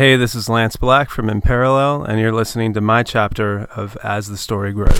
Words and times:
Hey, 0.00 0.16
this 0.16 0.34
is 0.34 0.48
Lance 0.48 0.76
Black 0.76 1.10
from 1.10 1.28
In 1.28 1.42
Parallel, 1.42 2.04
and 2.04 2.18
you're 2.18 2.32
listening 2.32 2.72
to 2.72 2.80
my 2.80 3.02
chapter 3.02 3.64
of 3.76 3.98
As 4.02 4.28
the 4.28 4.38
Story 4.38 4.72
Grows. 4.72 4.98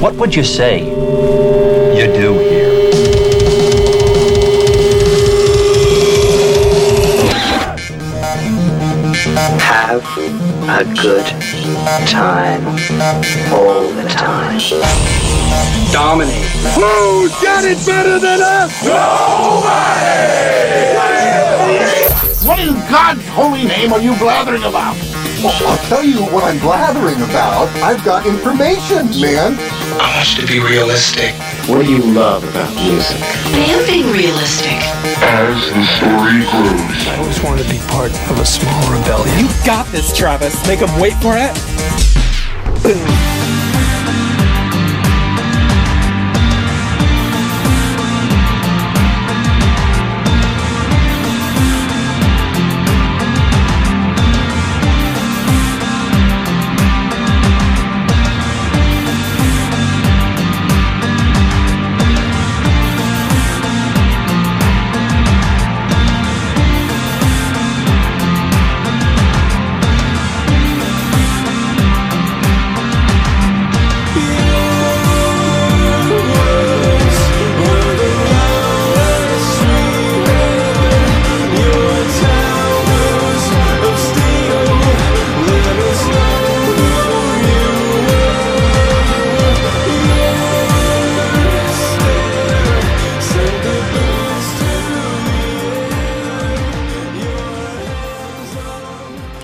What 0.00 0.14
would 0.14 0.36
you 0.36 0.44
say 0.44 0.84
you 0.84 2.06
do 2.12 2.38
here? 2.38 2.70
Have 9.58 10.06
a 10.68 10.84
good 10.94 11.26
time 12.06 12.64
all 13.52 13.90
the 13.94 14.08
time. 14.08 14.60
Dominate. 15.90 16.46
Who's 16.76 17.32
got 17.42 17.64
it 17.64 17.84
better 17.84 18.20
than 18.20 18.40
us? 18.40 18.80
What 22.50 22.58
in 22.58 22.74
God's 22.90 23.24
holy 23.28 23.62
name 23.62 23.92
are 23.92 24.00
you 24.00 24.12
blathering 24.18 24.64
about? 24.64 24.96
Well, 25.38 25.54
I'll 25.70 25.78
tell 25.86 26.02
you 26.02 26.18
what 26.34 26.42
I'm 26.42 26.58
blathering 26.58 27.22
about. 27.22 27.68
I've 27.78 28.04
got 28.04 28.26
information, 28.26 29.06
man. 29.22 29.54
I 30.02 30.16
want 30.16 30.34
you 30.34 30.44
to 30.44 30.52
be 30.52 30.58
realistic. 30.58 31.32
What 31.70 31.86
do 31.86 31.92
you 31.92 32.02
love 32.02 32.42
about 32.42 32.74
music? 32.74 33.18
I 33.54 33.70
am 33.70 33.86
being 33.86 34.10
realistic. 34.10 34.82
As 35.22 35.62
the 35.70 35.86
story 35.94 36.42
grows. 36.50 37.06
I 37.06 37.18
always 37.20 37.40
wanted 37.40 37.62
to 37.66 37.70
be 37.70 37.78
part 37.86 38.10
of 38.28 38.40
a 38.40 38.44
small 38.44 38.98
rebellion. 38.98 39.38
You 39.38 39.46
got 39.64 39.86
this, 39.92 40.10
Travis. 40.12 40.66
Make 40.66 40.80
them 40.80 41.00
wait 41.00 41.14
for 41.22 41.36
it. 41.38 41.54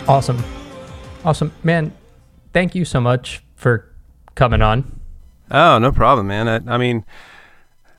Awesome. 0.09 0.43
Awesome. 1.25 1.53
Man, 1.65 1.93
thank 2.53 2.75
you 2.75 2.85
so 2.85 3.01
much 3.01 3.43
for 3.57 3.93
coming 4.35 4.63
on. 4.63 5.01
Oh, 5.51 5.79
no 5.79 5.91
problem, 5.91 6.29
man. 6.29 6.49
I, 6.49 6.75
I 6.75 6.79
mean, 6.79 7.05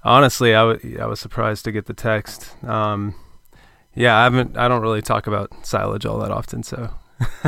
honestly, 0.04 0.56
I, 0.56 0.74
w- 0.74 1.00
I 1.02 1.06
was 1.06 1.20
surprised 1.20 1.66
to 1.66 1.72
get 1.72 1.86
the 1.86 1.94
text. 1.94 2.56
Um, 2.64 3.14
yeah, 3.94 4.18
I 4.18 4.24
haven't, 4.24 4.58
I 4.58 4.68
don't 4.68 4.82
really 4.82 5.02
talk 5.02 5.28
about 5.28 5.66
silage 5.66 6.06
all 6.06 6.20
that 6.20 6.32
often, 6.32 6.64
so. 6.64 6.92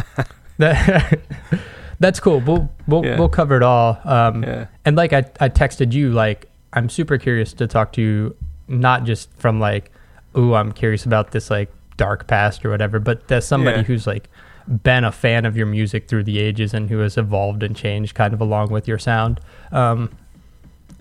that, 0.58 1.20
that's 2.00 2.20
cool. 2.20 2.42
We'll, 2.42 2.70
we'll, 2.88 3.06
Yeah. 3.06 3.18
we'll 3.18 3.30
cover 3.30 3.56
it 3.56 3.64
all. 3.64 4.00
Um, 4.04 4.44
Yeah. 4.44 4.68
And 4.84 4.98
like 4.98 5.14
I, 5.14 5.20
I 5.40 5.48
texted 5.50 5.94
you, 5.94 6.12
like, 6.12 6.50
I'm 6.74 6.90
super 6.90 7.18
curious 7.18 7.54
to 7.54 7.68
talk 7.68 7.94
to 7.94 8.02
you, 8.02 8.36
not 8.68 9.06
just 9.06 9.32
from 9.38 9.60
like, 9.62 9.92
ooh, 10.38 10.54
I'm 10.54 10.72
curious 10.74 11.06
about 11.06 11.32
this 11.32 11.50
like 11.50 11.72
dark 11.98 12.28
past 12.28 12.66
or 12.66 12.70
whatever, 12.70 13.00
but 13.00 13.30
as 13.32 13.48
somebody 13.48 13.78
Yeah. 13.78 13.84
who's 13.84 14.06
like 14.06 14.30
been 14.70 15.04
a 15.04 15.12
fan 15.12 15.46
of 15.46 15.58
your 15.58 15.66
music 15.66 16.08
through 16.08 16.24
the 16.24 16.40
ages 16.40 16.74
and 16.74 16.90
who 16.90 17.00
has 17.00 17.18
evolved 17.18 17.64
and 17.64 17.76
changed 17.76 18.14
kind 18.14 18.34
of 18.34 18.40
along 18.40 18.70
with 18.70 18.88
your 18.88 19.00
sound. 19.00 19.40
Um, 19.72 20.16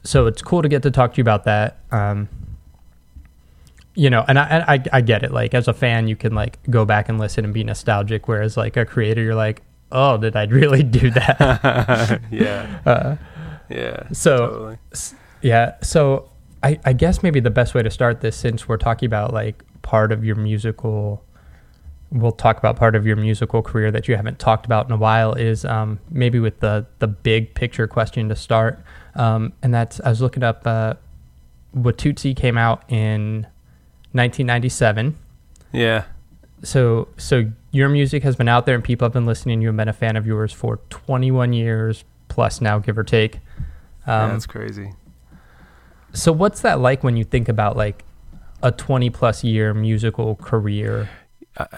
so 0.03 0.27
it's 0.27 0.41
cool 0.41 0.63
to 0.63 0.69
get 0.69 0.83
to 0.85 0.91
talk 0.91 1.13
to 1.15 1.19
you 1.19 1.23
about 1.23 1.45
that. 1.45 1.79
Um, 1.91 2.29
you 3.95 4.11
know, 4.11 4.25
and 4.29 4.39
I, 4.39 4.65
I 4.67 4.83
I 4.93 5.01
get 5.01 5.23
it. 5.25 5.33
Like 5.33 5.55
as 5.55 5.67
a 5.67 5.75
fan, 5.75 6.07
you 6.07 6.15
can 6.17 6.35
like 6.35 6.59
go 6.71 6.85
back 6.85 7.09
and 7.09 7.19
listen 7.19 7.45
and 7.45 7.53
be 7.53 7.65
nostalgic, 7.65 8.29
whereas 8.29 8.57
like 8.57 8.77
a 8.77 8.87
creator, 8.87 9.23
you're 9.23 9.35
like, 9.35 9.63
oh, 9.91 10.17
did 10.17 10.37
I 10.37 10.45
really 10.61 10.83
do 10.85 11.11
that? 11.11 12.21
yeah. 12.31 12.81
Uh, 12.87 13.17
yeah. 13.69 14.05
so 14.13 14.37
totally. 14.39 14.79
yeah, 15.43 15.75
so 15.83 16.31
I 16.63 16.79
I 16.85 16.93
guess 16.93 17.23
maybe 17.23 17.41
the 17.41 17.51
best 17.51 17.75
way 17.75 17.83
to 17.83 17.91
start 17.91 18.21
this, 18.21 18.37
since 18.37 18.69
we're 18.69 18.77
talking 18.77 19.07
about 19.07 19.35
like 19.35 19.65
part 19.83 20.13
of 20.13 20.25
your 20.25 20.37
musical, 20.37 21.25
we'll 22.11 22.33
talk 22.33 22.59
about 22.59 22.77
part 22.77 22.95
of 22.97 23.07
your 23.07 23.17
musical 23.17 23.63
career 23.63 23.91
that 23.91 24.09
you 24.09 24.17
haven't 24.17 24.39
talked 24.39 24.65
about 24.67 24.87
in 24.87 24.93
a 24.93 24.97
while, 24.97 25.35
is 25.35 25.65
um, 25.65 25.99
maybe 26.11 26.39
with 26.41 26.61
the 26.61 26.87
the 26.99 27.07
big 27.07 27.55
picture 27.55 27.87
question 27.87 28.29
to 28.29 28.37
start, 28.37 28.81
um, 29.15 29.53
and 29.63 29.73
that's 29.75 30.01
I 30.01 30.09
was 30.09 30.21
looking 30.21 30.43
up. 30.43 30.67
Uh, 30.67 30.95
Watusi 31.77 32.35
came 32.35 32.57
out 32.57 32.83
in 32.91 33.47
1997 34.13 35.17
Yeah. 35.73 36.05
so 36.63 37.09
so 37.19 37.51
your 37.71 37.89
music 37.91 38.23
has 38.23 38.37
been 38.37 38.49
out 38.49 38.65
there 38.67 38.75
and 38.75 38.83
people 38.83 39.05
have 39.05 39.13
been 39.13 39.27
listening 39.27 39.61
you 39.61 39.69
have 39.69 39.77
been 39.77 39.87
a 39.89 39.93
fan 39.93 40.17
of 40.17 40.27
yours 40.27 40.51
for 40.53 40.79
21 40.89 41.53
years 41.53 42.05
plus 42.29 42.61
now 42.63 42.79
give 42.79 42.97
or 42.97 43.05
take 43.05 43.41
yeah. 44.07 44.25
um, 44.25 44.31
That's 44.33 44.47
crazy. 44.47 44.93
so 46.15 46.33
what's 46.33 46.63
that 46.63 46.81
like 46.81 47.05
when 47.05 47.17
you 47.19 47.25
think 47.25 47.49
about 47.51 47.77
like 47.77 48.05
a 48.63 48.73
20 48.73 49.11
plus 49.11 49.45
year 49.45 49.75
musical 49.75 50.35
career 50.37 51.09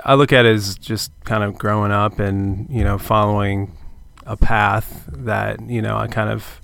I, 0.05 0.15
look 0.15 0.33
at 0.33 0.45
it 0.45 0.55
as 0.55 0.77
just 0.77 1.13
kind 1.25 1.43
of 1.43 1.57
growing 1.59 1.93
up 1.93 2.19
and, 2.19 2.69
you 2.71 2.85
know, 2.85 2.99
following 2.99 3.77
a 4.27 4.37
path 4.37 5.05
that, 5.09 5.61
you 5.69 5.81
know, 5.81 5.97
I 5.97 6.07
kind 6.07 6.31
of, 6.31 6.61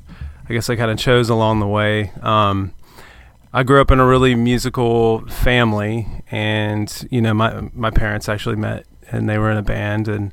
I 0.49 0.53
guess 0.53 0.69
I 0.69 0.77
kind 0.77 0.91
of 0.91 0.99
chose 0.99 1.31
along 1.31 1.61
the 1.61 1.67
way. 1.67 2.13
Um, 2.23 2.73
I 3.57 3.63
grew 3.63 3.81
up 3.81 3.91
in 3.91 4.01
a 4.01 4.07
really 4.07 4.35
musical 4.35 5.27
family, 5.29 6.07
and 6.31 6.93
you 7.11 7.23
know, 7.23 7.33
my 7.33 7.71
my 7.73 7.91
parents 7.91 8.29
actually 8.29 8.57
met, 8.57 8.85
and 9.11 9.29
they 9.29 9.39
were 9.39 9.51
in 9.51 9.57
a 9.57 9.63
band, 9.63 10.09
and 10.09 10.31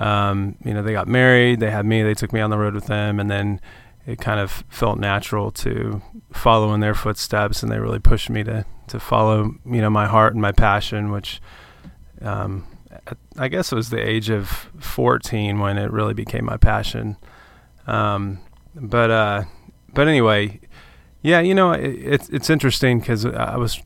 um, 0.00 0.56
you 0.64 0.74
know, 0.74 0.82
they 0.82 0.92
got 0.92 1.06
married. 1.06 1.60
They 1.60 1.70
had 1.70 1.86
me. 1.86 2.02
They 2.02 2.14
took 2.14 2.32
me 2.32 2.40
on 2.40 2.50
the 2.50 2.58
road 2.58 2.74
with 2.74 2.86
them, 2.86 3.20
and 3.20 3.30
then 3.30 3.60
it 4.04 4.18
kind 4.18 4.40
of 4.40 4.64
felt 4.68 4.98
natural 4.98 5.52
to 5.52 6.02
follow 6.32 6.74
in 6.74 6.80
their 6.80 6.94
footsteps, 6.94 7.62
and 7.62 7.70
they 7.70 7.78
really 7.78 8.00
pushed 8.00 8.30
me 8.30 8.42
to 8.42 8.64
to 8.88 8.98
follow, 8.98 9.54
you 9.64 9.80
know, 9.80 9.90
my 9.90 10.06
heart 10.06 10.32
and 10.32 10.42
my 10.42 10.50
passion, 10.50 11.12
which 11.12 11.40
um, 12.22 12.66
I 13.38 13.48
guess 13.48 13.72
it 13.72 13.76
was 13.76 13.90
the 13.90 14.00
age 14.00 14.30
of 14.30 14.48
14 14.78 15.58
when 15.58 15.78
it 15.78 15.90
really 15.90 16.14
became 16.14 16.44
my 16.44 16.56
passion. 16.56 17.16
Um, 17.86 18.40
but 18.74 19.10
uh, 19.10 19.44
but 19.92 20.08
anyway, 20.08 20.60
yeah, 21.22 21.40
you 21.40 21.54
know, 21.54 21.72
it, 21.72 21.94
it's 21.94 22.28
it's 22.28 22.50
interesting 22.50 23.00
because 23.00 23.24
I 23.24 23.56
was 23.56 23.82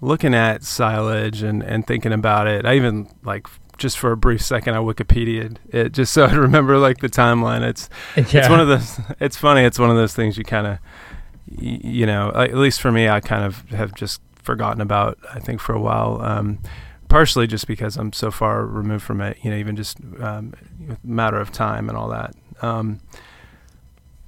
looking 0.00 0.34
at 0.34 0.64
silage 0.64 1.42
and, 1.42 1.62
and 1.62 1.86
thinking 1.86 2.12
about 2.12 2.46
it. 2.46 2.66
I 2.66 2.74
even 2.76 3.08
like 3.24 3.46
just 3.78 3.98
for 3.98 4.12
a 4.12 4.16
brief 4.16 4.42
second 4.42 4.74
I 4.74 4.78
Wikipedia'd 4.78 5.58
it 5.70 5.92
just 5.92 6.12
so 6.12 6.24
I 6.26 6.34
remember 6.34 6.78
like 6.78 6.98
the 6.98 7.08
timeline. 7.08 7.62
It's 7.62 7.88
it's 8.16 8.48
one 8.48 8.60
of 8.60 8.68
those. 8.68 9.00
It's 9.20 9.36
funny. 9.36 9.62
It's 9.62 9.78
one 9.78 9.90
of 9.90 9.96
those 9.96 10.14
things 10.14 10.36
you 10.36 10.44
kind 10.44 10.66
of 10.66 10.78
you 11.46 12.06
know 12.06 12.32
at 12.34 12.54
least 12.54 12.80
for 12.80 12.92
me 12.92 13.08
I 13.08 13.20
kind 13.20 13.44
of 13.44 13.68
have 13.70 13.94
just 13.94 14.20
forgotten 14.34 14.80
about. 14.80 15.18
I 15.32 15.38
think 15.38 15.60
for 15.60 15.74
a 15.74 15.80
while. 15.80 16.20
Um, 16.22 16.58
partially 17.12 17.46
just 17.46 17.66
because 17.66 17.96
I'm 17.96 18.12
so 18.12 18.30
far 18.30 18.64
removed 18.66 19.04
from 19.04 19.20
it, 19.20 19.38
you 19.42 19.50
know, 19.50 19.56
even 19.56 19.76
just 19.76 19.98
um, 20.20 20.54
matter 21.04 21.38
of 21.38 21.52
time 21.52 21.88
and 21.88 21.96
all 21.96 22.08
that. 22.08 22.34
Um, 22.62 23.00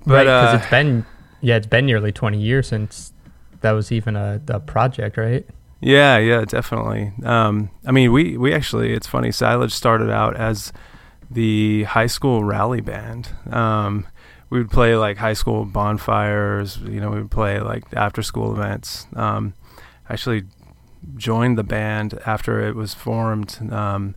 right 0.06 0.24
but 0.24 0.24
because 0.24 0.54
uh, 0.54 0.58
it's 0.58 0.70
been 0.70 1.06
yeah 1.40 1.56
it's 1.56 1.66
been 1.66 1.86
nearly 1.86 2.12
20 2.12 2.38
years 2.38 2.68
since 2.68 3.12
that 3.62 3.72
was 3.72 3.90
even 3.90 4.16
a, 4.16 4.40
a 4.48 4.60
project 4.60 5.16
right 5.16 5.46
Yeah, 5.80 6.18
yeah, 6.18 6.44
definitely. 6.44 7.12
Um, 7.24 7.70
I 7.86 7.92
mean, 7.92 8.10
we 8.12 8.38
we 8.38 8.54
actually, 8.54 8.92
it's 8.94 9.06
funny. 9.06 9.30
Silage 9.32 9.72
started 9.72 10.10
out 10.10 10.34
as 10.36 10.72
the 11.30 11.84
high 11.84 12.06
school 12.06 12.42
rally 12.44 12.80
band. 12.80 13.28
Um, 13.50 14.06
we 14.48 14.58
would 14.58 14.70
play 14.70 14.96
like 14.96 15.18
high 15.18 15.34
school 15.34 15.64
bonfires. 15.66 16.78
You 16.78 17.00
know, 17.00 17.10
we 17.10 17.20
would 17.20 17.30
play 17.30 17.60
like 17.60 17.84
after 17.94 18.22
school 18.22 18.52
events. 18.54 19.06
Um, 19.14 19.52
actually, 20.08 20.44
joined 21.16 21.58
the 21.58 21.64
band 21.64 22.18
after 22.26 22.60
it 22.60 22.74
was 22.74 22.94
formed. 22.94 23.58
Um, 23.70 24.14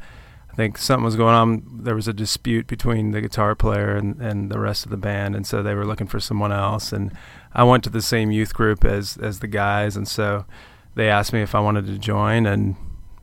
I 0.52 0.56
think 0.56 0.78
something 0.78 1.06
was 1.06 1.16
going 1.16 1.36
on. 1.36 1.64
There 1.84 1.96
was 1.96 2.08
a 2.08 2.14
dispute 2.14 2.68
between 2.68 3.12
the 3.12 3.22
guitar 3.22 3.54
player 3.56 3.96
and, 3.96 4.20
and 4.20 4.50
the 4.50 4.60
rest 4.60 4.86
of 4.86 4.92
the 4.92 4.98
band, 4.98 5.36
and 5.36 5.46
so 5.46 5.62
they 5.62 5.76
were 5.76 5.86
looking 5.86 6.08
for 6.08 6.20
someone 6.20 6.52
else. 6.52 6.92
And 6.92 7.12
I 7.54 7.64
went 7.64 7.84
to 7.84 7.90
the 7.90 8.02
same 8.02 8.32
youth 8.32 8.54
group 8.54 8.84
as 8.84 9.18
as 9.18 9.40
the 9.40 9.48
guys, 9.48 9.96
and 9.96 10.08
so 10.08 10.46
they 10.96 11.10
asked 11.10 11.32
me 11.32 11.42
if 11.42 11.54
I 11.54 11.60
wanted 11.60 11.86
to 11.86 11.98
join, 12.00 12.46
and 12.48 12.76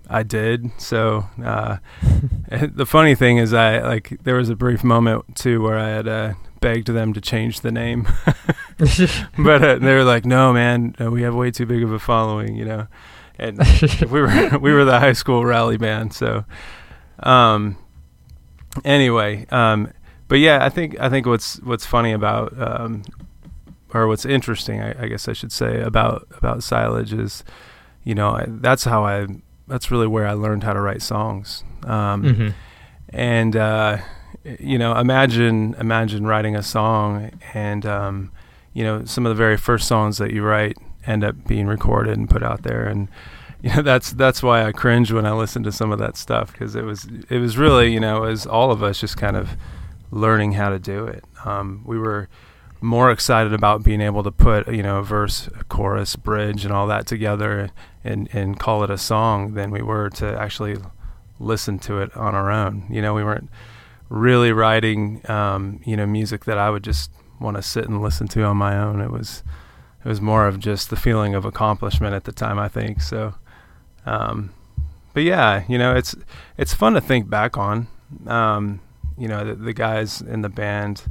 I 0.08 0.22
did. 0.22 0.70
So 0.78 1.26
uh, 1.42 1.78
the 2.50 2.86
funny 2.86 3.14
thing 3.14 3.38
is, 3.38 3.52
I 3.52 3.80
like 3.80 4.18
there 4.22 4.36
was 4.36 4.48
a 4.48 4.56
brief 4.56 4.84
moment 4.84 5.36
too 5.36 5.62
where 5.62 5.78
I 5.78 5.88
had 5.88 6.08
uh, 6.08 6.34
begged 6.60 6.88
them 6.88 7.12
to 7.14 7.20
change 7.20 7.60
the 7.60 7.72
name, 7.72 8.06
but 9.38 9.64
uh, 9.64 9.78
they 9.78 9.94
were 9.94 10.04
like, 10.04 10.24
"No, 10.24 10.52
man, 10.52 10.94
we 10.98 11.22
have 11.22 11.34
way 11.34 11.50
too 11.50 11.66
big 11.66 11.82
of 11.82 11.92
a 11.92 11.98
following," 11.98 12.54
you 12.56 12.64
know. 12.64 12.86
And 13.38 13.58
we 14.10 14.20
were 14.20 14.58
we 14.58 14.72
were 14.72 14.84
the 14.84 15.00
high 15.00 15.12
school 15.12 15.44
rally 15.44 15.76
band, 15.76 16.12
so. 16.12 16.44
Um, 17.20 17.78
anyway, 18.84 19.46
um, 19.50 19.92
but 20.28 20.38
yeah, 20.40 20.64
I 20.64 20.68
think 20.68 20.98
I 20.98 21.08
think 21.08 21.26
what's 21.26 21.60
what's 21.62 21.86
funny 21.86 22.12
about 22.12 22.52
um, 22.60 23.02
or 23.94 24.08
what's 24.08 24.24
interesting, 24.24 24.80
I, 24.80 25.04
I, 25.04 25.06
guess 25.06 25.28
I 25.28 25.32
should 25.32 25.52
say 25.52 25.80
about 25.80 26.26
about 26.36 26.64
Silage 26.64 27.12
is, 27.12 27.44
you 28.02 28.14
know, 28.14 28.30
I, 28.30 28.46
that's 28.48 28.84
how 28.84 29.04
I 29.04 29.26
that's 29.68 29.90
really 29.90 30.08
where 30.08 30.26
I 30.26 30.32
learned 30.32 30.64
how 30.64 30.72
to 30.72 30.80
write 30.80 31.00
songs. 31.00 31.62
Um, 31.84 32.22
mm-hmm. 32.22 32.48
And 33.10 33.56
uh, 33.56 33.98
you 34.58 34.78
know, 34.78 34.96
imagine 34.96 35.74
imagine 35.78 36.26
writing 36.26 36.56
a 36.56 36.62
song, 36.62 37.30
and 37.54 37.86
um, 37.86 38.32
you 38.72 38.82
know, 38.82 39.04
some 39.04 39.24
of 39.24 39.30
the 39.30 39.36
very 39.36 39.56
first 39.56 39.86
songs 39.86 40.18
that 40.18 40.32
you 40.32 40.42
write 40.42 40.76
end 41.06 41.24
up 41.24 41.46
being 41.46 41.66
recorded 41.66 42.16
and 42.16 42.28
put 42.28 42.42
out 42.42 42.62
there, 42.62 42.86
and 42.86 43.08
you 43.62 43.74
know, 43.74 43.82
that's 43.90 44.12
that's 44.12 44.42
why 44.42 44.64
I 44.64 44.72
cringe 44.72 45.12
when 45.12 45.26
I 45.26 45.32
listen 45.32 45.62
to 45.64 45.72
some 45.72 45.92
of 45.92 45.98
that 45.98 46.16
stuff 46.16 46.52
because 46.52 46.74
it 46.76 46.84
was 46.84 47.06
it 47.30 47.38
was 47.38 47.56
really 47.56 47.92
you 47.92 48.00
know, 48.00 48.24
as 48.24 48.46
all 48.46 48.70
of 48.70 48.82
us 48.82 49.00
just 49.00 49.16
kind 49.16 49.36
of 49.36 49.56
learning 50.10 50.52
how 50.52 50.68
to 50.68 50.78
do 50.78 51.06
it. 51.06 51.24
Um, 51.44 51.82
we 51.84 51.98
were 51.98 52.28
more 52.80 53.10
excited 53.10 53.54
about 53.54 53.82
being 53.82 54.02
able 54.02 54.22
to 54.22 54.30
put 54.30 54.72
you 54.72 54.82
know 54.82 54.98
a 54.98 55.02
verse, 55.02 55.48
a 55.58 55.64
chorus, 55.64 56.16
bridge, 56.16 56.64
and 56.64 56.72
all 56.72 56.86
that 56.86 57.06
together 57.06 57.70
and 58.04 58.28
and 58.32 58.60
call 58.60 58.84
it 58.84 58.90
a 58.90 58.98
song 58.98 59.54
than 59.54 59.70
we 59.70 59.82
were 59.82 60.10
to 60.10 60.38
actually 60.38 60.76
listen 61.40 61.78
to 61.80 62.00
it 62.00 62.14
on 62.16 62.34
our 62.34 62.50
own. 62.50 62.86
You 62.90 63.02
know, 63.02 63.14
we 63.14 63.24
weren't 63.24 63.50
really 64.10 64.52
writing 64.52 65.28
um, 65.30 65.80
you 65.84 65.96
know 65.96 66.06
music 66.06 66.44
that 66.44 66.58
I 66.58 66.70
would 66.70 66.84
just 66.84 67.10
want 67.40 67.56
to 67.56 67.62
sit 67.62 67.88
and 67.88 68.02
listen 68.02 68.28
to 68.28 68.42
on 68.44 68.56
my 68.56 68.76
own. 68.78 69.00
It 69.00 69.10
was 69.10 69.42
it 70.04 70.08
was 70.08 70.20
more 70.20 70.46
of 70.46 70.58
just 70.58 70.90
the 70.90 70.96
feeling 70.96 71.34
of 71.34 71.44
accomplishment 71.44 72.14
at 72.14 72.24
the 72.24 72.32
time. 72.32 72.58
I 72.58 72.68
think 72.68 73.00
so. 73.00 73.34
Um, 74.04 74.52
but 75.14 75.22
yeah, 75.22 75.64
you 75.68 75.78
know, 75.78 75.94
it's 75.94 76.14
it's 76.58 76.74
fun 76.74 76.92
to 76.94 77.00
think 77.00 77.30
back 77.30 77.56
on. 77.56 77.86
Um, 78.26 78.80
you 79.16 79.28
know, 79.28 79.44
the, 79.44 79.54
the, 79.54 79.72
guys 79.72 80.20
in 80.20 80.42
the 80.42 80.48
band, 80.48 81.04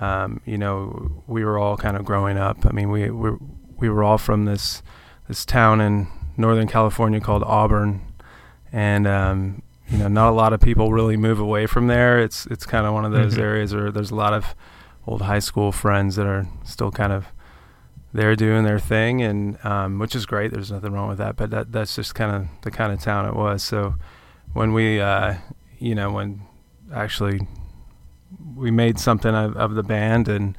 um, 0.00 0.40
you 0.46 0.56
know, 0.56 1.22
we 1.26 1.44
were 1.44 1.58
all 1.58 1.76
kind 1.76 1.96
of 1.96 2.04
growing 2.04 2.38
up. 2.38 2.64
I 2.64 2.70
mean, 2.70 2.90
we 2.90 3.10
we 3.10 3.32
we 3.76 3.90
were 3.90 4.02
all 4.02 4.18
from 4.18 4.46
this 4.46 4.82
this 5.28 5.44
town 5.44 5.80
in 5.80 6.06
Northern 6.36 6.68
California 6.68 7.20
called 7.20 7.42
Auburn, 7.42 8.00
and 8.72 9.06
um, 9.06 9.62
you 9.88 9.98
know, 9.98 10.08
not 10.08 10.30
a 10.30 10.32
lot 10.34 10.52
of 10.52 10.60
people 10.60 10.92
really 10.92 11.16
move 11.16 11.38
away 11.38 11.66
from 11.66 11.88
there. 11.88 12.20
It's 12.20 12.46
it's 12.46 12.64
kind 12.64 12.86
of 12.86 12.94
one 12.94 13.04
of 13.04 13.12
those 13.12 13.34
mm-hmm. 13.34 13.42
areas 13.42 13.74
where 13.74 13.90
there's 13.90 14.10
a 14.10 14.16
lot 14.16 14.32
of 14.32 14.54
old 15.06 15.22
high 15.22 15.40
school 15.40 15.72
friends 15.72 16.16
that 16.16 16.26
are 16.26 16.48
still 16.64 16.90
kind 16.90 17.12
of 17.12 17.26
there 18.14 18.34
doing 18.36 18.64
their 18.64 18.78
thing, 18.78 19.20
and 19.22 19.58
um, 19.66 19.98
which 19.98 20.14
is 20.14 20.24
great. 20.24 20.52
There's 20.52 20.70
nothing 20.70 20.92
wrong 20.92 21.08
with 21.08 21.18
that, 21.18 21.36
but 21.36 21.50
that 21.50 21.72
that's 21.72 21.96
just 21.96 22.14
kind 22.14 22.34
of 22.34 22.46
the 22.62 22.70
kind 22.70 22.92
of 22.92 23.00
town 23.00 23.26
it 23.26 23.34
was. 23.34 23.62
So 23.62 23.96
when 24.54 24.72
we, 24.72 25.00
uh, 25.00 25.34
you 25.78 25.96
know, 25.96 26.12
when 26.12 26.42
actually 26.94 27.46
we 28.54 28.70
made 28.70 28.98
something 28.98 29.34
of, 29.34 29.56
of 29.56 29.74
the 29.74 29.82
band 29.82 30.28
and 30.28 30.56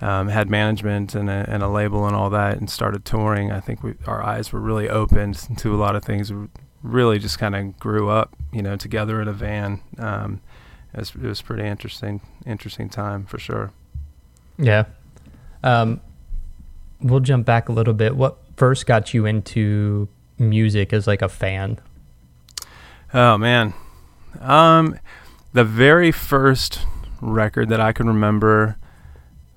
um, 0.00 0.28
had 0.28 0.50
management 0.50 1.14
and 1.14 1.28
a, 1.30 1.44
and 1.48 1.62
a, 1.62 1.68
label 1.68 2.06
and 2.06 2.14
all 2.14 2.30
that 2.30 2.58
and 2.58 2.68
started 2.68 3.04
touring. 3.04 3.50
I 3.50 3.60
think 3.60 3.82
we, 3.82 3.94
our 4.06 4.22
eyes 4.22 4.52
were 4.52 4.60
really 4.60 4.88
opened 4.88 5.58
to 5.58 5.74
a 5.74 5.78
lot 5.78 5.96
of 5.96 6.04
things. 6.04 6.32
We 6.32 6.48
really 6.82 7.18
just 7.18 7.38
kind 7.38 7.54
of 7.56 7.78
grew 7.78 8.08
up, 8.08 8.36
you 8.52 8.62
know, 8.62 8.76
together 8.76 9.20
in 9.22 9.28
a 9.28 9.32
van. 9.32 9.80
Um, 9.98 10.40
it, 10.92 11.00
was, 11.00 11.14
it 11.14 11.22
was 11.22 11.42
pretty 11.42 11.64
interesting, 11.64 12.20
interesting 12.44 12.88
time 12.88 13.24
for 13.24 13.38
sure. 13.38 13.72
Yeah. 14.58 14.84
Um, 15.62 16.00
we'll 17.00 17.20
jump 17.20 17.46
back 17.46 17.68
a 17.68 17.72
little 17.72 17.94
bit. 17.94 18.16
What 18.16 18.38
first 18.56 18.86
got 18.86 19.14
you 19.14 19.26
into 19.26 20.08
music 20.38 20.92
as 20.92 21.06
like 21.06 21.22
a 21.22 21.28
fan? 21.28 21.78
Oh 23.12 23.38
man. 23.38 23.74
Um, 24.40 24.98
the 25.52 25.64
very 25.64 26.12
first 26.12 26.80
record 27.20 27.68
that 27.70 27.80
I 27.80 27.92
can 27.92 28.06
remember 28.06 28.76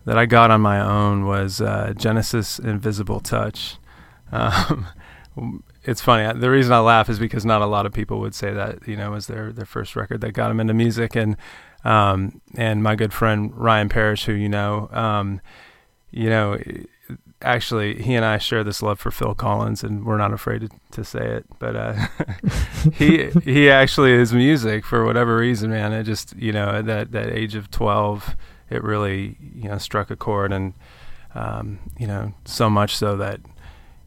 that 0.06 0.18
I 0.18 0.25
got 0.25 0.51
on 0.51 0.62
my 0.62 0.80
own 0.80 1.25
was 1.25 1.62
uh, 1.62 1.94
Genesis 1.95 2.57
Invisible 2.57 3.19
Touch. 3.19 3.77
Um, 4.31 4.88
it's 5.83 6.01
funny. 6.01 6.39
The 6.39 6.50
reason 6.50 6.74
I 6.74 6.80
laugh 6.80 7.09
is 7.09 7.19
because 7.19 7.45
not 7.45 7.62
a 7.62 7.65
lot 7.65 7.85
of 7.85 7.94
people 7.94 8.19
would 8.19 8.35
say 8.35 8.53
that 8.53 8.88
you 8.88 8.95
know 8.95 9.12
was 9.12 9.27
their 9.27 9.51
their 9.51 9.65
first 9.65 9.95
record 9.95 10.21
that 10.21 10.31
got 10.31 10.50
them 10.50 10.59
into 10.59 10.74
music, 10.74 11.15
and 11.15 11.35
um, 11.83 12.42
and 12.56 12.83
my 12.83 12.95
good 12.95 13.13
friend 13.13 13.56
Ryan 13.56 13.89
Parrish, 13.89 14.25
who 14.25 14.33
you 14.33 14.50
know, 14.50 14.89
um, 14.92 15.42
you 16.12 16.30
know 16.30 16.59
actually 17.41 18.01
he 18.01 18.15
and 18.15 18.25
I 18.25 18.38
share 18.38 18.63
this 18.63 18.81
love 18.81 19.00
for 19.00 19.12
Phil 19.12 19.33
Collins, 19.33 19.83
and 19.83 20.06
we're 20.06 20.18
not 20.18 20.33
afraid 20.33 20.62
to, 20.62 20.69
to 20.91 21.03
say 21.03 21.25
it. 21.25 21.45
But 21.59 21.75
uh, 21.75 22.07
he 22.94 23.30
he 23.44 23.69
actually 23.69 24.12
is 24.12 24.33
music 24.33 24.86
for 24.86 25.06
whatever 25.06 25.38
reason, 25.38 25.69
man. 25.71 25.94
It 25.94 26.03
just 26.03 26.36
you 26.36 26.51
know 26.51 26.69
at 26.69 26.86
that 26.86 27.12
that 27.12 27.30
age 27.30 27.56
of 27.56 27.71
twelve, 27.71 28.36
it 28.69 28.83
really 28.83 29.38
you 29.56 29.69
know 29.69 29.77
struck 29.77 30.12
a 30.12 30.15
chord, 30.15 30.51
and 30.51 30.74
um, 31.36 31.80
you 31.97 32.07
know 32.07 32.33
so 32.45 32.69
much 32.69 32.95
so 32.95 33.15
that 33.18 33.39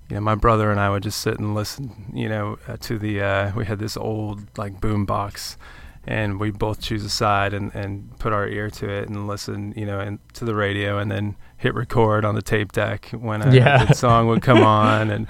you 0.09 0.17
know 0.17 0.21
my 0.21 0.35
brother 0.35 0.71
and 0.71 0.81
I 0.81 0.91
would 0.91 1.03
just 1.03 1.21
sit 1.21 1.39
and 1.39 1.55
listen, 1.55 2.13
you 2.15 2.29
know, 2.29 2.59
uh, 2.69 2.77
to 2.81 2.99
the 2.99 3.21
uh, 3.23 3.53
we 3.57 3.67
had 3.67 3.79
this 3.79 3.97
old 3.97 4.47
like 4.59 4.81
boom 4.81 5.05
box 5.05 5.57
and 6.05 6.41
we 6.41 6.51
both 6.51 6.81
choose 6.81 7.05
a 7.05 7.09
side 7.09 7.55
and, 7.55 7.73
and 7.75 8.19
put 8.19 8.33
our 8.33 8.49
ear 8.49 8.71
to 8.71 8.89
it 8.89 9.09
and 9.09 9.27
listen, 9.29 9.73
you 9.77 9.87
know, 9.87 10.01
and 10.01 10.19
to 10.35 10.45
the 10.45 10.55
radio 10.55 10.99
and 10.99 11.11
then 11.11 11.37
hit 11.63 11.75
record 11.77 12.25
on 12.25 12.35
the 12.35 12.43
tape 12.43 12.73
deck 12.73 13.11
when 13.11 13.41
a 13.41 13.55
yeah. 13.55 13.93
song 13.93 14.27
would 14.27 14.43
come 14.43 14.63
on 14.65 15.11
and 15.11 15.29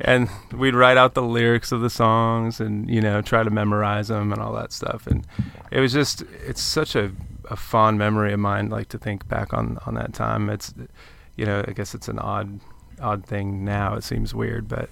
and 0.00 0.28
we'd 0.52 0.76
write 0.76 0.96
out 0.96 1.14
the 1.14 1.22
lyrics 1.22 1.72
of 1.72 1.80
the 1.80 1.90
songs 1.90 2.60
and 2.60 2.88
you 2.88 3.00
know 3.00 3.20
try 3.20 3.42
to 3.42 3.50
memorize 3.50 4.06
them 4.06 4.32
and 4.32 4.40
all 4.40 4.52
that 4.52 4.72
stuff 4.72 5.08
and 5.08 5.26
it 5.72 5.80
was 5.80 5.92
just 5.92 6.22
it's 6.46 6.62
such 6.62 6.94
a, 6.94 7.10
a 7.50 7.56
fond 7.56 7.98
memory 7.98 8.32
of 8.32 8.38
mine 8.38 8.70
like 8.70 8.88
to 8.88 8.96
think 8.96 9.26
back 9.26 9.52
on 9.52 9.76
on 9.84 9.94
that 9.94 10.12
time 10.12 10.48
it's 10.48 10.72
you 11.34 11.44
know 11.44 11.64
I 11.66 11.72
guess 11.72 11.96
it's 11.96 12.06
an 12.06 12.20
odd 12.20 12.60
odd 13.00 13.26
thing 13.26 13.64
now 13.64 13.96
it 13.96 14.04
seems 14.04 14.32
weird 14.32 14.68
but 14.68 14.88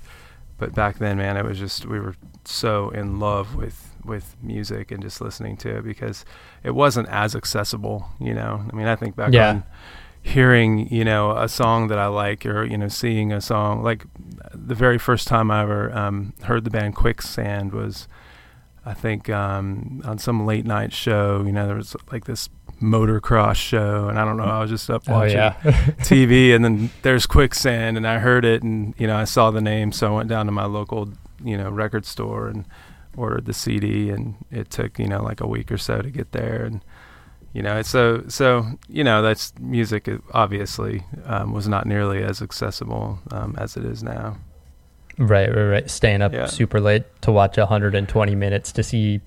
but 0.59 0.75
back 0.75 0.99
then 0.99 1.19
man 1.19 1.37
it 1.37 1.45
was 1.45 1.57
just 1.57 1.87
we 1.87 2.01
were 2.01 2.17
so 2.45 2.91
in 2.91 3.21
love 3.21 3.55
with 3.55 3.90
with 4.05 4.37
music 4.43 4.91
and 4.91 5.03
just 5.03 5.21
listening 5.21 5.57
to 5.59 5.79
it 5.79 5.85
because 5.85 6.25
it 6.63 6.73
wasn't 6.73 7.09
as 7.09 7.35
accessible 7.35 8.09
you 8.19 8.35
know 8.35 8.65
I 8.71 8.75
mean 8.75 8.87
I 8.87 8.97
think 8.97 9.17
back 9.17 9.33
yeah. 9.33 9.51
on 9.51 9.65
hearing 10.23 10.93
you 10.93 11.05
know 11.05 11.37
a 11.37 11.49
song 11.49 11.89
that 11.89 11.99
I 11.99 12.07
like 12.07 12.45
or 12.45 12.65
you 12.65 12.77
know 12.77 12.89
seeing 12.89 13.33
a 13.33 13.41
song 13.41 13.83
like 13.83 14.05
the 14.55 14.75
very 14.75 14.99
first 14.99 15.27
time 15.27 15.51
I 15.51 15.63
ever 15.63 15.97
um, 15.97 16.35
heard 16.43 16.65
the 16.65 16.71
band 16.71 16.95
Quicksand 16.95 17.73
was 17.73 18.07
I 18.85 18.95
think 18.95 19.31
um, 19.31 20.03
on 20.05 20.19
some 20.19 20.47
late 20.47 20.67
night 20.67 20.93
show 20.93 21.43
you 21.45 21.53
know 21.53 21.67
there 21.67 21.77
was 21.77 21.97
like 22.13 22.27
this 22.27 22.49
motocross 22.83 23.57
show 23.57 24.09
and 24.09 24.19
I 24.19 24.25
don't 24.25 24.37
know 24.37 24.45
I 24.45 24.61
was 24.61 24.71
just 24.71 24.91
up 24.91 25.05
oh, 25.09 25.13
watching 25.13 25.39
oh, 25.39 25.55
yeah. 25.65 25.73
TV 26.01 26.55
and 26.55 26.65
then 26.65 26.91
there's 27.03 27.27
Quicksand 27.27 27.97
and 27.97 28.07
I 28.07 28.19
heard 28.19 28.45
it 28.45 28.63
and 28.63 28.95
you 28.99 29.07
know 29.07 29.17
I 29.17 29.25
saw 29.25 29.51
the 29.51 29.61
name 29.61 29.93
so 29.93 30.13
I 30.13 30.17
went 30.17 30.29
down 30.29 30.47
to 30.47 30.53
my 30.53 30.67
local 30.67 31.11
you 31.43 31.57
know 31.57 31.71
record 31.71 32.05
store 32.05 32.49
and 32.49 32.67
ordered 33.17 33.45
the 33.45 33.53
CD 33.53 34.11
and 34.11 34.37
it 34.51 34.71
took 34.71 34.99
you 34.99 35.07
know 35.07 35.23
like 35.23 35.41
a 35.41 35.47
week 35.47 35.71
or 35.71 35.79
so 35.79 36.01
to 36.01 36.11
get 36.11 36.33
there 36.33 36.65
and 36.65 36.81
you 37.53 37.63
know 37.63 37.83
so 37.83 38.23
so 38.29 38.65
you 38.89 39.03
know 39.03 39.23
that's 39.23 39.53
music 39.59 40.09
obviously 40.33 41.05
um, 41.25 41.53
was 41.53 41.67
not 41.69 41.87
nearly 41.87 42.23
as 42.23 42.41
accessible 42.41 43.19
um, 43.33 43.55
as 43.59 43.77
it 43.77 43.85
is 43.85 44.03
now 44.03 44.37
right 45.19 45.49
right 45.55 45.65
right 45.65 45.91
staying 45.91 46.23
up 46.23 46.33
yeah. 46.33 46.47
super 46.47 46.81
late 46.81 47.05
to 47.23 47.33
watch 47.33 47.57
120 47.57 48.35
minutes 48.35 48.73
to 48.73 48.83
see 48.83 49.21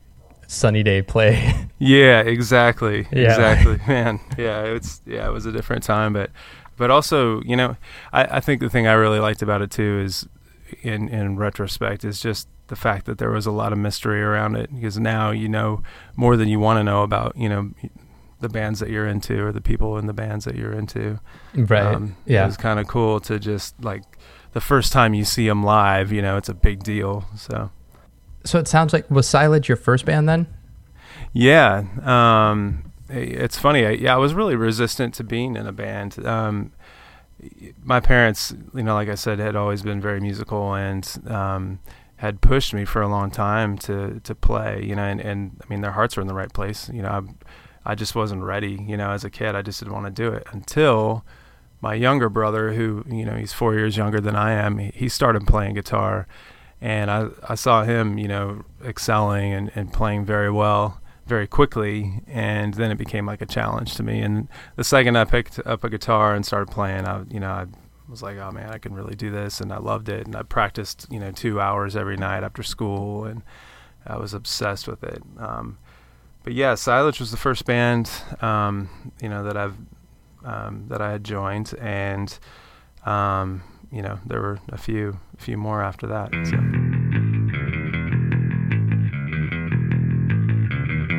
sunny 0.48 0.84
day 0.84 1.02
play 1.02 1.54
yeah 1.80 2.22
exactly 2.22 3.08
yeah. 3.12 3.24
exactly 3.24 3.80
man 3.88 4.20
yeah 4.38 4.64
it's 4.64 5.02
yeah 5.06 5.28
it 5.28 5.32
was 5.32 5.46
a 5.46 5.52
different 5.52 5.84
time 5.84 6.14
but 6.14 6.32
but 6.78 6.90
also 6.90 7.42
you 7.42 7.56
know 7.56 7.76
I, 8.14 8.38
I 8.38 8.40
think 8.40 8.62
the 8.62 8.70
thing 8.70 8.88
i 8.88 8.94
really 8.94 9.20
liked 9.20 9.42
about 9.42 9.62
it 9.62 9.72
too 9.72 10.02
is 10.04 10.28
in 10.82 11.10
in 11.10 11.38
retrospect 11.38 12.04
is 12.04 12.20
just 12.20 12.48
the 12.68 12.76
fact 12.76 13.06
that 13.06 13.18
there 13.18 13.32
was 13.32 13.46
a 13.46 13.52
lot 13.52 13.74
of 13.74 13.80
mystery 13.80 14.22
around 14.22 14.56
it 14.56 14.74
because 14.74 14.98
now 14.98 15.32
you 15.32 15.50
know 15.50 15.84
more 16.16 16.38
than 16.38 16.48
you 16.48 16.60
want 16.60 16.80
to 16.80 16.84
know 16.84 17.04
about 17.04 17.36
you 17.36 17.50
know 17.50 17.72
the 18.44 18.50
bands 18.50 18.80
that 18.80 18.90
you're 18.90 19.08
into 19.08 19.44
or 19.44 19.52
the 19.52 19.62
people 19.62 19.98
in 19.98 20.06
the 20.06 20.14
bands 20.14 20.46
that 20.46 20.56
you're 20.56 20.74
into. 20.74 21.20
Right. 21.56 21.82
Um, 21.82 22.16
yeah. 22.26 22.46
It's 22.46 22.58
kind 22.58 22.80
of 22.80 22.88
cool 22.88 23.20
to 23.22 23.40
just 23.40 23.82
like 23.84 24.04
the 24.52 24.62
first 24.62 24.94
time 24.94 25.16
you 25.16 25.26
see 25.26 25.48
them 25.48 25.64
live, 25.64 26.12
you 26.12 26.22
know, 26.22 26.38
it's 26.38 26.50
a 26.50 26.54
big 26.54 26.84
deal. 26.84 27.26
So. 27.36 27.72
So 28.46 28.60
it 28.60 28.68
sounds 28.68 28.94
like 28.94 29.10
was 29.10 29.28
Silage 29.28 29.70
your 29.70 29.78
first 29.78 30.06
band 30.06 30.28
then? 30.28 30.48
Yeah. 31.32 31.86
Um, 32.04 32.92
it's 33.10 33.58
funny. 33.58 33.86
I, 33.86 33.92
yeah, 33.92 34.14
I 34.14 34.18
was 34.18 34.34
really 34.34 34.56
resistant 34.56 35.14
to 35.16 35.24
being 35.24 35.56
in 35.56 35.66
a 35.66 35.72
band. 35.72 36.24
Um, 36.26 36.74
my 37.84 38.00
parents, 38.00 38.54
you 38.74 38.84
know, 38.84 38.94
like 38.94 39.10
I 39.10 39.16
said, 39.16 39.40
had 39.40 39.56
always 39.56 39.82
been 39.82 40.02
very 40.02 40.20
musical, 40.20 40.74
and 40.74 41.06
um, 41.28 41.80
had 42.18 42.42
pushed 42.42 42.74
me 42.74 42.86
for 42.86 43.02
a 43.02 43.08
long 43.08 43.32
time 43.32 43.78
to 43.80 44.20
to 44.22 44.36
play, 44.36 44.84
you 44.84 44.96
know, 44.96 45.04
and, 45.04 45.20
and 45.20 45.62
I 45.64 45.70
mean 45.70 45.82
their 45.82 45.92
hearts 45.92 46.16
were 46.16 46.22
in 46.22 46.28
the 46.28 46.34
right 46.34 46.52
place, 46.52 46.90
you 46.90 47.02
know. 47.02 47.10
I, 47.10 47.22
I 47.86 47.96
just 47.96 48.16
wasn't 48.16 48.44
ready, 48.44 48.82
you 48.88 48.96
know, 48.96 49.12
as 49.12 49.26
a 49.26 49.30
kid. 49.30 49.56
I 49.56 49.62
just 49.62 49.80
didn't 49.80 49.94
want 49.94 50.06
to 50.06 50.12
do 50.12 50.32
it 50.32 50.48
until 50.52 51.26
my 51.84 51.94
younger 51.96 52.30
brother, 52.30 52.72
who 52.72 53.04
you 53.10 53.26
know 53.26 53.36
he's 53.36 53.52
four 53.52 53.74
years 53.74 53.98
younger 53.98 54.22
than 54.22 54.38
I 54.38 54.54
am, 54.54 54.78
he, 54.78 55.10
started 55.10 55.46
playing 55.46 55.76
guitar, 55.76 56.28
and 56.80 57.12
I 57.12 57.28
I 57.48 57.56
saw 57.56 57.84
him, 57.84 58.18
you 58.18 58.30
know, 58.30 58.64
excelling 58.86 59.52
and, 59.52 59.70
and 59.76 59.92
playing 59.92 60.26
very 60.26 60.50
well 60.50 61.02
very 61.26 61.46
quickly, 61.46 62.22
and 62.28 62.74
then 62.74 62.90
it 62.90 62.98
became 62.98 63.26
like 63.26 63.42
a 63.42 63.46
challenge 63.46 63.96
to 63.96 64.04
me. 64.04 64.22
And 64.22 64.48
the 64.78 64.84
second 64.84 65.18
I 65.18 65.26
picked 65.26 65.60
up 65.66 65.84
a 65.84 65.90
guitar 65.90 66.34
and 66.34 66.46
started 66.46 66.72
playing, 66.72 67.06
I 67.06 67.24
you 67.30 67.42
know 67.42 67.52
I 67.52 67.66
was 68.10 68.22
like, 68.22 68.38
oh 68.38 68.52
man, 68.52 68.70
I 68.70 68.78
can 68.78 68.94
really 68.94 69.16
do 69.16 69.32
this, 69.32 69.62
and 69.62 69.72
I 69.72 69.78
loved 69.78 70.10
it. 70.10 70.26
And 70.26 70.36
I 70.36 70.44
practiced, 70.44 71.08
you 71.10 71.20
know, 71.20 71.32
two 71.32 71.60
hours 71.60 71.96
every 71.96 72.18
night 72.18 72.44
after 72.44 72.64
school, 72.64 73.26
and 73.26 73.44
I 74.06 74.18
was 74.18 74.34
obsessed 74.34 74.88
with 74.88 75.04
it. 75.04 75.22
Um, 75.38 75.78
but 76.44 76.54
yeah, 76.54 76.76
Silage 76.76 77.20
was 77.20 77.32
the 77.32 77.38
first 77.38 77.66
band, 77.66 78.10
um, 78.42 78.90
you 79.22 79.30
know, 79.30 79.44
that 79.44 79.58
I've 79.58 79.76
um, 80.44 80.86
that 80.90 81.02
I 81.02 81.12
had 81.12 81.24
joined, 81.24 81.74
and 81.80 82.38
um, 83.06 83.64
you 83.92 84.02
know, 84.02 84.20
there 84.26 84.42
were 84.42 84.60
a 84.70 84.78
few, 84.78 85.20
a 85.38 85.42
few 85.42 85.58
more 85.58 85.82
after 85.82 86.08
that. 86.08 86.32
So. 86.48 86.93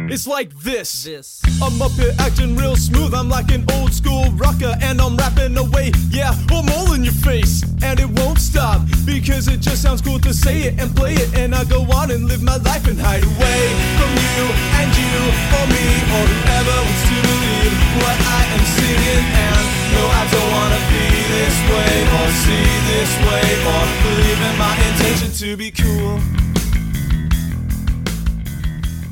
Mm. 0.04 0.12
It's 0.12 0.26
like 0.26 0.54
this. 0.60 1.04
this. 1.04 1.40
I'm 1.62 1.80
up 1.80 1.92
here 1.92 2.12
acting 2.18 2.56
real 2.56 2.76
smooth. 2.76 3.14
I'm 3.14 3.28
like 3.28 3.50
an 3.50 3.64
old 3.72 3.92
school 3.92 4.24
rocker 4.32 4.74
and 4.82 5.00
I'm 5.00 5.16
rapping 5.16 5.56
away. 5.56 5.92
Yeah, 6.10 6.32
I'm 6.50 6.68
all 6.70 6.92
in 6.92 7.04
your 7.04 7.14
face. 7.24 7.62
And 7.82 8.00
it 8.00 8.08
won't 8.20 8.38
stop 8.38 8.82
because 9.06 9.48
it 9.48 9.60
just 9.60 9.82
sounds 9.82 10.02
cool 10.02 10.18
to 10.20 10.34
say 10.34 10.62
it 10.62 10.80
and 10.80 10.94
play 10.94 11.14
it. 11.14 11.34
And 11.36 11.54
I 11.54 11.64
go 11.64 11.82
on 11.92 12.10
and 12.10 12.26
live 12.26 12.42
my 12.42 12.56
life 12.56 12.86
and 12.86 12.98
hide 12.98 13.24
away 13.24 13.60
from 13.96 14.12
you 14.12 14.40
and 14.80 14.88
you 14.92 15.16
or 15.56 15.64
me 15.72 15.86
or 16.16 16.24
whoever 16.28 16.76
wants 16.84 17.04
to 17.08 17.16
believe 17.24 17.74
what 18.00 18.18
I 18.20 18.40
am 18.56 18.64
singing. 18.76 19.24
And 19.24 19.64
no, 19.94 20.02
I 20.04 20.24
don't 20.28 20.50
wanna 20.52 20.82
be 20.92 21.06
this 21.32 21.56
way 21.72 21.94
or 22.18 22.26
see 22.44 22.68
this 22.92 23.12
way 23.24 23.46
or 23.72 23.82
believe 24.04 24.40
in 24.52 24.56
my 24.58 24.74
intention 24.92 25.32
to 25.40 25.56
be 25.56 25.70
cool 25.70 26.20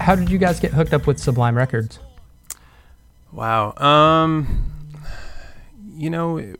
how 0.02 0.16
did 0.16 0.30
you 0.30 0.38
guys 0.38 0.58
get 0.58 0.72
hooked 0.72 0.92
up 0.92 1.06
with 1.06 1.18
Sublime 1.18 1.56
Records? 1.56 2.00
Wow. 3.30 3.72
Um, 3.76 4.72
you 5.94 6.10
know, 6.10 6.54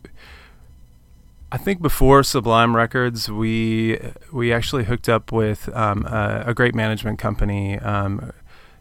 I 1.51 1.59
think 1.59 1.83
before 1.83 2.23
Sublime 2.23 2.75
Records, 2.75 3.31
we 3.31 3.99
we 4.33 4.53
actually 4.53 4.85
hooked 4.85 5.09
up 5.09 5.33
with 5.33 5.69
um, 5.77 6.07
a, 6.07 6.45
a, 6.47 6.55
great 6.55 6.75
management 6.75 7.19
company. 7.19 7.79
Um, 7.79 8.33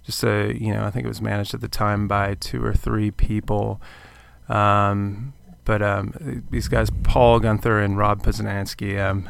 just 0.04 0.24
a 0.24 0.56
you 0.58 0.74
know, 0.74 0.86
I 0.86 0.92
think 0.92 1.06
it 1.06 1.10
was 1.10 1.22
managed 1.22 1.54
at 1.54 1.62
the 1.62 1.68
time 1.68 2.08
by 2.08 2.36
two 2.36 2.64
or 2.64 2.74
three 2.74 3.12
people. 3.12 3.82
Um, 4.48 5.34
but 5.66 5.82
um, 5.82 6.44
these 6.50 6.68
guys, 6.68 6.90
Paul 7.04 7.40
Gunther 7.40 7.80
and 7.80 7.98
Rob 7.98 8.24
Poznansky, 8.24 9.00
um, 9.00 9.28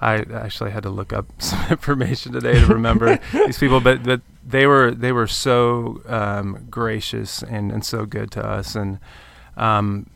I 0.00 0.16
actually 0.32 0.70
had 0.70 0.82
to 0.82 0.90
look 0.90 1.12
up 1.12 1.26
some 1.38 1.70
information 1.70 2.32
today 2.32 2.60
to 2.60 2.66
remember 2.66 3.18
these 3.32 3.58
people, 3.58 3.80
but 3.80 4.02
but 4.02 4.20
they 4.46 4.66
were 4.66 4.90
they 4.90 5.12
were 5.12 5.26
so 5.26 6.02
um, 6.06 6.66
gracious 6.70 7.42
and, 7.42 7.72
and 7.72 7.84
so 7.84 8.06
good 8.06 8.30
to 8.32 8.46
us, 8.46 8.74
and 8.74 8.98
um, 9.56 10.08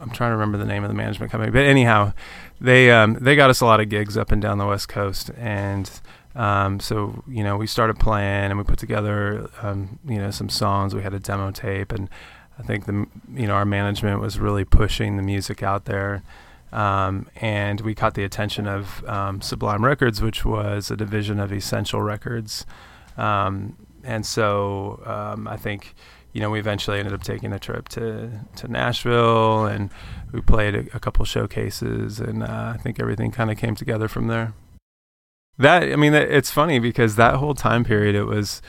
I'm 0.00 0.10
trying 0.10 0.30
to 0.30 0.36
remember 0.36 0.58
the 0.58 0.66
name 0.66 0.84
of 0.84 0.88
the 0.88 0.94
management 0.94 1.32
company, 1.32 1.50
but 1.50 1.64
anyhow, 1.64 2.12
they 2.60 2.90
um, 2.90 3.14
they 3.20 3.36
got 3.36 3.50
us 3.50 3.60
a 3.60 3.66
lot 3.66 3.80
of 3.80 3.88
gigs 3.88 4.16
up 4.16 4.30
and 4.32 4.40
down 4.40 4.58
the 4.58 4.66
West 4.66 4.88
Coast, 4.88 5.30
and 5.36 5.90
um, 6.36 6.78
so 6.78 7.24
you 7.26 7.42
know 7.42 7.56
we 7.56 7.66
started 7.66 7.98
playing 7.98 8.50
and 8.50 8.58
we 8.58 8.64
put 8.64 8.78
together 8.78 9.50
um, 9.62 9.98
you 10.06 10.18
know 10.18 10.30
some 10.30 10.48
songs. 10.48 10.94
We 10.94 11.02
had 11.02 11.14
a 11.14 11.18
demo 11.18 11.50
tape, 11.50 11.92
and 11.92 12.08
I 12.58 12.62
think 12.62 12.86
the 12.86 13.06
you 13.34 13.46
know 13.46 13.54
our 13.54 13.64
management 13.64 14.20
was 14.20 14.38
really 14.38 14.64
pushing 14.64 15.16
the 15.16 15.22
music 15.22 15.62
out 15.62 15.86
there. 15.86 16.22
Um, 16.72 17.28
and 17.36 17.80
we 17.80 17.94
caught 17.94 18.14
the 18.14 18.24
attention 18.24 18.66
of 18.66 19.04
um, 19.06 19.40
Sublime 19.40 19.84
Records, 19.84 20.20
which 20.20 20.44
was 20.44 20.90
a 20.90 20.96
division 20.96 21.40
of 21.40 21.52
Essential 21.52 22.02
Records. 22.02 22.66
Um, 23.16 23.76
and 24.04 24.24
so 24.24 25.02
um, 25.06 25.48
I 25.48 25.56
think, 25.56 25.94
you 26.32 26.40
know, 26.40 26.50
we 26.50 26.58
eventually 26.58 26.98
ended 26.98 27.14
up 27.14 27.22
taking 27.22 27.52
a 27.52 27.58
trip 27.58 27.88
to, 27.90 28.30
to 28.56 28.68
Nashville 28.68 29.64
and 29.64 29.90
we 30.32 30.40
played 30.40 30.74
a, 30.74 30.80
a 30.94 31.00
couple 31.00 31.24
showcases, 31.24 32.20
and 32.20 32.42
uh, 32.42 32.72
I 32.74 32.76
think 32.76 33.00
everything 33.00 33.30
kind 33.30 33.50
of 33.50 33.56
came 33.56 33.74
together 33.74 34.08
from 34.08 34.26
there. 34.26 34.52
That, 35.56 35.84
I 35.84 35.96
mean, 35.96 36.14
it's 36.14 36.50
funny 36.50 36.78
because 36.78 37.16
that 37.16 37.36
whole 37.36 37.54
time 37.54 37.82
period, 37.82 38.14
it 38.14 38.24
was 38.24 38.62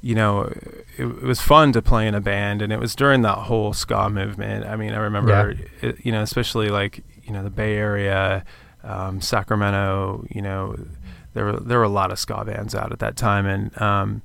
you 0.00 0.14
know, 0.14 0.42
it, 0.42 0.86
it, 0.98 1.22
was 1.22 1.40
fun 1.40 1.72
to 1.72 1.82
play 1.82 2.06
in 2.06 2.14
a 2.14 2.20
band, 2.20 2.62
and 2.62 2.72
it 2.72 2.78
was 2.78 2.94
during 2.94 3.22
that 3.22 3.38
whole 3.38 3.72
ska 3.72 4.08
movement. 4.08 4.64
I 4.64 4.76
mean, 4.76 4.92
I 4.92 4.98
remember, 4.98 5.56
yeah. 5.82 5.88
it, 5.88 6.04
you 6.04 6.12
know, 6.12 6.22
especially 6.22 6.68
like 6.68 7.02
you 7.28 7.34
know 7.34 7.44
the 7.44 7.50
Bay 7.50 7.76
Area, 7.76 8.44
um, 8.82 9.20
Sacramento. 9.20 10.26
You 10.30 10.42
know, 10.42 10.76
there 11.34 11.44
were 11.44 11.60
there 11.60 11.78
were 11.78 11.84
a 11.84 11.90
lot 11.90 12.10
of 12.10 12.18
ska 12.18 12.44
bands 12.44 12.74
out 12.74 12.90
at 12.90 12.98
that 12.98 13.16
time, 13.16 13.46
and 13.46 13.80
um, 13.80 14.22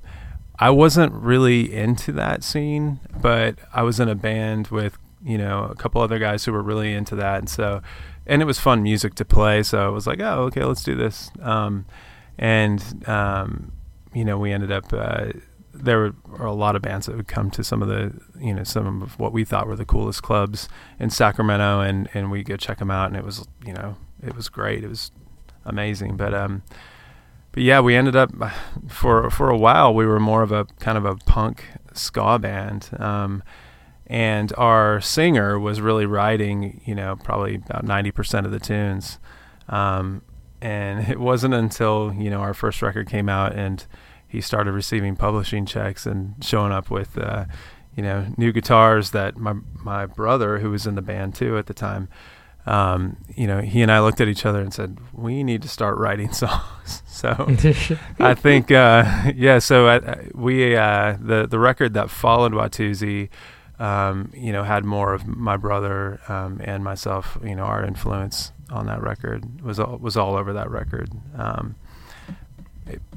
I 0.58 0.70
wasn't 0.70 1.12
really 1.12 1.72
into 1.72 2.10
that 2.12 2.42
scene, 2.42 2.98
but 3.20 3.58
I 3.72 3.82
was 3.82 4.00
in 4.00 4.08
a 4.08 4.14
band 4.14 4.68
with 4.68 4.98
you 5.22 5.38
know 5.38 5.64
a 5.64 5.74
couple 5.74 6.00
other 6.00 6.18
guys 6.18 6.44
who 6.44 6.52
were 6.52 6.62
really 6.62 6.94
into 6.94 7.14
that, 7.16 7.38
and 7.38 7.48
so 7.48 7.82
and 8.26 8.40
it 8.40 8.46
was 8.46 8.58
fun 8.58 8.82
music 8.82 9.14
to 9.16 9.24
play. 9.24 9.62
So 9.62 9.84
I 9.84 9.88
was 9.88 10.06
like, 10.06 10.20
oh, 10.20 10.44
okay, 10.44 10.64
let's 10.64 10.82
do 10.82 10.94
this. 10.96 11.30
Um, 11.42 11.84
and 12.38 13.06
um, 13.06 13.72
you 14.14 14.24
know, 14.24 14.38
we 14.38 14.50
ended 14.50 14.72
up. 14.72 14.92
Uh, 14.92 15.28
there 15.74 16.14
were 16.26 16.46
a 16.46 16.52
lot 16.52 16.76
of 16.76 16.82
bands 16.82 17.06
that 17.06 17.16
would 17.16 17.26
come 17.26 17.50
to 17.50 17.64
some 17.64 17.82
of 17.82 17.88
the 17.88 18.12
you 18.40 18.54
know 18.54 18.64
some 18.64 19.02
of 19.02 19.18
what 19.18 19.32
we 19.32 19.44
thought 19.44 19.66
were 19.66 19.76
the 19.76 19.84
coolest 19.84 20.22
clubs 20.22 20.68
in 20.98 21.10
Sacramento 21.10 21.80
and 21.80 22.08
and 22.14 22.30
we 22.30 22.42
go 22.42 22.56
check 22.56 22.78
them 22.78 22.90
out 22.90 23.08
and 23.08 23.16
it 23.16 23.24
was 23.24 23.46
you 23.66 23.72
know 23.72 23.96
it 24.22 24.34
was 24.34 24.48
great. 24.48 24.84
It 24.84 24.88
was 24.88 25.10
amazing. 25.64 26.16
But 26.16 26.32
um 26.32 26.62
but 27.52 27.62
yeah 27.62 27.80
we 27.80 27.96
ended 27.96 28.16
up 28.16 28.30
for 28.88 29.28
for 29.30 29.50
a 29.50 29.58
while 29.58 29.92
we 29.94 30.06
were 30.06 30.20
more 30.20 30.42
of 30.42 30.52
a 30.52 30.64
kind 30.78 30.96
of 30.96 31.04
a 31.04 31.16
punk 31.16 31.64
ska 31.92 32.38
band. 32.38 32.90
Um 32.98 33.42
and 34.06 34.52
our 34.56 35.00
singer 35.00 35.58
was 35.58 35.80
really 35.80 36.06
writing 36.06 36.80
you 36.84 36.94
know 36.94 37.16
probably 37.16 37.56
about 37.56 37.84
90% 37.84 38.44
of 38.44 38.52
the 38.52 38.60
tunes. 38.60 39.18
Um 39.68 40.22
and 40.62 41.08
it 41.08 41.18
wasn't 41.18 41.54
until 41.54 42.14
you 42.16 42.30
know 42.30 42.40
our 42.40 42.54
first 42.54 42.80
record 42.80 43.08
came 43.08 43.28
out 43.28 43.54
and 43.54 43.86
he 44.34 44.40
started 44.40 44.72
receiving 44.72 45.14
publishing 45.14 45.64
checks 45.64 46.06
and 46.06 46.34
showing 46.42 46.72
up 46.72 46.90
with, 46.90 47.16
uh, 47.16 47.44
you 47.96 48.02
know, 48.02 48.26
new 48.36 48.50
guitars 48.50 49.12
that 49.12 49.36
my 49.36 49.54
my 49.80 50.06
brother, 50.06 50.58
who 50.58 50.72
was 50.72 50.86
in 50.86 50.96
the 50.96 51.02
band 51.02 51.36
too 51.36 51.56
at 51.56 51.66
the 51.66 51.74
time, 51.74 52.08
um, 52.66 53.18
you 53.36 53.46
know, 53.46 53.60
he 53.60 53.80
and 53.80 53.92
I 53.92 54.00
looked 54.00 54.20
at 54.20 54.26
each 54.26 54.44
other 54.44 54.60
and 54.60 54.74
said, 54.74 54.98
"We 55.12 55.44
need 55.44 55.62
to 55.62 55.68
start 55.68 55.98
writing 55.98 56.32
songs." 56.42 57.02
so 57.06 57.46
I 58.18 58.34
think, 58.34 58.72
uh, 58.72 59.32
yeah. 59.36 59.60
So 59.60 59.86
I, 59.86 60.28
we 60.34 60.74
uh, 60.74 61.16
the 61.20 61.46
the 61.46 61.60
record 61.60 61.94
that 61.94 62.10
followed 62.10 62.52
Watusi, 62.52 63.28
um, 63.78 64.32
you 64.34 64.52
know, 64.52 64.64
had 64.64 64.84
more 64.84 65.14
of 65.14 65.28
my 65.28 65.56
brother 65.56 66.20
um, 66.26 66.60
and 66.64 66.82
myself. 66.82 67.38
You 67.44 67.54
know, 67.54 67.64
our 67.64 67.84
influence 67.84 68.50
on 68.70 68.86
that 68.86 69.00
record 69.00 69.60
was 69.62 69.78
all, 69.78 69.98
was 69.98 70.16
all 70.16 70.34
over 70.34 70.54
that 70.54 70.70
record. 70.70 71.10
Um, 71.36 71.76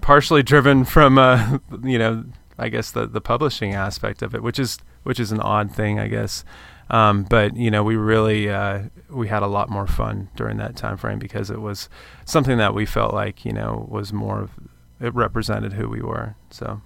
partially 0.01 0.43
driven 0.43 0.85
from 0.85 1.17
uh, 1.17 1.59
you 1.83 1.99
know 1.99 2.25
I 2.57 2.69
guess 2.69 2.91
the 2.91 3.05
the 3.05 3.21
publishing 3.21 3.73
aspect 3.73 4.21
of 4.21 4.33
it, 4.33 4.43
which 4.43 4.59
is 4.59 4.79
which 5.03 5.19
is 5.19 5.31
an 5.31 5.39
odd 5.39 5.71
thing, 5.71 5.99
I 5.99 6.07
guess. 6.07 6.43
Um, 6.89 7.23
but 7.23 7.55
you 7.55 7.69
know, 7.69 7.83
we 7.83 7.95
really 7.95 8.49
uh, 8.49 8.83
we 9.09 9.27
had 9.27 9.43
a 9.43 9.47
lot 9.47 9.69
more 9.69 9.87
fun 9.87 10.29
during 10.35 10.57
that 10.57 10.75
time 10.75 10.97
frame 10.97 11.19
because 11.19 11.49
it 11.49 11.61
was 11.61 11.89
something 12.25 12.57
that 12.57 12.73
we 12.73 12.85
felt 12.85 13.13
like 13.13 13.45
you 13.45 13.53
know 13.53 13.87
was 13.89 14.13
more 14.13 14.41
of 14.41 14.51
it 14.99 15.13
represented 15.13 15.73
who 15.73 15.89
we 15.89 16.01
were. 16.01 16.35
So 16.49 16.81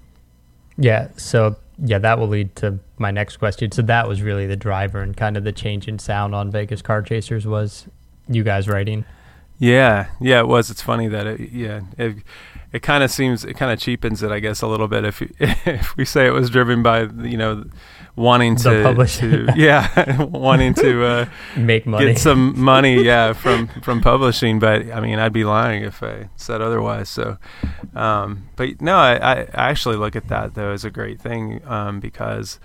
yeah, 0.77 1.09
so 1.17 1.55
yeah, 1.83 1.99
that 1.99 2.19
will 2.19 2.27
lead 2.27 2.55
to 2.57 2.79
my 2.97 3.11
next 3.11 3.37
question. 3.37 3.71
So 3.71 3.81
that 3.83 4.07
was 4.07 4.21
really 4.21 4.47
the 4.47 4.55
driver 4.55 5.01
and 5.01 5.15
kind 5.15 5.37
of 5.37 5.43
the 5.43 5.51
change 5.51 5.87
in 5.87 5.99
sound 5.99 6.33
on 6.35 6.51
Vegas 6.51 6.81
Car 6.81 7.01
Chasers 7.01 7.45
was 7.45 7.87
you 8.27 8.43
guys 8.43 8.67
writing. 8.67 9.05
Yeah, 9.59 10.07
yeah, 10.19 10.39
it 10.39 10.47
was. 10.47 10.71
It's 10.71 10.81
funny 10.81 11.07
that 11.09 11.27
it, 11.27 11.51
yeah, 11.51 11.81
it, 11.97 12.15
it 12.73 12.81
kind 12.81 13.03
of 13.03 13.11
seems 13.11 13.43
it 13.43 13.55
kind 13.55 13.71
of 13.71 13.79
cheapens 13.79 14.23
it, 14.23 14.31
I 14.31 14.39
guess, 14.39 14.61
a 14.61 14.67
little 14.67 14.87
bit 14.87 15.05
if 15.05 15.21
if 15.39 15.95
we 15.97 16.05
say 16.05 16.27
it 16.27 16.31
was 16.31 16.49
driven 16.49 16.83
by 16.83 17.01
you 17.03 17.37
know 17.37 17.65
wanting 18.15 18.55
to, 18.57 19.05
to 19.07 19.53
yeah 19.55 20.21
wanting 20.23 20.73
to 20.75 21.05
uh, 21.05 21.25
make 21.57 21.85
money. 21.85 22.07
get 22.07 22.19
some 22.19 22.59
money 22.59 23.03
yeah 23.03 23.33
from 23.33 23.67
from 23.81 24.01
publishing 24.01 24.59
but 24.59 24.91
I 24.91 24.99
mean 24.99 25.17
I'd 25.17 25.33
be 25.33 25.45
lying 25.45 25.83
if 25.83 26.03
I 26.03 26.29
said 26.35 26.61
otherwise 26.61 27.09
so 27.09 27.37
um, 27.95 28.49
but 28.55 28.81
no 28.81 28.97
I, 28.97 29.13
I 29.15 29.47
actually 29.53 29.95
look 29.95 30.15
at 30.15 30.27
that 30.27 30.55
though 30.55 30.71
as 30.71 30.83
a 30.83 30.91
great 30.91 31.21
thing 31.21 31.61
um, 31.65 31.99
because 31.99 32.59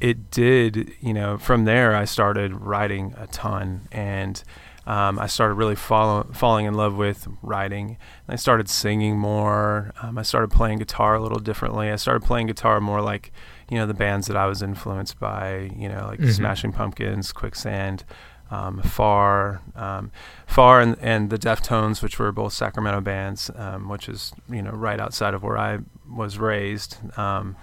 it 0.00 0.30
did 0.30 0.92
you 1.00 1.12
know 1.12 1.38
from 1.38 1.64
there 1.64 1.94
I 1.94 2.04
started 2.04 2.54
writing 2.60 3.14
a 3.18 3.26
ton 3.26 3.88
and 3.90 4.42
um, 4.86 5.18
I 5.18 5.26
started 5.26 5.54
really 5.54 5.74
follow, 5.74 6.26
falling 6.32 6.66
in 6.66 6.74
love 6.74 6.94
with 6.96 7.26
writing. 7.42 7.96
And 8.26 8.34
I 8.34 8.36
started 8.36 8.68
singing 8.68 9.18
more. 9.18 9.92
Um, 10.02 10.18
I 10.18 10.22
started 10.22 10.50
playing 10.50 10.78
guitar 10.78 11.14
a 11.14 11.22
little 11.22 11.38
differently. 11.38 11.90
I 11.90 11.96
started 11.96 12.24
playing 12.24 12.48
guitar 12.48 12.80
more 12.80 13.00
like, 13.00 13.32
you 13.70 13.78
know, 13.78 13.86
the 13.86 13.94
bands 13.94 14.26
that 14.26 14.36
I 14.36 14.46
was 14.46 14.62
influenced 14.62 15.18
by, 15.18 15.70
you 15.76 15.88
know, 15.88 16.06
like 16.06 16.20
mm-hmm. 16.20 16.30
Smashing 16.30 16.72
Pumpkins, 16.72 17.32
Quicksand, 17.32 18.04
um, 18.50 18.82
Far, 18.82 19.62
um, 19.74 20.10
Far, 20.46 20.80
and, 20.80 20.96
and 21.00 21.30
the 21.30 21.38
Deftones, 21.38 22.02
which 22.02 22.18
were 22.18 22.30
both 22.30 22.52
Sacramento 22.52 23.00
bands, 23.00 23.50
um, 23.56 23.88
which 23.88 24.08
is, 24.08 24.32
you 24.50 24.60
know, 24.60 24.72
right 24.72 25.00
outside 25.00 25.32
of 25.32 25.42
where 25.42 25.56
I 25.56 25.78
was 26.10 26.38
raised. 26.38 26.98
Um, 27.18 27.56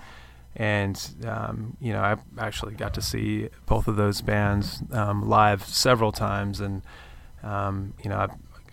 and 0.55 1.15
um, 1.25 1.77
you 1.79 1.93
know 1.93 2.01
I 2.01 2.17
actually 2.37 2.73
got 2.73 2.93
to 2.95 3.01
see 3.01 3.47
both 3.67 3.87
of 3.87 3.95
those 3.95 4.21
bands 4.21 4.83
um, 4.91 5.29
live 5.29 5.63
several 5.63 6.11
times, 6.11 6.59
and 6.59 6.81
um, 7.43 7.93
you 8.03 8.09
know 8.09 8.17
I, 8.17 8.27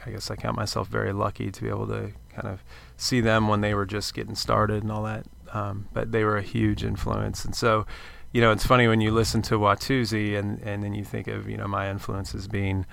I, 0.06 0.10
guess 0.10 0.30
I 0.30 0.36
count 0.36 0.56
myself 0.56 0.88
very 0.88 1.12
lucky 1.12 1.50
to 1.50 1.62
be 1.62 1.68
able 1.68 1.86
to 1.88 2.12
kind 2.34 2.48
of 2.48 2.62
see 2.96 3.20
them 3.20 3.48
when 3.48 3.60
they 3.60 3.74
were 3.74 3.86
just 3.86 4.14
getting 4.14 4.34
started 4.34 4.82
and 4.82 4.92
all 4.92 5.02
that. 5.04 5.26
Um, 5.52 5.88
but 5.92 6.12
they 6.12 6.24
were 6.24 6.36
a 6.36 6.42
huge 6.42 6.84
influence, 6.84 7.44
and 7.44 7.54
so 7.54 7.86
you 8.32 8.40
know 8.40 8.52
it's 8.52 8.66
funny 8.66 8.86
when 8.86 9.00
you 9.00 9.10
listen 9.10 9.42
to 9.42 9.58
Watusi 9.58 10.38
and 10.38 10.60
and 10.60 10.82
then 10.82 10.94
you 10.94 11.04
think 11.04 11.28
of 11.28 11.48
you 11.48 11.56
know 11.56 11.66
my 11.66 11.90
influences 11.90 12.48
being 12.48 12.84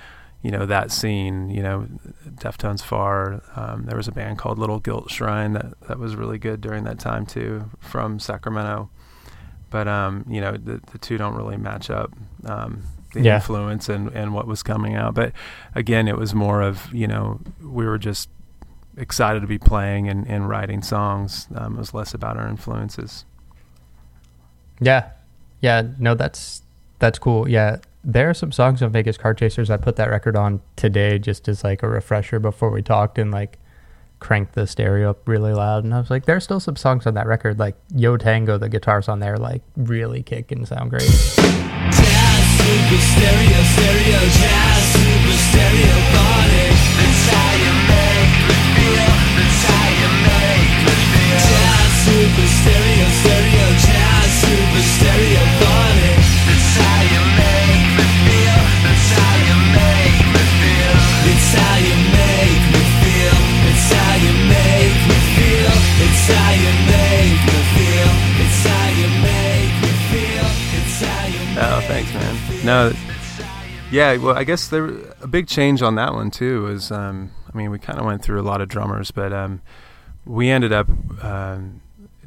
you 0.46 0.51
know 0.51 0.67
that 0.67 0.91
scene. 0.91 1.50
You 1.50 1.63
know, 1.63 1.88
Deftones 2.29 2.84
Far. 2.84 3.41
Um, 3.55 3.86
there 3.86 3.98
was 3.98 4.08
a 4.08 4.12
band 4.12 4.38
called 4.38 4.60
Little 4.60 4.79
Gilt 4.79 5.10
Shrine 5.10 5.53
that 5.53 5.74
that 5.88 5.98
was 5.98 6.15
really 6.15 6.38
good 6.38 6.62
during 6.62 6.84
that 6.84 7.00
time 7.00 7.25
too, 7.25 7.72
from 7.79 8.20
Sacramento. 8.20 8.91
But 9.72 9.88
um, 9.88 10.24
you 10.29 10.39
know, 10.39 10.51
the 10.51 10.82
the 10.91 11.00
two 11.00 11.17
don't 11.17 11.34
really 11.34 11.58
match 11.58 11.89
up. 11.89 12.13
Um, 12.46 12.84
the 13.15 13.22
yeah. 13.22 13.36
influence 13.36 13.89
and 13.89 14.10
and 14.10 14.34
what 14.34 14.45
was 14.45 14.62
coming 14.62 14.95
out. 14.95 15.15
But 15.15 15.34
again, 15.74 16.07
it 16.07 16.17
was 16.17 16.36
more 16.36 16.62
of 16.62 16.93
you 16.93 17.07
know 17.07 17.39
we 17.62 17.86
were 17.86 17.98
just 17.98 18.29
excited 18.98 19.41
to 19.41 19.48
be 19.48 19.57
playing 19.57 20.07
and, 20.07 20.27
and 20.27 20.48
writing 20.48 20.81
songs. 20.81 21.48
Um, 21.55 21.75
it 21.75 21.79
was 21.79 21.93
less 21.93 22.13
about 22.13 22.38
our 22.38 22.48
influences. 22.48 23.25
Yeah, 24.79 25.10
yeah, 25.62 25.84
no, 25.98 26.13
that's 26.13 26.62
that's 27.00 27.17
cool. 27.17 27.50
Yeah, 27.50 27.77
there 28.03 28.29
are 28.29 28.34
some 28.34 28.51
songs 28.51 28.84
on 28.84 28.91
Vegas 28.91 29.17
Car 29.17 29.34
Chasers. 29.34 29.69
I 29.69 29.77
put 29.77 29.95
that 29.95 30.10
record 30.10 30.36
on 30.36 30.62
today 30.75 31.17
just 31.17 31.48
as 31.48 31.63
like 31.63 31.81
a 31.81 31.89
refresher 31.89 32.39
before 32.39 32.69
we 32.69 32.81
talked 32.81 33.17
and 33.17 33.31
like 33.31 33.57
cranked 34.19 34.53
the 34.53 34.65
stereo 34.67 35.12
up 35.12 35.27
really 35.27 35.53
loud. 35.53 35.84
And 35.84 35.93
I 35.93 36.00
was 36.00 36.10
like, 36.10 36.25
there's 36.25 36.43
still 36.43 36.60
some 36.60 36.75
songs 36.75 37.05
on 37.05 37.13
that 37.15 37.27
record, 37.27 37.60
like 37.60 37.75
Yo 37.95 38.17
Tango, 38.17 38.57
the 38.57 38.69
guitars 38.69 39.07
on 39.07 39.19
there 39.19 39.38
like 39.38 39.62
really 39.75 40.24
kick 40.24 40.51
and 40.51 40.67
sound 40.67 40.91
great. 40.91 42.14
Jazz 44.25 44.81
super 44.98 45.38
stereoponic, 45.38 46.74
inside 47.05 47.60
your 47.62 47.77
feel, 48.74 49.13
inside 49.38 49.95
you 50.01 50.12
make, 50.25 50.74
me 50.81 50.95
feel. 51.13 51.45
Jazz, 51.45 51.91
super 52.05 52.48
stereo, 52.57 53.07
stereo, 53.22 53.67
jazz 53.86 54.29
super 54.41 54.84
stereo 54.98 55.45
That's 56.50 56.69
how 56.81 57.01
you 57.13 57.24
make 57.38 57.86
me 57.98 58.07
feel. 58.25 58.62
That's 58.81 59.13
how 59.13 59.36
you 59.45 59.57
make 59.77 60.25
me 60.34 60.43
feel. 60.57 60.95
Jazz 60.95 61.53
super 61.53 61.53
stereo, 61.53 61.79
stereo, 66.15 66.25
jazz 66.25 66.60
super 69.69 70.91
stereo 70.95 71.45
Oh, 71.57 71.79
thanks, 71.88 72.13
man. 72.13 72.54
No, 72.65 72.91
yeah. 73.91 74.17
Well, 74.17 74.36
I 74.36 74.43
guess 74.43 74.67
there 74.69 74.89
a 75.22 75.27
big 75.27 75.48
change 75.48 75.84
on 75.84 75.93
that 75.95 76.15
one 76.15 76.31
too 76.31 76.67
is, 76.67 76.91
um, 76.91 77.29
I 77.48 77.55
mean, 77.55 77.69
we 77.69 77.77
kind 77.77 78.00
of 78.00 78.05
went 78.05 78.24
through 78.24 78.41
a 78.41 78.43
lot 78.43 78.60
of 78.60 78.67
drummers, 78.69 79.12
but 79.12 79.31
um, 79.31 79.62
we 80.25 80.50
ended 80.50 80.74
up 80.74 80.89
um, 81.24 81.81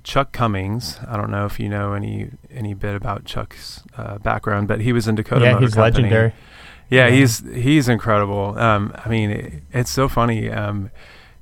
Chuck 0.04 0.30
Cummings. 0.30 1.00
I 1.08 1.16
don't 1.16 1.32
know 1.32 1.44
if 1.44 1.58
you 1.58 1.68
know 1.68 1.92
any 1.92 2.30
any 2.52 2.72
bit 2.72 2.94
about 2.94 3.24
Chuck's 3.24 3.82
uh, 3.96 4.18
background, 4.18 4.68
but 4.68 4.80
he 4.80 4.92
was 4.92 5.08
in 5.08 5.16
Dakota. 5.16 5.44
Yeah, 5.44 5.52
Motor 5.54 5.66
he's 5.66 5.74
Company. 5.74 6.02
legendary. 6.04 6.34
Yeah, 6.88 7.08
yeah, 7.08 7.16
he's 7.16 7.40
he's 7.52 7.88
incredible. 7.88 8.56
Um, 8.56 8.94
I 9.04 9.08
mean, 9.08 9.30
it, 9.30 9.62
it's 9.72 9.90
so 9.90 10.08
funny. 10.08 10.48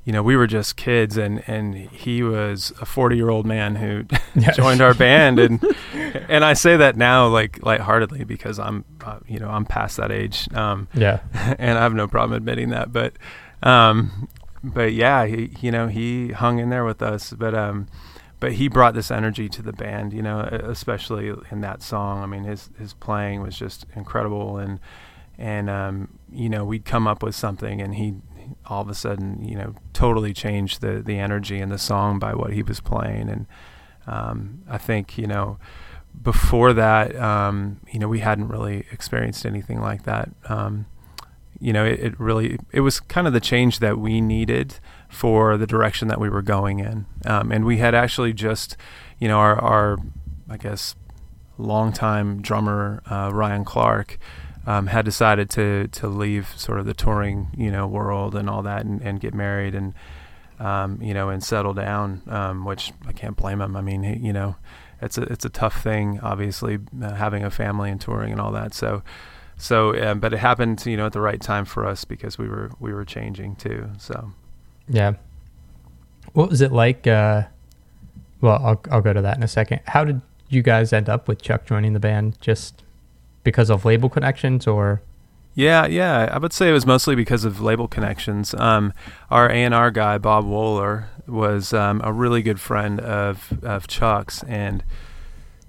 You 0.06 0.12
know, 0.12 0.22
we 0.22 0.36
were 0.36 0.46
just 0.46 0.76
kids, 0.76 1.16
and, 1.16 1.42
and 1.48 1.74
he 1.74 2.22
was 2.22 2.72
a 2.80 2.86
forty 2.86 3.16
year 3.16 3.28
old 3.28 3.44
man 3.44 3.74
who 3.74 4.04
joined 4.54 4.80
our 4.80 4.94
band, 4.94 5.40
and 5.40 5.60
and 6.28 6.44
I 6.44 6.52
say 6.52 6.76
that 6.76 6.96
now 6.96 7.26
like 7.26 7.60
lightheartedly 7.64 8.22
because 8.22 8.60
I'm, 8.60 8.84
uh, 9.04 9.18
you 9.26 9.40
know, 9.40 9.48
I'm 9.48 9.66
past 9.66 9.96
that 9.96 10.12
age. 10.12 10.48
Um, 10.54 10.86
yeah, 10.94 11.20
and 11.58 11.76
I 11.76 11.82
have 11.82 11.92
no 11.92 12.06
problem 12.06 12.36
admitting 12.36 12.70
that, 12.70 12.92
but, 12.92 13.14
um, 13.64 14.28
but 14.62 14.92
yeah, 14.92 15.26
he, 15.26 15.50
you 15.60 15.72
know, 15.72 15.88
he 15.88 16.28
hung 16.28 16.60
in 16.60 16.70
there 16.70 16.84
with 16.84 17.02
us, 17.02 17.32
but 17.32 17.52
um, 17.52 17.88
but 18.38 18.52
he 18.52 18.68
brought 18.68 18.94
this 18.94 19.10
energy 19.10 19.48
to 19.48 19.60
the 19.62 19.72
band, 19.72 20.12
you 20.12 20.22
know, 20.22 20.40
especially 20.40 21.32
in 21.50 21.62
that 21.62 21.82
song. 21.82 22.22
I 22.22 22.26
mean, 22.26 22.44
his 22.44 22.70
his 22.78 22.94
playing 22.94 23.42
was 23.42 23.58
just 23.58 23.86
incredible, 23.96 24.56
and 24.56 24.78
and 25.36 25.68
um, 25.68 26.18
you 26.30 26.48
know, 26.48 26.64
we'd 26.64 26.84
come 26.84 27.08
up 27.08 27.24
with 27.24 27.34
something, 27.34 27.80
and 27.80 27.96
he 27.96 28.14
all 28.66 28.82
of 28.82 28.88
a 28.88 28.94
sudden, 28.94 29.44
you 29.44 29.56
know, 29.56 29.74
totally 29.92 30.32
changed 30.32 30.80
the 30.80 31.02
the 31.02 31.18
energy 31.18 31.60
in 31.60 31.68
the 31.68 31.78
song 31.78 32.18
by 32.18 32.34
what 32.34 32.52
he 32.52 32.62
was 32.62 32.80
playing. 32.80 33.28
And 33.28 33.46
um, 34.06 34.62
I 34.68 34.78
think, 34.78 35.18
you 35.18 35.26
know, 35.26 35.58
before 36.22 36.72
that, 36.72 37.16
um, 37.16 37.80
you 37.92 37.98
know, 37.98 38.08
we 38.08 38.20
hadn't 38.20 38.48
really 38.48 38.86
experienced 38.90 39.44
anything 39.44 39.80
like 39.80 40.04
that. 40.04 40.30
Um, 40.48 40.86
you 41.58 41.72
know, 41.72 41.84
it, 41.84 42.00
it, 42.00 42.20
really 42.20 42.58
it 42.72 42.80
was 42.80 43.00
kind 43.00 43.26
of 43.26 43.32
the 43.32 43.40
change 43.40 43.78
that 43.78 43.98
we 43.98 44.20
needed 44.20 44.78
for 45.08 45.56
the 45.56 45.66
direction 45.66 46.08
that 46.08 46.20
we 46.20 46.28
were 46.28 46.42
going 46.42 46.80
in. 46.80 47.06
Um, 47.24 47.50
and 47.50 47.64
we 47.64 47.78
had 47.78 47.94
actually 47.94 48.32
just, 48.32 48.76
you 49.18 49.28
know, 49.28 49.38
our, 49.38 49.58
our 49.58 49.96
I 50.48 50.56
guess, 50.56 50.94
longtime 51.58 52.42
drummer 52.42 53.02
uh, 53.10 53.30
Ryan 53.32 53.64
Clark 53.64 54.18
um, 54.66 54.88
had 54.88 55.04
decided 55.04 55.48
to 55.50 55.88
to 55.88 56.08
leave 56.08 56.48
sort 56.56 56.80
of 56.80 56.86
the 56.86 56.94
touring 56.94 57.48
you 57.56 57.70
know 57.70 57.86
world 57.86 58.34
and 58.34 58.50
all 58.50 58.62
that 58.62 58.84
and, 58.84 59.00
and 59.00 59.20
get 59.20 59.32
married 59.32 59.74
and 59.74 59.94
um, 60.58 61.00
you 61.00 61.14
know 61.14 61.28
and 61.28 61.42
settle 61.42 61.72
down 61.72 62.22
um, 62.28 62.64
which 62.64 62.92
I 63.06 63.12
can't 63.12 63.36
blame 63.36 63.60
him. 63.60 63.76
I 63.76 63.80
mean 63.80 64.02
he, 64.02 64.26
you 64.26 64.32
know 64.32 64.56
it's 65.00 65.16
a 65.18 65.22
it's 65.22 65.44
a 65.44 65.50
tough 65.50 65.82
thing 65.82 66.20
obviously 66.20 66.78
uh, 67.02 67.14
having 67.14 67.44
a 67.44 67.50
family 67.50 67.90
and 67.90 68.00
touring 68.00 68.32
and 68.32 68.40
all 68.40 68.52
that. 68.52 68.74
So 68.74 69.02
so 69.56 70.14
but 70.16 70.32
it 70.34 70.38
happened 70.38 70.84
you 70.84 70.96
know 70.96 71.06
at 71.06 71.12
the 71.12 71.20
right 71.20 71.40
time 71.40 71.64
for 71.64 71.86
us 71.86 72.04
because 72.04 72.36
we 72.36 72.48
were 72.48 72.70
we 72.80 72.92
were 72.92 73.04
changing 73.04 73.56
too 73.56 73.90
so. 73.98 74.32
Yeah. 74.88 75.14
What 76.32 76.50
was 76.50 76.60
it 76.60 76.72
like 76.72 77.06
uh, 77.06 77.44
well 78.40 78.60
I'll, 78.64 78.82
I'll 78.90 79.00
go 79.00 79.12
to 79.12 79.22
that 79.22 79.36
in 79.36 79.42
a 79.44 79.48
second. 79.48 79.80
How 79.86 80.04
did 80.04 80.20
you 80.48 80.62
guys 80.62 80.92
end 80.92 81.08
up 81.08 81.28
with 81.28 81.40
Chuck 81.40 81.66
joining 81.66 81.92
the 81.92 82.00
band? 82.00 82.40
Just 82.40 82.82
because 83.46 83.70
of 83.70 83.84
label 83.84 84.10
connections 84.10 84.66
or? 84.66 85.00
Yeah, 85.54 85.86
yeah, 85.86 86.28
I 86.30 86.36
would 86.36 86.52
say 86.52 86.68
it 86.68 86.72
was 86.72 86.84
mostly 86.84 87.14
because 87.14 87.46
of 87.46 87.62
label 87.62 87.88
connections. 87.88 88.52
Um, 88.52 88.92
our 89.30 89.48
A 89.48 89.54
and 89.54 89.72
R 89.72 89.90
guy 89.90 90.18
Bob 90.18 90.44
Wohler 90.44 91.06
was 91.26 91.72
um, 91.72 92.02
a 92.04 92.12
really 92.12 92.42
good 92.42 92.60
friend 92.60 93.00
of 93.00 93.58
of 93.62 93.86
Chuck's, 93.86 94.42
and 94.42 94.84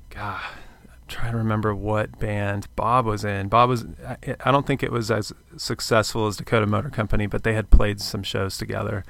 God, 0.10 0.42
I'm 0.90 1.00
trying 1.08 1.32
to 1.32 1.38
remember 1.38 1.74
what 1.74 2.20
band 2.20 2.68
Bob 2.76 3.06
was 3.06 3.24
in. 3.24 3.48
Bob 3.48 3.70
was, 3.70 3.86
I, 4.06 4.18
I 4.44 4.52
don't 4.52 4.68
think 4.68 4.84
it 4.84 4.92
was 4.92 5.10
as 5.10 5.32
successful 5.56 6.28
as 6.28 6.36
Dakota 6.36 6.66
Motor 6.66 6.90
Company, 6.90 7.28
but 7.28 7.44
they 7.44 7.54
had 7.54 7.70
played 7.70 8.02
some 8.02 8.24
shows 8.24 8.58
together. 8.58 9.06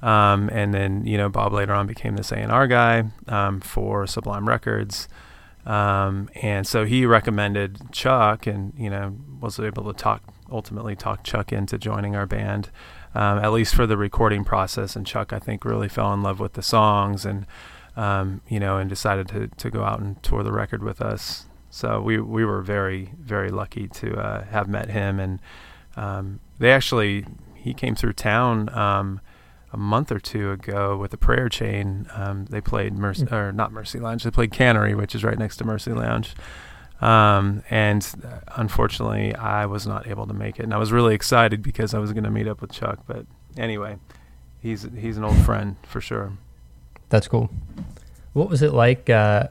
Um, 0.00 0.48
and 0.52 0.72
then 0.72 1.04
you 1.04 1.18
know 1.18 1.28
Bob 1.28 1.52
later 1.52 1.74
on 1.74 1.86
became 1.86 2.16
this 2.16 2.32
A 2.32 2.36
and 2.36 2.52
R 2.52 2.66
guy 2.66 3.04
um, 3.28 3.60
for 3.60 4.06
Sublime 4.06 4.48
Records. 4.48 5.06
Um, 5.66 6.28
and 6.34 6.66
so 6.66 6.84
he 6.84 7.06
recommended 7.06 7.92
Chuck, 7.92 8.46
and 8.46 8.72
you 8.76 8.90
know 8.90 9.16
was 9.40 9.58
able 9.58 9.92
to 9.92 9.98
talk 9.98 10.22
ultimately 10.50 10.94
talk 10.94 11.24
Chuck 11.24 11.52
into 11.52 11.78
joining 11.78 12.14
our 12.14 12.26
band, 12.26 12.70
um, 13.14 13.38
at 13.38 13.52
least 13.52 13.74
for 13.74 13.86
the 13.86 13.96
recording 13.96 14.44
process. 14.44 14.94
And 14.94 15.06
Chuck, 15.06 15.32
I 15.32 15.38
think, 15.38 15.64
really 15.64 15.88
fell 15.88 16.12
in 16.12 16.22
love 16.22 16.38
with 16.38 16.52
the 16.52 16.62
songs, 16.62 17.24
and 17.24 17.46
um, 17.96 18.42
you 18.48 18.60
know, 18.60 18.76
and 18.76 18.90
decided 18.90 19.28
to 19.28 19.48
to 19.48 19.70
go 19.70 19.84
out 19.84 20.00
and 20.00 20.22
tour 20.22 20.42
the 20.42 20.52
record 20.52 20.82
with 20.82 21.00
us. 21.00 21.46
So 21.70 22.00
we 22.00 22.20
we 22.20 22.44
were 22.44 22.60
very 22.62 23.12
very 23.18 23.50
lucky 23.50 23.88
to 23.88 24.16
uh, 24.16 24.44
have 24.44 24.68
met 24.68 24.90
him, 24.90 25.18
and 25.18 25.40
um, 25.96 26.40
they 26.58 26.72
actually 26.72 27.26
he 27.54 27.72
came 27.72 27.94
through 27.94 28.12
town 28.12 28.68
um, 28.76 29.20
a 29.74 29.76
month 29.76 30.12
or 30.12 30.20
two 30.20 30.52
ago 30.52 30.96
with 30.96 31.12
a 31.12 31.16
prayer 31.16 31.48
chain. 31.48 32.06
Um, 32.14 32.46
they 32.46 32.60
played 32.60 32.94
Mercy, 32.94 33.26
or 33.30 33.50
not 33.50 33.72
Mercy 33.72 33.98
Lounge. 33.98 34.22
They 34.22 34.30
played 34.30 34.52
Cannery, 34.52 34.94
which 34.94 35.16
is 35.16 35.24
right 35.24 35.36
next 35.36 35.56
to 35.56 35.64
Mercy 35.64 35.92
Lounge. 35.92 36.32
Um, 37.00 37.64
and 37.68 38.08
uh, 38.24 38.38
unfortunately, 38.54 39.34
I 39.34 39.66
was 39.66 39.84
not 39.84 40.06
able 40.06 40.28
to 40.28 40.32
make 40.32 40.60
it, 40.60 40.62
and 40.62 40.72
I 40.72 40.78
was 40.78 40.92
really 40.92 41.12
excited 41.12 41.60
because 41.60 41.92
I 41.92 41.98
was 41.98 42.12
going 42.12 42.22
to 42.22 42.30
meet 42.30 42.46
up 42.46 42.60
with 42.60 42.70
Chuck. 42.70 43.00
But 43.08 43.26
anyway, 43.56 43.96
he's 44.60 44.86
he's 44.96 45.16
an 45.16 45.24
old 45.24 45.38
friend 45.38 45.74
for 45.82 46.00
sure. 46.00 46.32
That's 47.08 47.26
cool. 47.26 47.50
What 48.32 48.48
was 48.48 48.62
it 48.62 48.72
like 48.72 49.10
uh, 49.10 49.48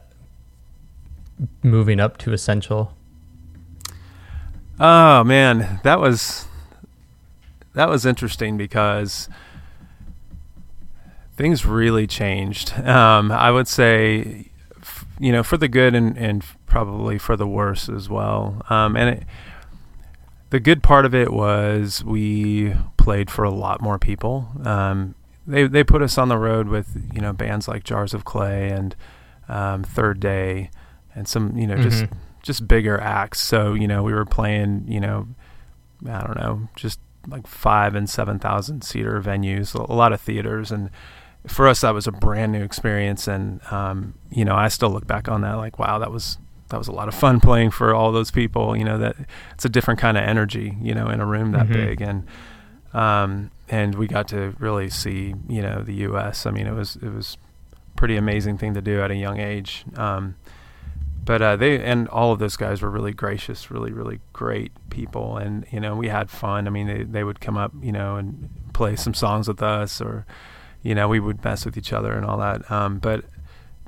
moving 1.62 1.99
up 1.99 2.17
to 2.19 2.31
Essential? 2.31 2.95
Oh 4.79 5.25
man, 5.25 5.81
that 5.83 5.99
was 5.99 6.47
that 7.73 7.89
was 7.89 8.05
interesting 8.05 8.55
because 8.55 9.27
things 11.35 11.65
really 11.65 12.07
changed. 12.07 12.73
Um, 12.79 13.31
I 13.31 13.51
would 13.51 13.67
say, 13.67 14.51
f- 14.81 15.05
you 15.19 15.31
know, 15.31 15.43
for 15.43 15.57
the 15.57 15.67
good 15.67 15.95
and, 15.95 16.17
and 16.17 16.43
probably 16.65 17.17
for 17.17 17.35
the 17.35 17.47
worse 17.47 17.89
as 17.89 18.09
well. 18.09 18.63
Um, 18.69 18.95
and 18.95 19.17
it, 19.17 19.23
the 20.49 20.59
good 20.59 20.83
part 20.83 21.05
of 21.05 21.15
it 21.15 21.33
was 21.33 22.03
we 22.03 22.75
played 22.97 23.31
for 23.31 23.43
a 23.43 23.49
lot 23.49 23.81
more 23.81 23.97
people. 23.97 24.47
Um, 24.63 25.15
they 25.45 25.67
they 25.67 25.83
put 25.83 26.01
us 26.01 26.17
on 26.17 26.29
the 26.29 26.37
road 26.37 26.67
with 26.67 27.09
you 27.13 27.19
know 27.19 27.33
bands 27.33 27.67
like 27.67 27.83
Jars 27.83 28.13
of 28.13 28.23
Clay 28.23 28.69
and 28.69 28.95
um, 29.49 29.83
Third 29.83 30.19
Day 30.19 30.69
and 31.15 31.27
some 31.27 31.57
you 31.57 31.67
know 31.67 31.75
mm-hmm. 31.75 31.89
just 31.89 32.05
just 32.43 32.67
bigger 32.67 32.99
acts. 32.99 33.41
So 33.41 33.73
you 33.73 33.87
know 33.87 34.03
we 34.03 34.13
were 34.13 34.25
playing 34.25 34.85
you 34.87 34.99
know 34.99 35.27
I 36.07 36.21
don't 36.21 36.37
know 36.37 36.69
just 36.75 36.99
like 37.27 37.47
five 37.47 37.95
and 37.95 38.09
seven 38.09 38.39
thousand 38.39 38.83
seater 38.83 39.21
venues, 39.21 39.73
a 39.73 39.91
lot 39.91 40.13
of 40.13 40.21
theaters, 40.21 40.71
and 40.71 40.89
for 41.47 41.67
us 41.67 41.82
that 41.82 41.93
was 41.93 42.08
a 42.08 42.12
brand 42.12 42.51
new 42.51 42.63
experience. 42.63 43.27
And 43.27 43.62
um, 43.71 44.15
you 44.32 44.45
know 44.45 44.56
I 44.56 44.67
still 44.67 44.89
look 44.89 45.08
back 45.08 45.27
on 45.27 45.41
that 45.41 45.53
like 45.53 45.79
wow 45.79 45.99
that 45.99 46.12
was 46.12 46.38
that 46.69 46.77
was 46.77 46.88
a 46.88 46.91
lot 46.91 47.08
of 47.08 47.13
fun 47.13 47.39
playing 47.39 47.71
for 47.71 47.93
all 47.93 48.12
those 48.12 48.32
people. 48.32 48.75
You 48.75 48.86
know 48.86 48.97
that 48.97 49.15
it's 49.53 49.65
a 49.65 49.69
different 49.69 49.99
kind 49.99 50.17
of 50.17 50.23
energy 50.23 50.77
you 50.82 50.93
know 50.93 51.08
in 51.08 51.19
a 51.19 51.25
room 51.25 51.51
that 51.51 51.65
mm-hmm. 51.65 51.73
big 51.73 52.01
and. 52.01 52.25
Um, 52.93 53.49
and 53.69 53.95
we 53.95 54.06
got 54.06 54.27
to 54.27 54.53
really 54.60 54.88
see, 54.91 55.34
you 55.49 55.63
know, 55.63 55.82
the 55.82 55.95
U.S. 55.95 56.45
I 56.45 56.51
mean, 56.51 56.67
it 56.67 56.73
was 56.73 56.95
it 56.97 57.12
was 57.12 57.38
pretty 57.95 58.17
amazing 58.17 58.58
thing 58.58 58.73
to 58.73 58.82
do 58.82 59.01
at 59.01 59.10
a 59.12 59.15
young 59.15 59.39
age. 59.39 59.86
Um, 59.95 60.36
but 61.25 61.41
uh, 61.41 61.56
they 61.56 61.82
and 61.82 62.08
all 62.10 62.34
of 62.34 62.39
those 62.39 62.58
guys 62.58 62.82
were 62.82 62.89
really 62.89 63.13
gracious, 63.13 63.71
really 63.71 63.93
really 63.93 64.19
great 64.34 64.71
people, 64.89 65.38
and 65.38 65.65
you 65.71 65.79
know 65.79 65.95
we 65.95 66.10
had 66.10 66.29
fun. 66.29 66.67
I 66.67 66.69
mean, 66.69 66.88
they 66.88 67.03
they 67.03 67.23
would 67.23 67.39
come 67.39 67.58
up, 67.58 67.71
you 67.82 67.91
know, 67.91 68.17
and 68.17 68.49
play 68.73 68.95
some 68.95 69.13
songs 69.13 69.47
with 69.47 69.63
us, 69.63 70.01
or 70.01 70.25
you 70.83 70.93
know 70.93 71.07
we 71.07 71.19
would 71.19 71.43
mess 71.43 71.65
with 71.65 71.77
each 71.77 71.91
other 71.91 72.13
and 72.13 72.25
all 72.25 72.37
that. 72.37 72.69
Um, 72.69 72.99
but 72.99 73.25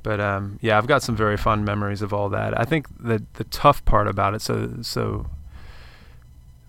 but 0.02 0.20
um, 0.20 0.58
yeah, 0.62 0.78
I've 0.78 0.86
got 0.86 1.02
some 1.02 1.16
very 1.16 1.36
fond 1.36 1.64
memories 1.64 2.02
of 2.02 2.12
all 2.12 2.28
that. 2.30 2.58
I 2.58 2.64
think 2.64 2.86
the 2.98 3.24
the 3.34 3.44
tough 3.44 3.84
part 3.84 4.08
about 4.08 4.34
it, 4.34 4.42
so 4.42 4.78
so 4.82 5.26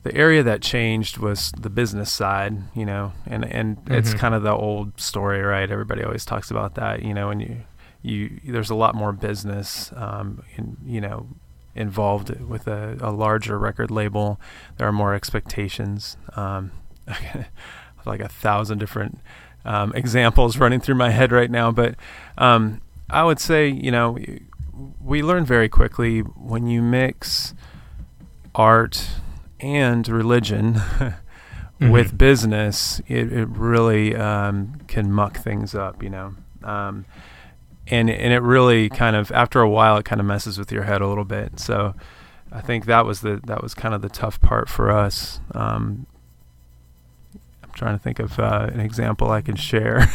the 0.03 0.15
area 0.15 0.43
that 0.43 0.61
changed 0.61 1.17
was 1.17 1.51
the 1.51 1.69
business 1.69 2.11
side, 2.11 2.57
you 2.75 2.85
know, 2.85 3.13
and 3.25 3.45
and 3.45 3.77
mm-hmm. 3.77 3.93
it's 3.93 4.13
kind 4.13 4.33
of 4.33 4.43
the 4.43 4.53
old 4.53 4.99
story, 4.99 5.41
right? 5.41 5.69
Everybody 5.69 6.03
always 6.03 6.25
talks 6.25 6.51
about 6.51 6.75
that, 6.75 7.03
you 7.03 7.13
know, 7.13 7.29
and 7.29 7.41
you 7.41 7.57
you 8.01 8.39
there's 8.51 8.69
a 8.69 8.75
lot 8.75 8.95
more 8.95 9.11
business, 9.11 9.91
um, 9.95 10.43
in, 10.55 10.77
you 10.85 11.01
know, 11.01 11.27
involved 11.75 12.39
with 12.41 12.67
a, 12.67 12.97
a, 13.01 13.11
larger 13.11 13.59
record 13.59 13.91
label. 13.91 14.39
There 14.77 14.87
are 14.87 14.93
more 14.93 15.13
expectations. 15.13 16.17
Um, 16.35 16.71
like 18.05 18.21
a 18.21 18.29
thousand 18.29 18.77
different 18.77 19.19
um, 19.67 19.93
examples 19.95 20.57
running 20.57 20.79
through 20.79 20.95
my 20.95 21.09
head 21.09 21.31
right 21.31 21.51
now, 21.51 21.71
but 21.71 21.95
um, 22.37 22.81
I 23.09 23.23
would 23.23 23.39
say, 23.39 23.67
you 23.67 23.91
know, 23.91 24.17
we 25.01 25.21
learn 25.21 25.45
very 25.45 25.69
quickly 25.69 26.19
when 26.19 26.67
you 26.67 26.81
mix 26.81 27.53
art 28.55 29.07
and 29.59 30.07
religion 30.07 30.73
mm-hmm. 31.79 31.89
with 31.89 32.17
business, 32.17 33.01
it, 33.07 33.31
it 33.31 33.47
really 33.49 34.15
um, 34.15 34.79
can 34.87 35.11
muck 35.11 35.37
things 35.37 35.75
up, 35.75 36.01
you 36.01 36.09
know. 36.09 36.35
Um, 36.63 37.05
and 37.89 38.09
and 38.09 38.33
it 38.33 38.41
really 38.41 38.89
kind 38.89 39.15
of 39.15 39.31
after 39.31 39.61
a 39.61 39.69
while 39.69 39.95
it 39.97 40.03
kind 40.03 40.19
of 40.19 40.27
messes 40.27 40.57
with 40.57 40.71
your 40.71 40.83
head 40.83 41.01
a 41.01 41.07
little 41.07 41.23
bit. 41.23 41.59
So 41.59 41.95
I 42.51 42.61
think 42.61 42.85
that 42.85 43.05
was 43.05 43.21
the 43.21 43.41
that 43.45 43.63
was 43.63 43.73
kind 43.73 43.93
of 43.93 44.01
the 44.01 44.09
tough 44.09 44.41
part 44.41 44.69
for 44.69 44.91
us. 44.91 45.39
Trying 47.77 47.97
to 47.97 48.03
think 48.03 48.19
of 48.19 48.39
uh, 48.39 48.69
an 48.73 48.79
example 48.79 49.29
I 49.29 49.41
can 49.41 49.55
share. 49.55 50.09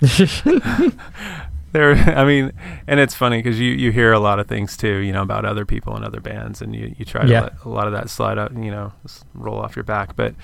there 1.74 1.94
i 2.16 2.24
mean 2.24 2.52
and 2.86 3.00
it's 3.00 3.14
funny 3.14 3.38
because 3.38 3.58
you 3.58 3.72
you 3.72 3.90
hear 3.90 4.12
a 4.12 4.20
lot 4.20 4.38
of 4.38 4.46
things 4.46 4.76
too 4.76 4.98
you 4.98 5.12
know 5.12 5.22
about 5.22 5.44
other 5.44 5.66
people 5.66 5.94
and 5.96 6.04
other 6.04 6.20
bands 6.20 6.62
and 6.62 6.74
you, 6.74 6.94
you 6.96 7.04
try 7.04 7.22
to 7.22 7.28
yeah. 7.28 7.40
let 7.42 7.64
a 7.64 7.68
lot 7.68 7.86
of 7.88 7.92
that 7.92 8.08
slide 8.08 8.38
out 8.38 8.52
you 8.56 8.70
know 8.70 8.92
roll 9.34 9.58
off 9.58 9.74
your 9.74 9.82
back 9.82 10.14
but 10.14 10.34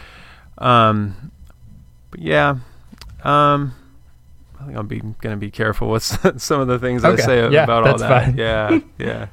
um 0.59 1.31
but 2.11 2.21
yeah 2.21 2.57
um 3.23 3.73
i 4.61 4.65
think 4.65 4.77
i'll 4.77 4.83
be 4.83 5.01
gonna 5.21 5.37
be 5.37 5.53
careful 5.53 5.89
with 5.89 6.03
some 6.43 6.61
of 6.61 6.67
the 6.67 6.81
things 6.81 7.05
okay. 7.05 7.23
i 7.23 7.27
say 7.27 7.51
yeah, 7.51 7.63
about 7.63 7.87
all 7.87 7.97
that 7.97 8.25
fine. 8.25 8.37
yeah 8.37 8.81
yeah 8.99 9.29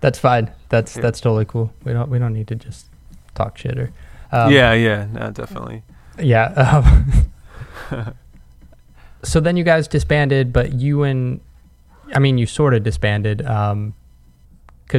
that's 0.00 0.18
fine 0.18 0.52
that's 0.68 0.94
yeah. 0.94 1.02
that's 1.02 1.20
totally 1.20 1.44
cool 1.44 1.72
we 1.82 1.92
don't 1.92 2.08
we 2.08 2.20
don't 2.20 2.32
need 2.32 2.46
to 2.46 2.54
just 2.54 2.86
talk 3.34 3.58
shit 3.58 3.76
or 3.76 3.92
um, 4.34 4.52
yeah 4.52 4.72
yeah 4.72 5.06
no 5.12 5.30
definitely 5.30 5.82
yeah 6.18 6.46
um, 7.90 8.14
so 9.22 9.40
then 9.40 9.56
you 9.56 9.64
guys 9.64 9.88
disbanded, 9.88 10.52
but 10.52 10.74
you 10.74 11.02
and 11.02 11.40
I 12.14 12.18
mean, 12.18 12.38
you 12.38 12.46
sort 12.46 12.74
of 12.74 12.82
disbanded 12.82 13.38
because 13.38 13.72
um, 13.72 13.94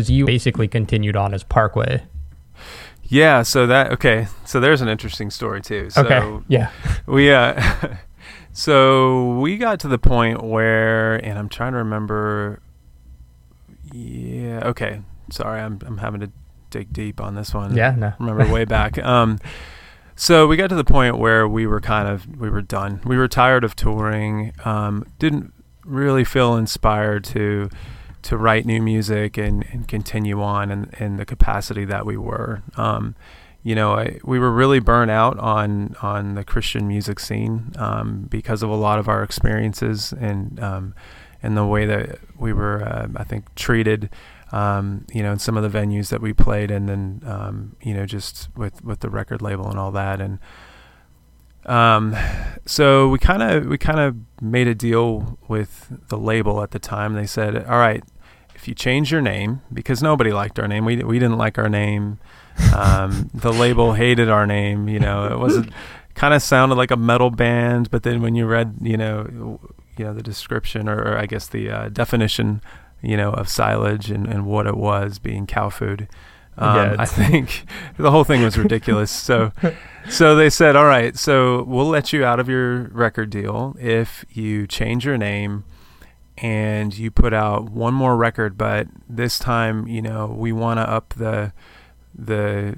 you 0.08 0.26
basically 0.26 0.68
continued 0.68 1.16
on 1.16 1.34
as 1.34 1.44
Parkway. 1.44 2.04
Yeah. 3.04 3.44
So 3.44 3.68
that 3.68 3.92
okay. 3.94 4.28
So 4.46 4.60
there's 4.60 4.82
an 4.82 4.88
interesting 4.88 5.30
story 5.30 5.62
too. 5.62 5.90
So 5.90 6.04
okay. 6.06 6.44
Yeah. 6.48 6.72
We 7.06 7.32
uh, 7.32 7.62
so 8.52 9.38
we 9.40 9.58
got 9.58 9.80
to 9.82 9.88
the 9.88 10.00
point 10.00 10.44
where, 10.44 11.16
and 11.16 11.38
I'm 11.38 11.50
trying 11.50 11.74
to 11.74 11.80
remember. 11.80 12.62
Yeah. 13.94 14.62
Okay. 14.66 15.02
Sorry, 15.32 15.62
I'm 15.62 15.80
I'm 15.86 15.98
having 15.98 16.22
to 16.22 16.32
dig 16.70 16.94
deep 16.94 17.22
on 17.22 17.36
this 17.36 17.54
one. 17.54 17.76
Yeah. 17.76 17.96
No. 17.96 18.14
Remember 18.20 18.52
way 18.52 18.66
back. 18.78 18.98
Um. 18.98 19.40
So 20.18 20.48
we 20.48 20.56
got 20.56 20.68
to 20.70 20.76
the 20.76 20.86
point 20.86 21.18
where 21.18 21.46
we 21.46 21.68
were 21.68 21.82
kind 21.82 22.08
of 22.08 22.40
we 22.40 22.50
were 22.50 22.62
done. 22.62 23.02
We 23.06 23.18
were 23.18 23.28
tired 23.28 23.64
of 23.64 23.76
touring. 23.76 24.54
Um, 24.64 25.06
didn't 25.20 25.54
really 25.84 26.24
feel 26.24 26.56
inspired 26.56 27.24
to 27.26 27.70
to 28.24 28.38
write 28.38 28.66
new 28.66 28.82
music 28.82 29.38
and, 29.38 29.64
and 29.72 29.88
continue 29.88 30.42
on 30.42 30.72
in, 30.72 30.90
in 30.98 31.18
the 31.18 31.26
capacity 31.26 31.86
that 31.86 32.08
we 32.08 32.18
were. 32.18 32.64
Um, 32.76 33.16
you 33.62 33.76
know, 33.76 33.94
I, 33.94 34.20
we 34.24 34.40
were 34.40 34.52
really 34.52 34.80
burnt 34.80 35.12
out 35.12 35.38
on 35.40 35.96
on 36.02 36.36
the 36.36 36.44
Christian 36.44 36.88
music 36.88 37.20
scene 37.20 37.74
um, 37.78 38.28
because 38.30 38.64
of 38.64 38.70
a 38.70 38.76
lot 38.76 39.00
of 39.00 39.10
our 39.10 39.22
experiences 39.22 40.14
and 40.14 40.60
um, 40.60 40.96
and 41.44 41.56
the 41.58 41.66
way 41.66 41.86
that 41.86 42.20
we 42.38 42.54
were, 42.54 42.84
uh, 42.84 43.08
I 43.16 43.24
think, 43.24 43.54
treated 43.56 44.10
um, 44.56 45.06
you 45.14 45.22
know, 45.22 45.34
in 45.34 45.40
some 45.40 45.58
of 45.58 45.70
the 45.70 45.78
venues 45.78 46.08
that 46.10 46.22
we 46.22 46.32
played, 46.32 46.72
and 46.72 46.88
then 46.88 47.22
um, 47.26 47.76
you 47.82 47.94
know, 47.94 48.06
just 48.06 48.48
with 48.56 48.82
with 48.86 49.02
the 49.02 49.10
record 49.10 49.42
label 49.42 49.70
and 49.70 49.78
all 49.78 49.92
that, 49.92 50.22
and 50.22 50.40
um, 51.66 52.16
so 52.66 53.10
we 53.10 53.20
kind 53.20 53.44
of 53.44 53.66
we 53.66 53.78
kind 53.78 54.00
of 54.00 54.16
made 54.42 54.70
a 54.70 54.74
deal 54.74 55.38
with 55.50 55.92
the 56.08 56.18
label 56.18 56.64
at 56.64 56.72
the 56.72 56.80
time. 56.80 57.16
They 57.16 57.26
said, 57.26 57.66
"All 57.66 57.78
right, 57.78 58.02
if 58.56 58.66
you 58.66 58.74
change 58.74 59.12
your 59.12 59.22
name, 59.22 59.62
because 59.74 60.02
nobody 60.02 60.32
liked 60.32 60.58
our 60.58 60.70
name, 60.70 60.86
we 60.86 61.04
we 61.04 61.20
didn't 61.20 61.38
like 61.38 61.58
our 61.58 61.70
name. 61.70 62.20
Um, 62.74 63.30
the 63.34 63.52
label 63.52 63.92
hated 63.92 64.30
our 64.30 64.48
name. 64.48 64.88
You 64.88 65.00
know, 65.00 65.26
it 65.26 65.38
wasn't 65.38 65.74
kind 66.14 66.34
of 66.34 66.42
sounded 66.42 66.76
like 66.76 66.92
a 66.92 66.98
metal 66.98 67.30
band, 67.30 67.92
but 67.92 68.04
then 68.04 68.22
when 68.22 68.36
you 68.36 68.46
read, 68.46 68.78
you 68.82 68.96
know." 68.96 69.60
You 69.98 70.04
know 70.04 70.14
the 70.14 70.22
description, 70.22 70.90
or, 70.90 71.02
or 71.02 71.18
I 71.18 71.26
guess 71.26 71.48
the 71.48 71.70
uh, 71.70 71.88
definition 71.88 72.60
you 73.06 73.18
know, 73.18 73.32
of 73.32 73.48
silage 73.48 74.10
and, 74.10 74.28
and 74.28 74.46
what 74.46 74.68
it 74.68 74.76
was 74.76 75.20
being 75.20 75.46
cow 75.46 75.70
food. 75.70 76.08
Um, 76.58 76.76
yeah, 76.76 76.96
I 77.00 77.06
think 77.06 77.66
the 77.98 78.12
whole 78.12 78.24
thing 78.24 78.42
was 78.42 78.58
ridiculous. 78.58 79.12
so, 79.12 79.52
so 80.10 80.36
they 80.36 80.50
said, 80.50 80.76
all 80.76 80.86
right, 80.86 81.18
so 81.18 81.64
we'll 81.64 81.88
let 81.88 82.14
you 82.14 82.24
out 82.26 82.40
of 82.40 82.50
your 82.50 82.84
record 82.90 83.30
deal 83.30 83.76
if 83.80 84.26
you 84.32 84.68
change 84.68 85.06
your 85.06 85.18
name 85.18 85.66
and 86.38 86.98
you 86.98 87.12
put 87.12 87.34
out 87.34 87.70
one 87.70 87.94
more 87.94 88.18
record, 88.18 88.58
but 88.58 88.88
this 89.08 89.40
time, 89.40 89.88
you 89.88 90.02
know, 90.02 90.28
we 90.28 90.52
want 90.52 90.80
to 90.80 90.90
up 90.90 91.14
the 91.16 91.54
the 92.14 92.78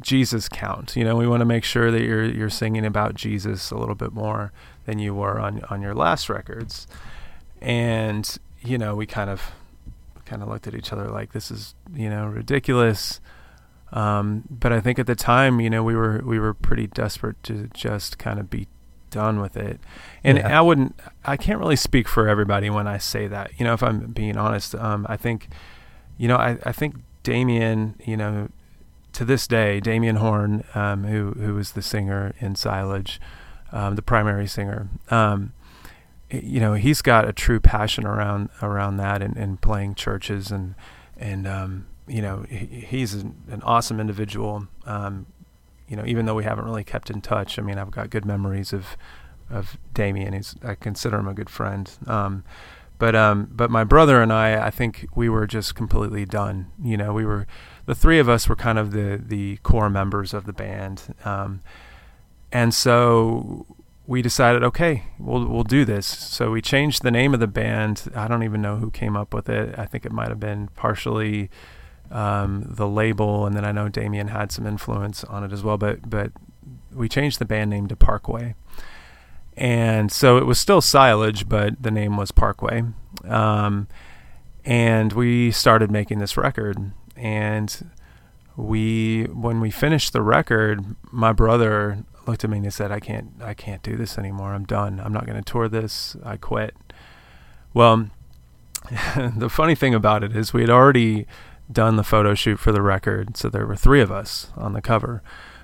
Jesus 0.00 0.48
count. 0.48 0.96
You 0.96 1.04
know, 1.04 1.16
we 1.16 1.26
want 1.26 1.40
to 1.42 1.44
make 1.44 1.64
sure 1.64 1.90
that 1.90 2.02
you're 2.02 2.24
you're 2.24 2.50
singing 2.50 2.84
about 2.84 3.14
Jesus 3.14 3.70
a 3.70 3.76
little 3.76 3.94
bit 3.94 4.12
more 4.12 4.52
than 4.86 4.98
you 4.98 5.14
were 5.14 5.38
on 5.38 5.62
on 5.70 5.80
your 5.80 5.94
last 5.94 6.28
records. 6.28 6.88
And 7.60 8.38
you 8.62 8.78
know, 8.78 8.94
we 8.94 9.06
kind 9.06 9.30
of 9.30 9.52
kind 10.24 10.42
of 10.42 10.48
looked 10.48 10.66
at 10.66 10.74
each 10.74 10.92
other 10.92 11.08
like 11.08 11.32
this 11.32 11.50
is 11.50 11.74
you 11.94 12.08
know 12.08 12.26
ridiculous. 12.26 13.20
Um, 13.92 14.44
but 14.48 14.72
I 14.72 14.80
think 14.80 15.00
at 15.00 15.06
the 15.06 15.16
time, 15.16 15.60
you 15.60 15.68
know, 15.68 15.82
we 15.82 15.96
were 15.96 16.22
we 16.24 16.38
were 16.38 16.54
pretty 16.54 16.86
desperate 16.86 17.42
to 17.44 17.68
just 17.74 18.18
kind 18.18 18.38
of 18.38 18.48
be 18.48 18.68
done 19.10 19.40
with 19.40 19.56
it. 19.56 19.80
And 20.24 20.38
yeah. 20.38 20.58
I 20.58 20.62
wouldn't, 20.62 20.98
I 21.24 21.36
can't 21.36 21.58
really 21.58 21.76
speak 21.76 22.08
for 22.08 22.28
everybody 22.28 22.70
when 22.70 22.86
I 22.86 22.98
say 22.98 23.26
that. 23.26 23.50
You 23.58 23.64
know, 23.64 23.74
if 23.74 23.82
I'm 23.82 24.12
being 24.12 24.36
honest, 24.36 24.74
um, 24.74 25.06
I 25.08 25.16
think, 25.16 25.48
you 26.16 26.28
know, 26.28 26.36
I, 26.36 26.58
I 26.64 26.72
think 26.72 26.96
Damien, 27.22 27.96
you 28.04 28.16
know, 28.16 28.48
to 29.12 29.24
this 29.24 29.46
day, 29.46 29.80
Damien 29.80 30.16
Horn, 30.16 30.64
um, 30.74 31.04
who 31.04 31.32
who 31.32 31.54
was 31.54 31.72
the 31.72 31.82
singer 31.82 32.32
in 32.38 32.54
Silage, 32.54 33.20
um, 33.72 33.96
the 33.96 34.02
primary 34.02 34.46
singer, 34.46 34.88
um, 35.10 35.52
you 36.30 36.60
know 36.60 36.74
he's 36.74 37.02
got 37.02 37.28
a 37.28 37.32
true 37.32 37.60
passion 37.60 38.06
around 38.06 38.48
around 38.62 38.96
that 38.98 39.22
and, 39.22 39.36
and 39.36 39.60
playing 39.60 39.94
churches 39.94 40.50
and 40.50 40.74
and 41.16 41.46
um, 41.46 41.86
you 42.06 42.22
know 42.22 42.44
he, 42.48 42.66
he's 42.66 43.14
an, 43.14 43.42
an, 43.50 43.62
awesome 43.62 44.00
individual 44.00 44.66
um, 44.86 45.26
you 45.90 45.96
know, 45.96 46.04
even 46.06 46.24
though 46.24 46.36
we 46.36 46.44
haven't 46.44 46.64
really 46.64 46.84
kept 46.84 47.10
in 47.10 47.20
touch, 47.20 47.58
I 47.58 47.62
mean, 47.62 47.76
I've 47.76 47.90
got 47.90 48.08
good 48.10 48.24
memories 48.24 48.72
of 48.72 48.96
of 49.50 49.76
Damien. 49.92 50.32
He's 50.32 50.54
I 50.62 50.76
consider 50.76 51.18
him 51.18 51.26
a 51.26 51.34
good 51.34 51.50
friend. 51.50 51.90
Um, 52.06 52.44
but 52.98 53.16
um, 53.16 53.48
but 53.50 53.70
my 53.70 53.82
brother 53.82 54.22
and 54.22 54.32
I, 54.32 54.66
I 54.66 54.70
think 54.70 55.08
we 55.16 55.28
were 55.28 55.48
just 55.48 55.74
completely 55.74 56.24
done. 56.24 56.70
You 56.80 56.96
know, 56.96 57.12
we 57.12 57.24
were 57.24 57.48
the 57.86 57.96
three 57.96 58.20
of 58.20 58.28
us 58.28 58.48
were 58.48 58.54
kind 58.54 58.78
of 58.78 58.92
the 58.92 59.20
the 59.20 59.56
core 59.64 59.90
members 59.90 60.32
of 60.32 60.46
the 60.46 60.52
band, 60.52 61.12
um, 61.24 61.60
and 62.52 62.72
so 62.72 63.66
we 64.10 64.22
decided, 64.22 64.64
okay, 64.64 65.04
we'll 65.20 65.46
we'll 65.46 65.62
do 65.62 65.84
this. 65.84 66.04
So 66.04 66.50
we 66.50 66.60
changed 66.60 67.04
the 67.04 67.12
name 67.12 67.32
of 67.32 67.38
the 67.38 67.46
band. 67.46 68.10
I 68.12 68.26
don't 68.26 68.42
even 68.42 68.60
know 68.60 68.76
who 68.78 68.90
came 68.90 69.16
up 69.16 69.32
with 69.32 69.48
it. 69.48 69.78
I 69.78 69.86
think 69.86 70.04
it 70.04 70.10
might 70.10 70.26
have 70.30 70.40
been 70.40 70.66
partially 70.74 71.48
um, 72.10 72.64
the 72.66 72.88
label, 72.88 73.46
and 73.46 73.54
then 73.54 73.64
I 73.64 73.70
know 73.70 73.88
Damien 73.88 74.26
had 74.26 74.50
some 74.50 74.66
influence 74.66 75.22
on 75.22 75.44
it 75.44 75.52
as 75.52 75.62
well. 75.62 75.78
But 75.78 76.10
but 76.10 76.32
we 76.92 77.08
changed 77.08 77.38
the 77.38 77.44
band 77.44 77.70
name 77.70 77.86
to 77.86 77.94
Parkway, 77.94 78.56
and 79.56 80.10
so 80.10 80.38
it 80.38 80.44
was 80.44 80.58
still 80.58 80.80
Silage, 80.80 81.48
but 81.48 81.80
the 81.80 81.92
name 81.92 82.16
was 82.16 82.32
Parkway. 82.32 82.82
Um, 83.24 83.86
and 84.64 85.12
we 85.12 85.52
started 85.52 85.92
making 85.92 86.18
this 86.18 86.36
record, 86.36 86.90
and 87.14 87.92
we 88.56 89.26
when 89.26 89.60
we 89.60 89.70
finished 89.70 90.12
the 90.12 90.20
record, 90.20 90.96
my 91.12 91.32
brother 91.32 92.04
looked 92.30 92.44
at 92.44 92.50
me 92.50 92.58
and 92.58 92.66
he 92.66 92.70
said, 92.70 92.90
"I 92.90 93.00
can't, 93.00 93.32
I 93.42 93.54
can't 93.54 93.82
do 93.82 93.96
this 93.96 94.16
anymore. 94.16 94.54
I'm 94.54 94.64
done. 94.64 95.00
I'm 95.00 95.12
not 95.12 95.26
going 95.26 95.42
to 95.42 95.52
tour 95.52 95.68
this. 95.68 96.16
I 96.24 96.36
quit." 96.36 96.74
Well, 97.74 98.08
the 99.36 99.50
funny 99.50 99.74
thing 99.74 99.94
about 99.94 100.24
it 100.24 100.34
is 100.34 100.52
we 100.52 100.62
had 100.62 100.70
already 100.70 101.26
done 101.70 101.96
the 101.96 102.04
photo 102.04 102.34
shoot 102.34 102.58
for 102.58 102.72
the 102.72 102.82
record, 102.82 103.36
so 103.36 103.48
there 103.48 103.66
were 103.66 103.76
three 103.76 104.00
of 104.00 104.10
us 104.10 104.50
on 104.56 104.72
the 104.72 104.82
cover. 104.82 105.22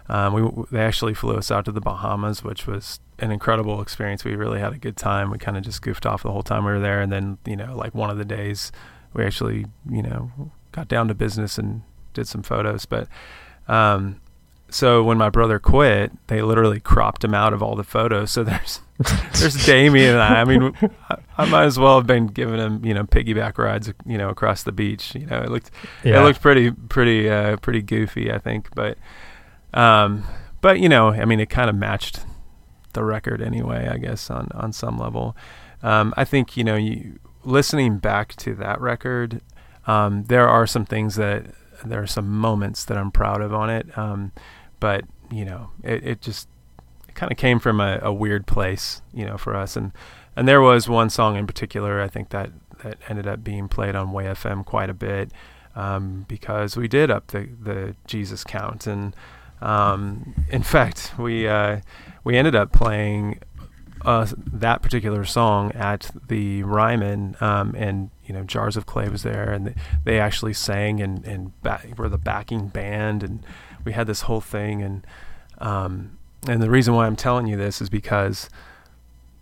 Um, 0.08 0.32
we 0.34 0.64
they 0.70 0.84
actually 0.84 1.14
flew 1.14 1.36
us 1.36 1.50
out 1.50 1.64
to 1.64 1.72
the 1.72 1.80
Bahamas, 1.80 2.44
which 2.44 2.66
was 2.66 3.00
an 3.18 3.32
incredible 3.32 3.80
experience. 3.80 4.24
We 4.24 4.36
really 4.36 4.60
had 4.60 4.72
a 4.72 4.78
good 4.78 4.96
time. 4.96 5.30
We 5.30 5.38
kind 5.38 5.56
of 5.56 5.64
just 5.64 5.82
goofed 5.82 6.06
off 6.06 6.22
the 6.22 6.30
whole 6.30 6.42
time 6.42 6.64
we 6.64 6.72
were 6.72 6.80
there, 6.80 7.00
and 7.00 7.10
then 7.10 7.38
you 7.44 7.56
know, 7.56 7.76
like 7.76 7.94
one 7.94 8.10
of 8.10 8.18
the 8.18 8.24
days, 8.24 8.70
we 9.14 9.24
actually 9.24 9.66
you 9.88 10.02
know 10.02 10.30
got 10.72 10.88
down 10.88 11.08
to 11.08 11.14
business 11.14 11.58
and 11.58 11.82
did 12.12 12.28
some 12.28 12.42
photos. 12.42 12.86
But 12.86 13.08
um, 13.66 14.20
so 14.76 15.02
when 15.02 15.16
my 15.16 15.30
brother 15.30 15.58
quit, 15.58 16.12
they 16.26 16.42
literally 16.42 16.80
cropped 16.80 17.24
him 17.24 17.32
out 17.32 17.54
of 17.54 17.62
all 17.62 17.76
the 17.76 17.82
photos. 17.82 18.30
So 18.30 18.44
there's 18.44 18.80
there's 19.38 19.64
Damien 19.64 20.10
and 20.10 20.20
I. 20.20 20.40
I 20.42 20.44
mean, 20.44 20.76
I, 21.08 21.16
I, 21.38 21.44
might 21.46 21.64
as 21.64 21.78
well 21.78 21.96
have 21.96 22.06
been 22.06 22.26
giving 22.26 22.58
him 22.58 22.84
you 22.84 22.92
know 22.92 23.04
piggyback 23.04 23.56
rides 23.56 23.90
you 24.04 24.18
know 24.18 24.28
across 24.28 24.64
the 24.64 24.72
beach. 24.72 25.14
You 25.14 25.24
know, 25.24 25.40
it 25.40 25.50
looked 25.50 25.70
yeah. 26.04 26.20
it 26.20 26.24
looked 26.24 26.42
pretty 26.42 26.70
pretty 26.70 27.30
uh, 27.30 27.56
pretty 27.56 27.80
goofy, 27.80 28.30
I 28.30 28.38
think. 28.38 28.68
But 28.74 28.98
um, 29.72 30.24
but 30.60 30.78
you 30.78 30.90
know, 30.90 31.08
I 31.08 31.24
mean, 31.24 31.40
it 31.40 31.48
kind 31.48 31.70
of 31.70 31.76
matched 31.76 32.20
the 32.92 33.02
record 33.02 33.40
anyway. 33.40 33.88
I 33.88 33.96
guess 33.96 34.28
on 34.28 34.48
on 34.52 34.74
some 34.74 34.98
level. 34.98 35.34
Um, 35.82 36.12
I 36.18 36.24
think 36.24 36.54
you 36.54 36.64
know 36.64 36.76
you 36.76 37.18
listening 37.44 37.96
back 37.96 38.36
to 38.36 38.54
that 38.56 38.78
record. 38.82 39.40
Um, 39.86 40.24
there 40.24 40.46
are 40.46 40.66
some 40.66 40.84
things 40.84 41.14
that 41.14 41.46
there 41.82 42.02
are 42.02 42.06
some 42.06 42.28
moments 42.28 42.84
that 42.84 42.98
I'm 42.98 43.10
proud 43.10 43.40
of 43.40 43.54
on 43.54 43.70
it. 43.70 43.96
Um, 43.96 44.32
but 44.80 45.04
you 45.30 45.44
know, 45.44 45.70
it, 45.82 46.06
it 46.06 46.20
just 46.20 46.48
it 47.08 47.14
kind 47.14 47.32
of 47.32 47.38
came 47.38 47.58
from 47.58 47.80
a, 47.80 47.98
a, 48.02 48.12
weird 48.12 48.46
place, 48.46 49.02
you 49.12 49.24
know, 49.24 49.36
for 49.36 49.54
us. 49.54 49.76
And 49.76 49.92
and 50.34 50.46
there 50.46 50.60
was 50.60 50.88
one 50.88 51.10
song 51.10 51.36
in 51.36 51.46
particular, 51.46 52.00
I 52.00 52.08
think 52.08 52.30
that 52.30 52.50
that 52.82 52.98
ended 53.08 53.26
up 53.26 53.42
being 53.42 53.68
played 53.68 53.94
on 53.94 54.12
Way 54.12 54.24
FM 54.24 54.64
quite 54.64 54.90
a 54.90 54.94
bit 54.94 55.32
um, 55.74 56.24
because 56.28 56.76
we 56.76 56.88
did 56.88 57.10
up 57.10 57.28
the 57.28 57.48
the 57.60 57.96
Jesus 58.06 58.44
count. 58.44 58.86
And 58.86 59.14
um, 59.60 60.34
in 60.50 60.62
fact, 60.74 61.14
we 61.18 61.48
uh, 61.48 61.80
we 62.24 62.36
ended 62.36 62.54
up 62.54 62.72
playing 62.72 63.40
uh, 64.04 64.26
that 64.36 64.82
particular 64.82 65.24
song 65.24 65.72
at 65.72 66.10
the 66.28 66.62
Ryman, 66.62 67.36
um, 67.40 67.74
and 67.76 68.10
you 68.24 68.34
know, 68.34 68.44
Jars 68.44 68.76
of 68.76 68.86
Clay 68.86 69.08
was 69.08 69.22
there, 69.22 69.50
and 69.50 69.74
they 70.04 70.18
actually 70.18 70.54
sang 70.54 71.00
and 71.00 71.24
and 71.24 71.60
ba- 71.62 71.82
were 71.96 72.08
the 72.08 72.18
backing 72.18 72.68
band, 72.68 73.22
and 73.22 73.44
we 73.86 73.92
had 73.92 74.06
this 74.06 74.22
whole 74.22 74.42
thing, 74.42 74.82
and 74.82 75.06
um, 75.58 76.18
and 76.46 76.60
the 76.60 76.68
reason 76.68 76.92
why 76.92 77.06
I'm 77.06 77.16
telling 77.16 77.46
you 77.46 77.56
this 77.56 77.80
is 77.80 77.88
because 77.88 78.50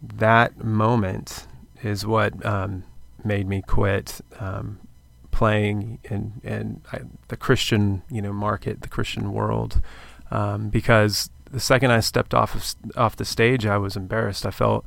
that 0.01 0.63
moment 0.63 1.49
is 1.83 2.07
what 2.07 2.45
um, 2.47 2.85
made 3.25 3.49
me 3.49 3.63
quit 3.63 4.21
um, 4.39 4.79
playing 5.33 5.99
in 6.05 6.41
in 6.45 6.83
the 7.29 7.37
Christian 7.37 8.03
you 8.09 8.23
know 8.23 8.33
market, 8.33 8.83
the 8.83 8.89
Christian 8.89 9.33
world, 9.33 9.81
um, 10.31 10.69
because 10.69 11.31
the 11.51 11.61
second 11.61 11.91
I 11.91 12.01
stepped 12.01 12.35
off 12.35 12.55
of, 12.55 12.97
off 12.97 13.17
the 13.17 13.25
stage, 13.25 13.67
I 13.67 13.79
was 13.79 13.97
embarrassed. 13.97 14.45
I 14.45 14.51
felt 14.51 14.85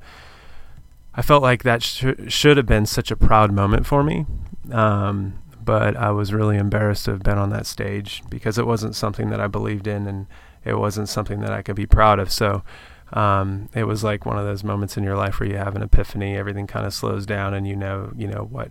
I 1.15 1.23
felt 1.23 1.41
like 1.41 1.63
that 1.63 1.81
sh- 1.81 2.05
should 2.27 2.57
have 2.57 2.67
been 2.67 2.85
such 2.85 3.09
a 3.09 3.15
proud 3.15 3.51
moment 3.51 3.87
for 3.87 4.03
me. 4.03 4.27
Um, 4.71 5.39
but 5.67 5.97
I 5.97 6.11
was 6.11 6.31
really 6.31 6.55
embarrassed 6.55 7.03
to 7.05 7.11
have 7.11 7.23
been 7.23 7.37
on 7.37 7.49
that 7.49 7.65
stage 7.65 8.23
because 8.29 8.57
it 8.57 8.65
wasn't 8.65 8.95
something 8.95 9.29
that 9.31 9.41
I 9.41 9.47
believed 9.47 9.85
in 9.85 10.07
and 10.07 10.25
it 10.63 10.75
wasn't 10.75 11.09
something 11.09 11.41
that 11.41 11.51
I 11.51 11.61
could 11.61 11.75
be 11.75 11.85
proud 11.85 12.19
of. 12.19 12.31
So 12.31 12.63
um, 13.11 13.67
it 13.75 13.83
was 13.83 14.01
like 14.01 14.25
one 14.25 14.39
of 14.39 14.45
those 14.45 14.63
moments 14.63 14.95
in 14.95 15.03
your 15.03 15.17
life 15.17 15.41
where 15.41 15.49
you 15.49 15.57
have 15.57 15.75
an 15.75 15.83
epiphany, 15.83 16.37
everything 16.37 16.67
kind 16.67 16.85
of 16.85 16.93
slows 16.93 17.25
down 17.25 17.53
and 17.53 17.67
you 17.67 17.75
know, 17.75 18.13
you 18.15 18.27
know 18.27 18.47
what, 18.49 18.69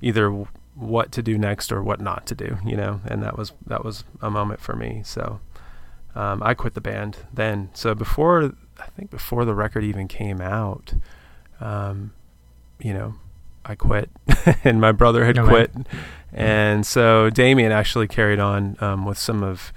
either 0.00 0.30
what 0.74 1.12
to 1.12 1.22
do 1.22 1.36
next 1.36 1.70
or 1.70 1.82
what 1.82 2.00
not 2.00 2.24
to 2.28 2.34
do, 2.34 2.56
you 2.64 2.74
know, 2.74 3.02
and 3.04 3.22
that 3.22 3.36
was, 3.36 3.52
that 3.66 3.84
was 3.84 4.04
a 4.22 4.30
moment 4.30 4.62
for 4.62 4.74
me. 4.74 5.02
So 5.04 5.40
um, 6.14 6.42
I 6.42 6.54
quit 6.54 6.72
the 6.72 6.80
band 6.80 7.18
then. 7.30 7.68
So 7.74 7.94
before, 7.94 8.54
I 8.78 8.86
think 8.96 9.10
before 9.10 9.44
the 9.44 9.54
record 9.54 9.84
even 9.84 10.08
came 10.08 10.40
out, 10.40 10.94
um, 11.60 12.14
you 12.78 12.94
know, 12.94 13.16
I 13.64 13.74
quit, 13.74 14.10
and 14.64 14.80
my 14.80 14.92
brother 14.92 15.24
had 15.24 15.36
no 15.36 15.46
quit, 15.46 15.70
and 16.32 16.86
so 16.86 17.30
Damien 17.30 17.72
actually 17.72 18.08
carried 18.08 18.38
on 18.38 18.76
um, 18.80 19.04
with 19.04 19.18
some 19.18 19.42
of 19.42 19.72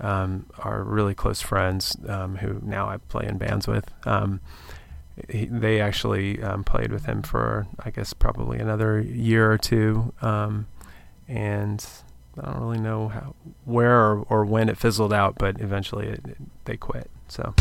um, 0.00 0.46
our 0.58 0.82
really 0.82 1.14
close 1.14 1.40
friends 1.40 1.96
um, 2.08 2.36
who 2.36 2.60
now 2.62 2.88
I 2.88 2.98
play 2.98 3.26
in 3.26 3.38
bands 3.38 3.66
with. 3.66 3.90
Um, 4.06 4.40
he, 5.30 5.46
they 5.46 5.80
actually 5.80 6.42
um, 6.42 6.64
played 6.64 6.92
with 6.92 7.06
him 7.06 7.22
for 7.22 7.66
I 7.80 7.90
guess 7.90 8.12
probably 8.12 8.58
another 8.58 9.00
year 9.00 9.50
or 9.50 9.58
two, 9.58 10.12
um, 10.20 10.66
and 11.28 11.84
I 12.40 12.52
don't 12.52 12.60
really 12.60 12.80
know 12.80 13.08
how, 13.08 13.34
where 13.64 13.98
or, 13.98 14.26
or 14.28 14.44
when 14.44 14.68
it 14.68 14.76
fizzled 14.76 15.12
out, 15.12 15.36
but 15.38 15.60
eventually 15.60 16.08
it, 16.08 16.20
it, 16.26 16.36
they 16.64 16.76
quit. 16.76 17.10
So. 17.28 17.54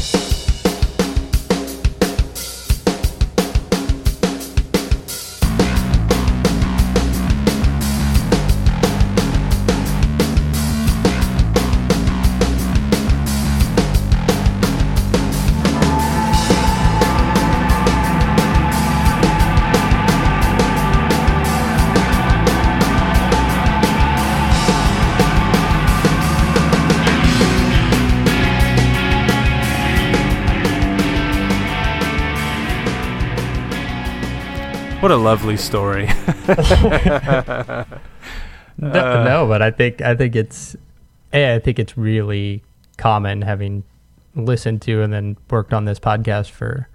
A 35.16 35.18
lovely 35.18 35.58
story. 35.58 36.06
no, 36.48 36.56
uh, 38.82 39.24
no, 39.24 39.48
but 39.48 39.62
I 39.62 39.72
think 39.72 40.02
I 40.02 40.14
think 40.14 40.36
it's 40.36 40.76
I 41.32 41.60
think 41.60 41.80
it's 41.80 41.98
really 41.98 42.64
common 42.98 43.42
having 43.42 43.84
listened 44.36 44.82
to 44.82 45.02
and 45.02 45.14
then 45.14 45.38
worked 45.50 45.74
on 45.74 45.86
this 45.86 46.00
podcast 46.00 46.52
for 46.52 46.90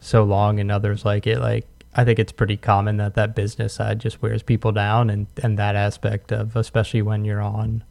so 0.00 0.24
long 0.24 0.58
and 0.58 0.72
others 0.72 1.04
like 1.04 1.26
it 1.26 1.38
like 1.38 1.66
I 1.94 2.04
think 2.04 2.18
it's 2.18 2.32
pretty 2.32 2.56
common 2.56 2.96
that 2.96 3.14
that 3.14 3.34
business 3.34 3.74
side 3.74 3.98
just 3.98 4.22
wears 4.22 4.42
people 4.42 4.72
down 4.72 5.10
and 5.10 5.26
and 5.42 5.58
that 5.58 5.76
aspect 5.76 6.32
of 6.32 6.56
especially 6.56 7.02
when 7.02 7.26
you're 7.26 7.42
on 7.42 7.84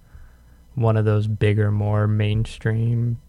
one 0.74 0.98
of 0.98 1.06
those 1.06 1.28
bigger 1.28 1.72
more 1.72 2.08
mainstream 2.08 3.20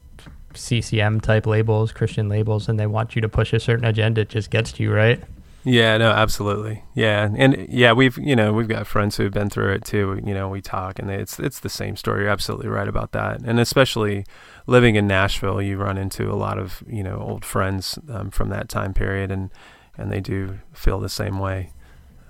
CCM 0.55 1.20
type 1.20 1.46
labels, 1.46 1.92
Christian 1.92 2.29
labels 2.29 2.68
and 2.68 2.81
they 2.81 2.87
want 2.87 3.14
you 3.14 3.20
to 3.20 3.29
push 3.29 3.53
a 3.53 3.61
certain 3.61 3.85
agenda 3.85 4.22
it 4.22 4.31
just 4.31 4.50
gets 4.50 4.72
to 4.72 4.83
you, 4.83 4.92
right? 4.92 5.22
Yeah, 5.62 5.99
no, 5.99 6.11
absolutely. 6.11 6.85
Yeah, 6.94 7.29
and 7.37 7.66
yeah, 7.68 7.92
we've 7.92 8.16
you 8.16 8.35
know 8.35 8.53
we've 8.53 8.68
got 8.68 8.87
friends 8.87 9.16
who've 9.16 9.33
been 9.33 9.51
through 9.51 9.73
it 9.75 9.85
too. 9.85 10.18
You 10.25 10.33
know, 10.33 10.49
we 10.49 10.61
talk, 10.62 10.99
and 10.99 11.11
it's 11.11 11.38
it's 11.38 11.61
the 11.61 11.68
same 11.68 11.96
story. 11.96 12.23
You're 12.23 12.31
absolutely 12.31 12.68
right 12.68 12.88
about 12.88 13.12
that. 13.12 13.42
And 13.42 13.61
especially 13.61 14.25
living 14.66 14.94
in 14.96 15.07
Nashville, 15.07 15.61
you 15.61 15.77
run 15.77 15.99
into 15.99 16.31
a 16.33 16.35
lot 16.35 16.59
of 16.59 16.83
you 16.88 17.03
know 17.03 17.18
old 17.20 17.44
friends 17.44 17.99
um, 18.09 18.31
from 18.31 18.49
that 18.49 18.68
time 18.70 18.94
period, 18.94 19.31
and 19.31 19.51
and 19.99 20.11
they 20.11 20.20
do 20.20 20.61
feel 20.73 20.99
the 20.99 21.11
same 21.11 21.38
way. 21.38 21.73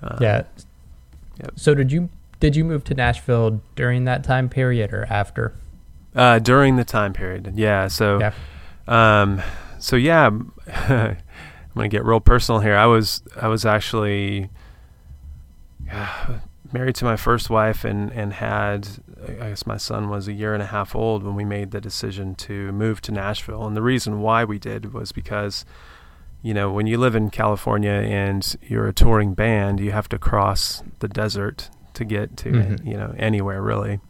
Um, 0.02 0.18
yeah. 0.20 0.42
Yep. 1.40 1.52
So 1.54 1.74
did 1.74 1.92
you 1.92 2.08
did 2.40 2.56
you 2.56 2.64
move 2.64 2.82
to 2.84 2.94
Nashville 2.94 3.60
during 3.76 4.04
that 4.06 4.24
time 4.24 4.48
period 4.48 4.92
or 4.92 5.06
after? 5.08 5.54
Uh, 6.16 6.40
during 6.40 6.74
the 6.74 6.84
time 6.84 7.12
period, 7.12 7.52
yeah. 7.54 7.86
So, 7.86 8.18
Yeah. 8.18 8.32
um, 8.88 9.40
so 9.78 9.94
yeah, 9.94 10.30
I'm 11.70 11.74
gonna 11.76 11.88
get 11.88 12.04
real 12.04 12.20
personal 12.20 12.60
here. 12.60 12.76
I 12.76 12.86
was 12.86 13.22
I 13.40 13.48
was 13.48 13.64
actually 13.64 14.50
married 16.72 16.94
to 16.96 17.04
my 17.04 17.16
first 17.16 17.50
wife 17.50 17.84
and 17.84 18.12
and 18.12 18.32
had 18.34 18.88
I 19.40 19.50
guess 19.50 19.66
my 19.66 19.76
son 19.76 20.08
was 20.08 20.28
a 20.28 20.32
year 20.32 20.54
and 20.54 20.62
a 20.62 20.66
half 20.66 20.94
old 20.94 21.22
when 21.22 21.34
we 21.34 21.44
made 21.44 21.70
the 21.72 21.80
decision 21.80 22.34
to 22.36 22.72
move 22.72 23.00
to 23.02 23.12
Nashville. 23.12 23.66
And 23.66 23.76
the 23.76 23.82
reason 23.82 24.20
why 24.20 24.44
we 24.44 24.58
did 24.58 24.92
was 24.92 25.12
because 25.12 25.64
you 26.42 26.54
know, 26.54 26.72
when 26.72 26.86
you 26.86 26.96
live 26.96 27.14
in 27.14 27.28
California 27.28 27.90
and 27.90 28.56
you're 28.62 28.86
a 28.88 28.94
touring 28.94 29.34
band, 29.34 29.78
you 29.78 29.92
have 29.92 30.08
to 30.08 30.18
cross 30.18 30.82
the 31.00 31.08
desert 31.08 31.68
to 31.92 32.02
get 32.04 32.34
to 32.38 32.50
Mhm. 32.52 32.86
you 32.86 32.96
know 32.96 33.14
anywhere 33.18 33.60
really. 33.62 34.00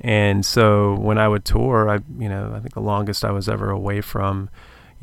And 0.00 0.44
so 0.46 0.94
when 0.96 1.18
I 1.18 1.26
would 1.28 1.44
tour, 1.44 1.88
I 1.90 1.98
you 2.18 2.28
know 2.28 2.52
I 2.54 2.60
think 2.60 2.74
the 2.74 2.80
longest 2.80 3.24
I 3.24 3.30
was 3.32 3.48
ever 3.48 3.70
away 3.70 4.00
from, 4.02 4.50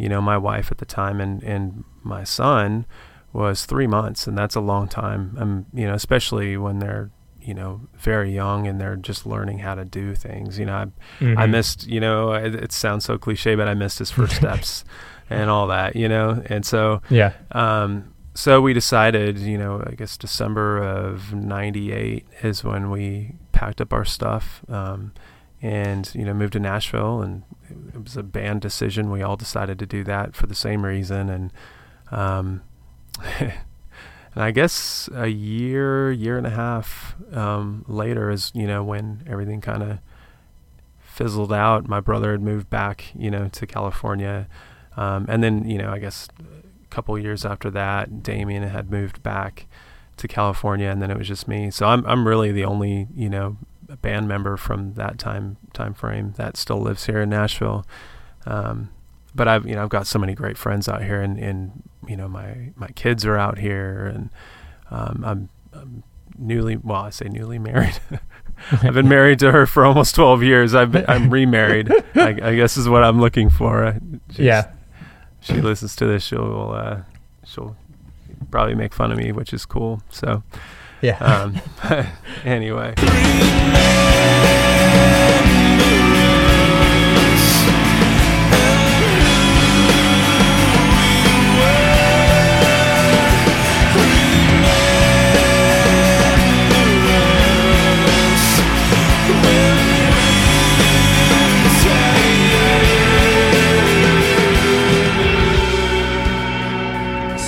you 0.01 0.09
know, 0.09 0.21
my 0.21 0.37
wife 0.37 0.67
at 0.71 0.77
the 0.79 0.85
time 1.01 1.21
and 1.21 1.43
and 1.43 1.83
my 2.03 2.23
son 2.25 2.85
was 3.33 3.65
three 3.65 3.87
months, 3.87 4.27
and 4.27 4.35
that's 4.37 4.55
a 4.55 4.61
long 4.71 4.87
time. 4.87 5.21
Um, 5.41 5.65
you 5.73 5.85
know, 5.87 5.93
especially 5.93 6.57
when 6.57 6.79
they're 6.79 7.09
you 7.49 7.53
know 7.53 7.81
very 7.97 8.31
young 8.41 8.67
and 8.67 8.79
they're 8.79 8.95
just 9.09 9.25
learning 9.25 9.59
how 9.59 9.73
to 9.75 9.85
do 9.85 10.13
things. 10.15 10.59
You 10.59 10.65
know, 10.67 10.75
I 10.75 10.83
I 11.43 11.45
Mhm. 11.45 11.49
missed 11.51 11.87
you 11.87 11.99
know 11.99 12.33
it, 12.33 12.53
it 12.55 12.71
sounds 12.71 13.05
so 13.05 13.17
cliche, 13.17 13.55
but 13.55 13.67
I 13.67 13.73
missed 13.73 13.99
his 13.99 14.11
first 14.11 14.35
steps 14.41 14.83
and 15.29 15.49
all 15.49 15.67
that. 15.67 15.95
You 15.95 16.09
know, 16.09 16.41
and 16.53 16.65
so 16.65 17.01
Yeah. 17.09 17.31
um, 17.51 18.13
so 18.33 18.61
we 18.61 18.73
decided, 18.73 19.39
you 19.39 19.57
know, 19.57 19.83
I 19.85 19.91
guess 19.99 20.17
December 20.17 20.77
of 20.77 21.33
'98 21.33 22.25
is 22.43 22.63
when 22.63 22.89
we 22.89 23.35
packed 23.51 23.81
up 23.81 23.91
our 23.93 24.05
stuff 24.05 24.61
um, 24.69 25.11
and 25.61 26.03
you 26.15 26.25
know 26.25 26.33
moved 26.33 26.53
to 26.53 26.59
Nashville, 26.59 27.21
and 27.21 27.43
it 27.93 28.03
was 28.03 28.17
a 28.17 28.23
band 28.23 28.61
decision. 28.61 29.11
We 29.11 29.21
all 29.21 29.35
decided 29.35 29.79
to 29.79 29.85
do 29.85 30.03
that 30.05 30.35
for 30.35 30.47
the 30.47 30.55
same 30.55 30.85
reason, 30.85 31.29
and 31.29 31.53
um, 32.11 32.61
and 33.39 33.53
I 34.35 34.51
guess 34.51 35.09
a 35.13 35.27
year, 35.27 36.11
year 36.11 36.37
and 36.37 36.47
a 36.47 36.51
half 36.51 37.15
um, 37.33 37.85
later 37.87 38.29
is 38.29 38.51
you 38.53 38.67
know 38.67 38.83
when 38.83 39.23
everything 39.27 39.61
kind 39.61 39.83
of 39.83 39.99
fizzled 40.99 41.53
out. 41.53 41.87
My 41.87 41.99
brother 41.99 42.31
had 42.31 42.41
moved 42.41 42.69
back, 42.69 43.11
you 43.15 43.29
know, 43.29 43.47
to 43.49 43.67
California, 43.67 44.47
um, 44.97 45.25
and 45.29 45.43
then 45.43 45.69
you 45.69 45.77
know 45.77 45.91
I 45.91 45.99
guess 45.99 46.27
a 46.39 46.87
couple 46.87 47.17
years 47.17 47.45
after 47.45 47.69
that, 47.71 48.23
Damien 48.23 48.63
had 48.63 48.89
moved 48.89 49.21
back 49.23 49.67
to 50.17 50.27
California, 50.27 50.89
and 50.89 51.01
then 51.01 51.11
it 51.11 51.17
was 51.17 51.27
just 51.27 51.47
me. 51.47 51.71
So 51.71 51.87
I'm 51.87 52.05
I'm 52.05 52.27
really 52.27 52.51
the 52.51 52.65
only 52.65 53.07
you 53.15 53.29
know 53.29 53.57
band 53.97 54.27
member 54.27 54.57
from 54.57 54.93
that 54.93 55.17
time 55.17 55.57
time 55.73 55.93
frame 55.93 56.33
that 56.37 56.57
still 56.57 56.79
lives 56.79 57.05
here 57.05 57.21
in 57.21 57.29
Nashville. 57.29 57.85
Um, 58.45 58.89
but 59.33 59.47
I've 59.47 59.65
you 59.65 59.75
know 59.75 59.83
I've 59.83 59.89
got 59.89 60.07
so 60.07 60.19
many 60.19 60.33
great 60.33 60.57
friends 60.57 60.87
out 60.89 61.03
here, 61.03 61.21
and, 61.21 61.37
and 61.37 61.83
you 62.07 62.17
know 62.17 62.27
my 62.27 62.71
my 62.75 62.87
kids 62.89 63.25
are 63.25 63.37
out 63.37 63.57
here, 63.59 64.05
and 64.05 64.29
um, 64.89 65.23
I'm, 65.25 65.49
I'm 65.73 66.03
newly 66.37 66.77
well 66.77 67.03
I 67.03 67.09
say 67.09 67.29
newly 67.29 67.59
married. 67.59 67.99
I've 68.71 68.93
been 68.93 69.09
married 69.09 69.39
to 69.39 69.51
her 69.51 69.65
for 69.65 69.85
almost 69.85 70.13
12 70.15 70.43
years. 70.43 70.75
I've 70.75 70.91
been, 70.91 71.05
I'm 71.07 71.31
remarried. 71.31 71.91
I, 72.15 72.27
I 72.43 72.55
guess 72.55 72.77
is 72.77 72.87
what 72.87 73.03
I'm 73.03 73.19
looking 73.19 73.49
for. 73.49 73.97
Yeah. 74.33 74.71
She 75.39 75.55
listens 75.55 75.95
to 75.95 76.05
this. 76.05 76.23
She'll 76.23 76.73
uh, 76.75 77.01
she'll 77.43 77.75
probably 78.51 78.75
make 78.75 78.93
fun 78.93 79.11
of 79.11 79.17
me, 79.17 79.31
which 79.31 79.53
is 79.53 79.65
cool. 79.65 80.03
So 80.09 80.43
Yeah. 81.01 81.17
Um, 81.17 81.59
anyway. 82.45 82.93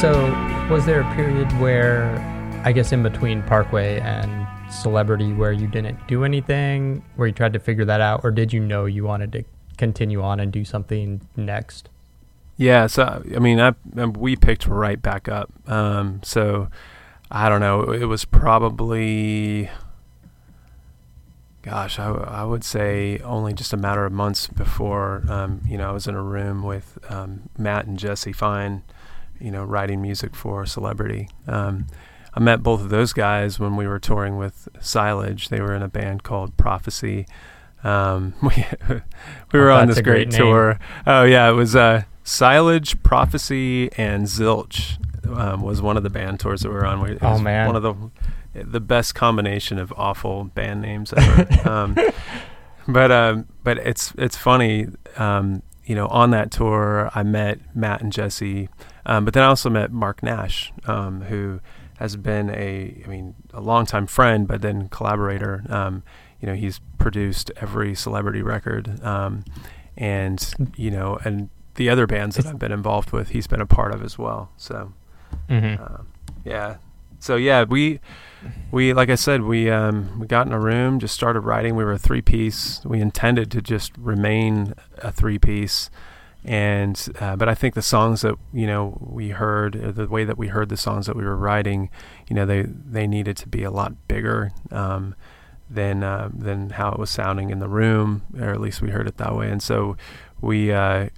So, 0.04 0.34
was 0.70 0.86
there 0.86 1.00
a 1.00 1.16
period 1.16 1.50
where, 1.62 2.33
I 2.64 2.72
guess, 2.72 2.92
in 2.92 3.04
between 3.04 3.44
Parkway 3.44 4.00
and 4.00 4.48
Celebrity, 4.72 5.34
where 5.34 5.52
you 5.52 5.68
didn't 5.68 6.08
do 6.08 6.24
anything, 6.24 7.04
where 7.16 7.28
you 7.28 7.34
tried 7.34 7.54
to 7.54 7.60
figure 7.60 7.86
that 7.86 8.02
out, 8.02 8.22
or 8.24 8.32
did 8.32 8.54
you 8.54 8.60
know 8.60 8.86
you 8.86 9.04
wanted 9.04 9.32
to 9.34 9.44
continue 9.78 10.22
on 10.22 10.40
and 10.40 10.52
do 10.52 10.64
something 10.64 11.22
next? 11.36 11.90
Yeah, 12.56 12.88
so 12.88 13.24
I 13.36 13.40
mean, 13.40 13.60
I, 13.60 13.74
we 14.06 14.36
picked 14.36 14.68
right 14.68 15.02
back 15.02 15.28
up. 15.28 15.52
Um, 15.68 16.22
so 16.24 16.70
I 17.30 17.50
don't 17.50 17.62
know. 17.62 17.92
It 17.92 18.06
was 18.06 18.26
probably, 18.26 19.70
gosh, 21.64 21.98
I, 21.98 22.44
would 22.44 22.64
say 22.64 23.20
only 23.20 23.54
just 23.54 23.74
a 23.74 23.78
matter 23.78 24.06
of 24.06 24.14
months 24.14 24.48
before. 24.48 25.24
Um, 25.28 25.62
you 25.68 25.78
know, 25.78 25.90
I 25.90 25.92
was 25.92 26.08
in 26.08 26.16
a 26.16 26.22
room 26.22 26.64
with 26.64 27.00
um, 27.10 27.50
Matt 27.58 27.88
and 27.88 27.98
Jesse 27.98 28.34
Fine, 28.34 28.84
you 29.40 29.50
know, 29.50 29.64
writing 29.64 30.02
music 30.02 30.36
for 30.36 30.66
Celebrity. 30.66 31.28
I 32.36 32.40
met 32.40 32.64
both 32.64 32.82
of 32.82 32.90
those 32.90 33.14
guys 33.14 33.60
when 33.60 33.76
we 33.76 33.86
were 33.88 34.00
touring 34.00 34.38
with 34.38 34.68
Silage. 34.80 35.50
They 35.50 35.62
were 35.62 35.76
in 35.76 35.82
a 35.84 35.88
band 35.88 36.24
called 36.24 36.56
Prophecy. 36.58 37.26
Um, 37.84 38.34
we 38.42 38.66
we 39.52 39.60
were 39.60 39.72
Oh, 39.72 39.78
on 39.78 39.88
this 39.88 40.02
great, 40.02 40.30
great 40.30 40.32
tour. 40.32 40.80
Oh 41.06 41.24
yeah, 41.24 41.50
it 41.50 41.54
was 41.54 41.76
uh, 41.76 42.04
Silage, 42.24 43.02
Prophecy, 43.04 43.92
and 43.98 44.26
Zilch 44.26 44.98
um, 45.38 45.62
was 45.62 45.82
one 45.82 45.98
of 45.98 46.04
the 46.04 46.10
band 46.10 46.40
tours 46.40 46.62
that 46.62 46.70
we 46.70 46.76
were 46.76 46.86
on. 46.86 47.02
We, 47.02 47.12
it 47.12 47.20
Oh, 47.22 47.34
was 47.34 47.42
man. 47.42 47.68
one 47.68 47.76
of 47.76 47.84
the 47.84 48.64
the 48.64 48.80
best 48.80 49.16
combination 49.16 49.80
of 49.80 49.92
awful 49.98 50.44
band 50.46 50.82
names 50.82 51.12
ever. 51.14 51.70
um, 51.70 51.98
but 52.88 53.12
um, 53.12 53.48
but 53.64 53.78
it's 53.80 54.14
it's 54.18 54.38
funny. 54.38 54.88
Um, 55.18 55.62
you 55.86 55.96
know, 55.96 56.08
on 56.08 56.32
that 56.32 56.50
tour, 56.52 57.12
I 57.14 57.24
met 57.24 57.60
Matt 57.76 58.02
and 58.02 58.12
Jesse, 58.14 58.70
um, 59.06 59.26
but 59.26 59.34
then 59.34 59.44
I 59.44 59.48
also 59.48 59.70
met 59.70 59.92
Mark 59.92 60.24
Nash, 60.24 60.72
um, 60.86 61.22
who 61.24 61.60
has 62.04 62.18
been 62.18 62.50
a, 62.50 63.02
I 63.06 63.08
mean, 63.08 63.34
a 63.54 63.62
longtime 63.62 64.08
friend, 64.08 64.46
but 64.46 64.62
then 64.62 64.90
collaborator. 64.90 65.64
Um, 65.70 66.04
you 66.42 66.48
know, 66.50 66.54
he's 66.54 66.82
produced 66.98 67.50
every 67.56 67.96
celebrity 67.96 68.42
record, 68.42 69.02
um, 69.02 69.46
and 69.96 70.54
you 70.76 70.92
know, 70.92 71.18
and 71.24 71.50
the 71.76 71.90
other 71.90 72.06
bands 72.06 72.36
that 72.36 72.46
I've 72.46 72.60
been 72.60 72.74
involved 72.74 73.12
with, 73.12 73.30
he's 73.30 73.48
been 73.48 73.62
a 73.62 73.66
part 73.66 73.94
of 73.96 74.04
as 74.04 74.18
well. 74.18 74.52
So, 74.58 74.92
Mhm. 75.50 75.80
um, 75.80 76.08
yeah. 76.44 76.76
So 77.20 77.38
yeah, 77.38 77.64
we 77.64 78.02
we 78.72 78.92
like 78.94 79.10
I 79.10 79.16
said, 79.16 79.44
we 79.44 79.70
um, 79.72 80.20
we 80.20 80.28
got 80.28 80.46
in 80.46 80.52
a 80.52 80.60
room, 80.60 81.00
just 81.00 81.14
started 81.16 81.40
writing. 81.40 81.78
We 81.78 81.86
were 81.86 81.94
a 81.94 81.98
three 81.98 82.22
piece. 82.22 82.82
We 82.84 83.00
intended 83.00 83.50
to 83.52 83.62
just 83.62 83.98
remain 83.98 84.74
a 84.98 85.10
three 85.14 85.40
piece, 85.40 85.90
and 86.46 87.10
uh, 87.20 87.36
but 87.36 87.48
I 87.48 87.56
think 87.56 87.74
the 87.74 87.82
songs 87.82 88.22
that 88.22 88.36
you 88.54 88.68
know 88.68 88.98
we 89.00 89.30
heard, 89.30 89.82
uh, 89.82 89.92
the 89.92 90.08
way 90.08 90.26
that 90.26 90.38
we 90.38 90.48
heard 90.48 90.70
the 90.70 90.78
songs 90.78 91.06
that 91.06 91.16
we 91.16 91.24
were 91.24 91.38
writing, 91.38 91.90
you 92.30 92.36
know, 92.36 92.46
they 92.46 92.64
they 92.64 93.08
needed 93.08 93.38
to 93.38 93.48
be 93.48 93.64
a 93.64 93.72
lot 93.72 94.08
bigger. 94.08 94.52
Um, 94.72 95.16
than 95.70 96.04
uh, 96.04 96.30
than 96.34 96.72
how 96.72 96.92
it 96.92 97.00
was 97.00 97.10
sounding 97.10 97.50
in 97.50 97.60
the 97.60 97.68
room, 97.68 98.24
or 98.40 98.50
at 98.50 98.62
least 98.62 98.82
we 98.82 98.90
heard 98.90 99.08
it 99.08 99.18
that 99.18 99.36
way. 99.36 99.50
And 99.50 99.62
so 99.62 99.98
we 100.42 100.72
uh, 100.72 101.10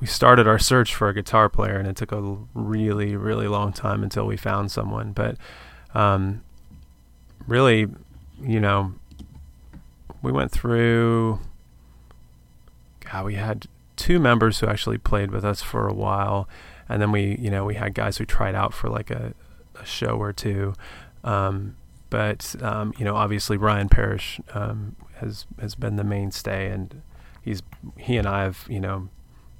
we 0.00 0.06
started 0.06 0.46
our 0.46 0.58
search 0.58 0.94
for 0.94 1.08
a 1.08 1.14
guitar 1.14 1.48
player, 1.48 1.78
and 1.78 1.88
it 1.88 1.96
took 1.96 2.12
a 2.12 2.36
really 2.54 3.16
really 3.16 3.48
long 3.48 3.72
time 3.72 4.02
until 4.02 4.26
we 4.26 4.36
found 4.36 4.70
someone. 4.70 5.12
But 5.12 5.36
um, 5.94 6.42
really, 7.46 7.86
you 8.42 8.60
know, 8.60 8.94
we 10.22 10.32
went 10.32 10.50
through. 10.50 11.40
God, 13.10 13.24
we 13.26 13.34
had 13.34 13.66
two 13.96 14.18
members 14.18 14.60
who 14.60 14.66
actually 14.66 14.98
played 14.98 15.30
with 15.30 15.44
us 15.44 15.62
for 15.62 15.88
a 15.88 15.94
while, 15.94 16.48
and 16.88 17.00
then 17.00 17.12
we, 17.12 17.36
you 17.40 17.50
know, 17.50 17.64
we 17.64 17.74
had 17.74 17.94
guys 17.94 18.18
who 18.18 18.24
tried 18.24 18.54
out 18.54 18.74
for 18.74 18.88
like 18.88 19.10
a, 19.10 19.34
a 19.80 19.84
show 19.84 20.16
or 20.16 20.32
two. 20.32 20.74
Um, 21.22 21.76
but 22.10 22.54
um, 22.62 22.92
you 22.98 23.04
know, 23.04 23.16
obviously 23.16 23.56
Ryan 23.56 23.88
Parrish 23.88 24.40
um, 24.52 24.96
has 25.16 25.46
has 25.60 25.74
been 25.74 25.96
the 25.96 26.04
mainstay, 26.04 26.70
and 26.70 27.02
he's 27.42 27.62
he 27.98 28.16
and 28.16 28.26
I 28.28 28.42
have 28.42 28.64
you 28.68 28.80
know 28.80 29.08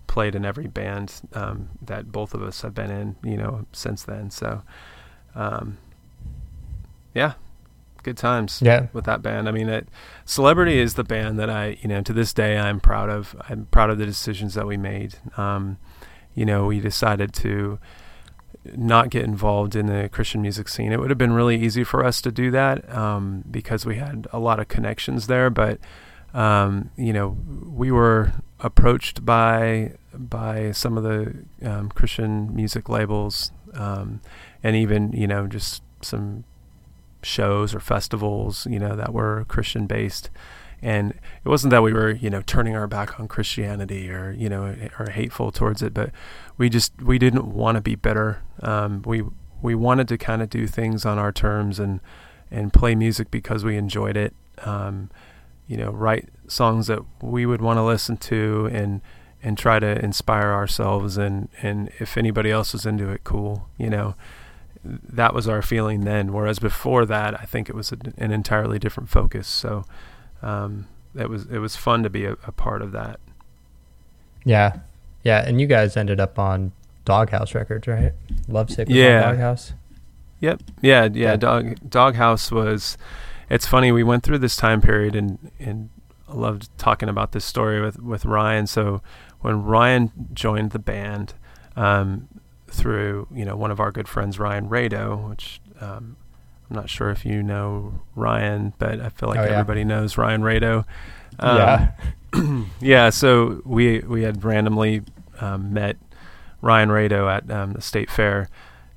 played 0.06 0.36
in 0.36 0.44
every 0.44 0.68
band 0.68 1.22
um, 1.32 1.70
that 1.82 2.12
both 2.12 2.34
of 2.34 2.42
us 2.42 2.62
have 2.62 2.72
been 2.72 2.90
in, 2.90 3.16
you 3.24 3.36
know, 3.36 3.66
since 3.72 4.04
then. 4.04 4.30
So, 4.30 4.62
um, 5.34 5.78
yeah, 7.12 7.32
good 8.04 8.16
times. 8.16 8.60
Yeah. 8.62 8.86
with 8.92 9.04
that 9.06 9.22
band. 9.22 9.48
I 9.48 9.52
mean, 9.52 9.68
it, 9.68 9.88
Celebrity 10.24 10.78
is 10.78 10.94
the 10.94 11.04
band 11.04 11.38
that 11.38 11.50
I, 11.50 11.78
you 11.80 11.88
know, 11.88 12.02
to 12.02 12.12
this 12.12 12.32
day 12.32 12.58
I'm 12.58 12.80
proud 12.80 13.10
of. 13.10 13.34
I'm 13.48 13.66
proud 13.66 13.90
of 13.90 13.98
the 13.98 14.06
decisions 14.06 14.54
that 14.54 14.66
we 14.66 14.76
made. 14.76 15.16
Um, 15.36 15.78
you 16.34 16.44
know, 16.44 16.66
we 16.66 16.80
decided 16.80 17.32
to 17.34 17.78
not 18.76 19.10
get 19.10 19.24
involved 19.24 19.76
in 19.76 19.86
the 19.86 20.08
Christian 20.08 20.40
music 20.42 20.68
scene. 20.68 20.92
It 20.92 20.98
would 20.98 21.10
have 21.10 21.18
been 21.18 21.32
really 21.32 21.62
easy 21.62 21.84
for 21.84 22.04
us 22.04 22.22
to 22.22 22.32
do 22.32 22.50
that 22.52 22.88
um, 22.94 23.44
because 23.50 23.84
we 23.84 23.96
had 23.96 24.26
a 24.32 24.38
lot 24.38 24.58
of 24.58 24.68
connections 24.68 25.26
there, 25.26 25.50
but 25.50 25.78
um, 26.32 26.90
you 26.96 27.12
know, 27.12 27.36
we 27.66 27.92
were 27.92 28.32
approached 28.60 29.24
by 29.24 29.92
by 30.12 30.72
some 30.72 30.96
of 30.96 31.04
the 31.04 31.34
um, 31.62 31.90
Christian 31.90 32.54
music 32.54 32.88
labels, 32.88 33.52
um, 33.74 34.20
and 34.62 34.74
even 34.74 35.12
you 35.12 35.26
know 35.26 35.46
just 35.46 35.82
some 36.02 36.44
shows 37.24 37.74
or 37.74 37.80
festivals, 37.80 38.66
you 38.66 38.78
know, 38.78 38.94
that 38.96 39.12
were 39.12 39.44
Christian 39.48 39.86
based. 39.86 40.30
And 40.82 41.12
it 41.12 41.48
wasn't 41.48 41.70
that 41.70 41.82
we 41.82 41.92
were, 41.92 42.10
you 42.10 42.28
know, 42.28 42.42
turning 42.42 42.76
our 42.76 42.86
back 42.86 43.18
on 43.18 43.26
Christianity 43.26 44.10
or, 44.10 44.32
you 44.32 44.50
know, 44.50 44.76
or 44.98 45.10
hateful 45.10 45.50
towards 45.50 45.80
it, 45.82 45.94
but 45.94 46.10
we 46.58 46.68
just 46.68 46.92
we 47.00 47.18
didn't 47.18 47.46
want 47.46 47.76
to 47.76 47.80
be 47.80 47.94
bitter. 47.94 48.42
Um, 48.62 49.02
we 49.06 49.22
we 49.62 49.74
wanted 49.74 50.08
to 50.08 50.18
kind 50.18 50.42
of 50.42 50.50
do 50.50 50.66
things 50.66 51.06
on 51.06 51.18
our 51.18 51.32
terms 51.32 51.78
and 51.78 52.00
and 52.50 52.72
play 52.72 52.94
music 52.94 53.30
because 53.30 53.64
we 53.64 53.76
enjoyed 53.76 54.16
it. 54.16 54.34
Um, 54.58 55.10
you 55.66 55.78
know, 55.78 55.90
write 55.90 56.28
songs 56.46 56.86
that 56.88 57.00
we 57.22 57.46
would 57.46 57.62
want 57.62 57.78
to 57.78 57.82
listen 57.82 58.18
to 58.18 58.68
and 58.70 59.00
and 59.42 59.56
try 59.56 59.78
to 59.78 60.04
inspire 60.04 60.52
ourselves 60.52 61.16
and 61.16 61.48
and 61.62 61.90
if 61.98 62.16
anybody 62.16 62.50
else 62.50 62.74
was 62.74 62.84
into 62.84 63.08
it, 63.08 63.24
cool. 63.24 63.68
You 63.78 63.88
know, 63.88 64.14
that 64.84 65.34
was 65.34 65.48
our 65.48 65.62
feeling 65.62 66.02
then. 66.02 66.32
Whereas 66.32 66.58
before 66.58 67.04
that, 67.06 67.40
I 67.40 67.44
think 67.44 67.68
it 67.68 67.74
was 67.74 67.92
a, 67.92 67.98
an 68.18 68.30
entirely 68.30 68.78
different 68.78 69.08
focus. 69.08 69.48
So 69.48 69.84
um, 70.42 70.86
it 71.14 71.28
was 71.28 71.46
it 71.46 71.58
was 71.58 71.76
fun 71.76 72.02
to 72.02 72.10
be 72.10 72.24
a, 72.24 72.32
a 72.46 72.52
part 72.52 72.82
of 72.82 72.92
that. 72.92 73.20
Yeah, 74.44 74.80
yeah, 75.22 75.46
and 75.46 75.60
you 75.60 75.66
guys 75.66 75.96
ended 75.96 76.20
up 76.20 76.38
on 76.38 76.72
Doghouse 77.04 77.54
Records, 77.54 77.86
right? 77.86 78.12
Lovesick 78.48 78.88
was 78.88 78.96
yeah. 78.96 79.22
on 79.22 79.34
Doghouse. 79.34 79.72
Yep. 80.40 80.62
Yeah, 80.82 81.04
yeah. 81.04 81.10
yeah. 81.12 81.36
Dog 81.36 81.88
Doghouse 81.88 82.52
was. 82.52 82.98
It's 83.50 83.66
funny. 83.66 83.92
We 83.92 84.02
went 84.02 84.22
through 84.22 84.38
this 84.38 84.56
time 84.56 84.80
period, 84.80 85.14
and 85.14 85.50
and 85.58 85.90
I 86.28 86.34
loved 86.34 86.68
talking 86.78 87.08
about 87.08 87.32
this 87.32 87.44
story 87.44 87.80
with 87.80 88.00
with 88.00 88.24
Ryan. 88.24 88.66
So 88.66 89.02
when 89.40 89.62
Ryan 89.62 90.10
joined 90.32 90.70
the 90.72 90.78
band, 90.78 91.34
um, 91.76 92.28
through 92.74 93.28
you 93.32 93.44
know 93.44 93.56
one 93.56 93.70
of 93.70 93.80
our 93.80 93.90
good 93.90 94.08
friends 94.08 94.38
Ryan 94.38 94.68
Rado, 94.68 95.28
which 95.28 95.60
um, 95.80 96.16
I'm 96.68 96.76
not 96.76 96.90
sure 96.90 97.10
if 97.10 97.24
you 97.24 97.42
know 97.42 98.00
Ryan, 98.14 98.74
but 98.78 99.00
I 99.00 99.08
feel 99.08 99.28
like 99.28 99.38
oh, 99.38 99.44
yeah. 99.44 99.50
everybody 99.50 99.84
knows 99.84 100.18
Ryan 100.18 100.42
Rado. 100.42 100.84
Um, 101.38 101.56
yeah, 101.56 102.64
yeah. 102.80 103.10
So 103.10 103.62
we 103.64 104.00
we 104.00 104.22
had 104.22 104.44
randomly 104.44 105.02
um, 105.40 105.72
met 105.72 105.96
Ryan 106.60 106.88
Rado 106.88 107.30
at 107.30 107.50
um, 107.50 107.72
the 107.72 107.80
state 107.80 108.10
fair, 108.10 108.48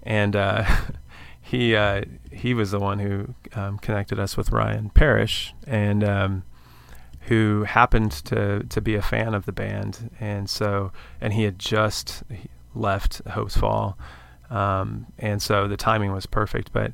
and 0.03 0.35
uh, 0.35 0.63
he 1.41 1.75
uh, 1.75 2.03
he 2.31 2.53
was 2.53 2.71
the 2.71 2.79
one 2.79 2.99
who 2.99 3.33
um, 3.53 3.77
connected 3.79 4.19
us 4.19 4.37
with 4.37 4.51
Ryan 4.51 4.89
Parrish, 4.89 5.53
and 5.65 6.03
um, 6.03 6.43
who 7.21 7.63
happened 7.63 8.11
to 8.11 8.63
to 8.63 8.81
be 8.81 8.95
a 8.95 9.01
fan 9.01 9.33
of 9.33 9.45
the 9.45 9.51
band, 9.51 10.11
and 10.19 10.49
so 10.49 10.91
and 11.19 11.33
he 11.33 11.43
had 11.43 11.59
just 11.59 12.23
left 12.79 13.23
Hopesfall, 13.25 13.95
um, 14.49 15.07
and 15.17 15.41
so 15.41 15.67
the 15.67 15.77
timing 15.77 16.11
was 16.13 16.25
perfect. 16.25 16.71
But 16.71 16.93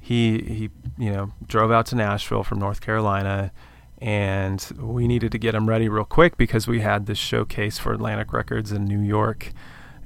he 0.00 0.38
he 0.38 0.70
you 0.98 1.12
know 1.12 1.32
drove 1.46 1.70
out 1.70 1.86
to 1.86 1.96
Nashville 1.96 2.44
from 2.44 2.58
North 2.58 2.80
Carolina, 2.80 3.52
and 3.98 4.66
we 4.78 5.06
needed 5.08 5.32
to 5.32 5.38
get 5.38 5.54
him 5.54 5.68
ready 5.68 5.88
real 5.88 6.04
quick 6.04 6.36
because 6.36 6.66
we 6.66 6.80
had 6.80 7.06
this 7.06 7.18
showcase 7.18 7.78
for 7.78 7.92
Atlantic 7.92 8.32
Records 8.32 8.72
in 8.72 8.84
New 8.84 9.00
York, 9.00 9.52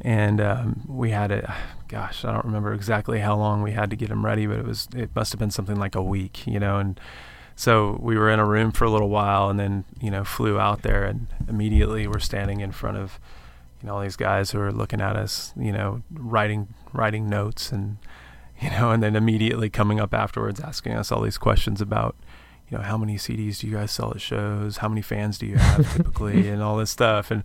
and 0.01 0.41
um, 0.41 0.85
we 0.87 1.11
had 1.11 1.31
it. 1.31 1.45
Gosh, 1.89 2.25
I 2.25 2.33
don't 2.33 2.45
remember 2.45 2.75
exactly 2.75 3.21
how 3.21 3.37
long 3.37 3.63
we 3.63 3.73
had 3.73 3.89
to 3.91 3.97
get 3.97 4.11
him 4.11 4.25
ready, 4.25 4.47
but 4.47 4.59
it 4.59 4.65
was 4.67 4.89
it 4.95 5.11
must 5.15 5.33
have 5.33 5.39
been 5.39 5.51
something 5.51 5.77
like 5.77 5.95
a 5.95 6.03
week, 6.03 6.47
you 6.47 6.61
know, 6.61 6.79
and 6.79 7.01
so 7.59 7.99
we 8.01 8.17
were 8.17 8.31
in 8.31 8.39
a 8.39 8.45
room 8.45 8.71
for 8.71 8.85
a 8.85 8.91
little 8.91 9.09
while 9.09 9.51
and 9.51 9.59
then 9.59 9.85
you 10.01 10.13
know 10.13 10.23
flew 10.23 10.61
out 10.61 10.83
there 10.83 11.05
and 11.05 11.27
immediately 11.49 12.07
we're 12.07 12.21
standing 12.21 12.61
in 12.61 12.71
front 12.71 12.97
of 12.97 13.19
you 13.81 13.87
know 13.87 13.95
all 13.95 14.01
these 14.01 14.17
guys 14.17 14.51
who 14.51 14.61
are 14.61 14.73
looking 14.73 15.01
at 15.01 15.17
us 15.17 15.53
you 15.57 15.73
know 15.73 16.03
writing 16.11 16.75
writing 16.93 17.29
notes 17.29 17.71
and 17.73 17.99
you 18.61 18.71
know 18.71 18.91
and 18.91 19.03
then 19.03 19.17
immediately 19.17 19.71
coming 19.71 20.01
up 20.01 20.13
afterwards 20.13 20.61
asking 20.61 20.93
us 20.93 21.13
all 21.13 21.23
these 21.23 21.39
questions 21.39 21.81
about 21.81 22.17
you 22.71 22.77
know 22.77 22.85
how 22.85 22.99
many 22.99 23.17
CDs 23.17 23.61
do 23.61 23.67
you 23.67 23.75
guys 23.75 23.91
sell 23.91 24.11
at 24.11 24.21
shows? 24.21 24.79
How 24.79 24.89
many 24.89 25.01
fans 25.01 25.39
do 25.39 25.47
you 25.47 25.57
have 25.57 25.91
typically? 25.97 26.49
And 26.49 26.63
all 26.63 26.77
this 26.77 26.91
stuff. 26.91 27.31
And 27.31 27.43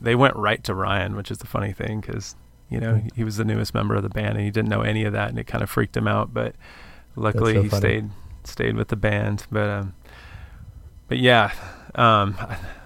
they 0.00 0.14
went 0.14 0.36
right 0.36 0.62
to 0.64 0.74
Ryan 0.74 1.16
which 1.16 1.30
is 1.30 1.38
the 1.38 1.46
funny 1.46 1.72
thing 1.72 2.00
because 2.00 2.36
you 2.68 2.80
know 2.80 2.96
hmm. 2.96 3.08
he 3.14 3.24
was 3.24 3.36
the 3.36 3.44
newest 3.44 3.74
member 3.74 3.94
of 3.94 4.02
the 4.02 4.08
band 4.08 4.36
and 4.36 4.40
he 4.40 4.50
didn't 4.50 4.68
know 4.68 4.82
any 4.82 5.04
of 5.04 5.12
that 5.12 5.30
and 5.30 5.38
it 5.38 5.46
kind 5.46 5.62
of 5.62 5.70
freaked 5.70 5.96
him 5.96 6.06
out 6.06 6.32
but 6.32 6.54
luckily 7.16 7.54
so 7.54 7.62
he 7.62 7.68
stayed 7.68 8.10
stayed 8.44 8.76
with 8.76 8.88
the 8.88 8.96
band. 8.96 9.46
But 9.50 9.68
um 9.68 9.94
but 11.08 11.18
yeah 11.18 11.52
um 11.94 12.36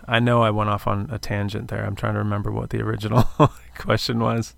I 0.09 0.21
know 0.21 0.43
I 0.43 0.51
went 0.51 0.71
off 0.71 0.87
on 0.87 1.09
a 1.11 1.19
tangent 1.19 1.69
there. 1.69 1.85
I'm 1.85 1.97
trying 1.97 2.15
to 2.15 2.21
remember 2.21 2.51
what 2.51 2.71
the 2.71 2.81
original 2.81 3.25
question 3.77 4.21
was. 4.21 4.55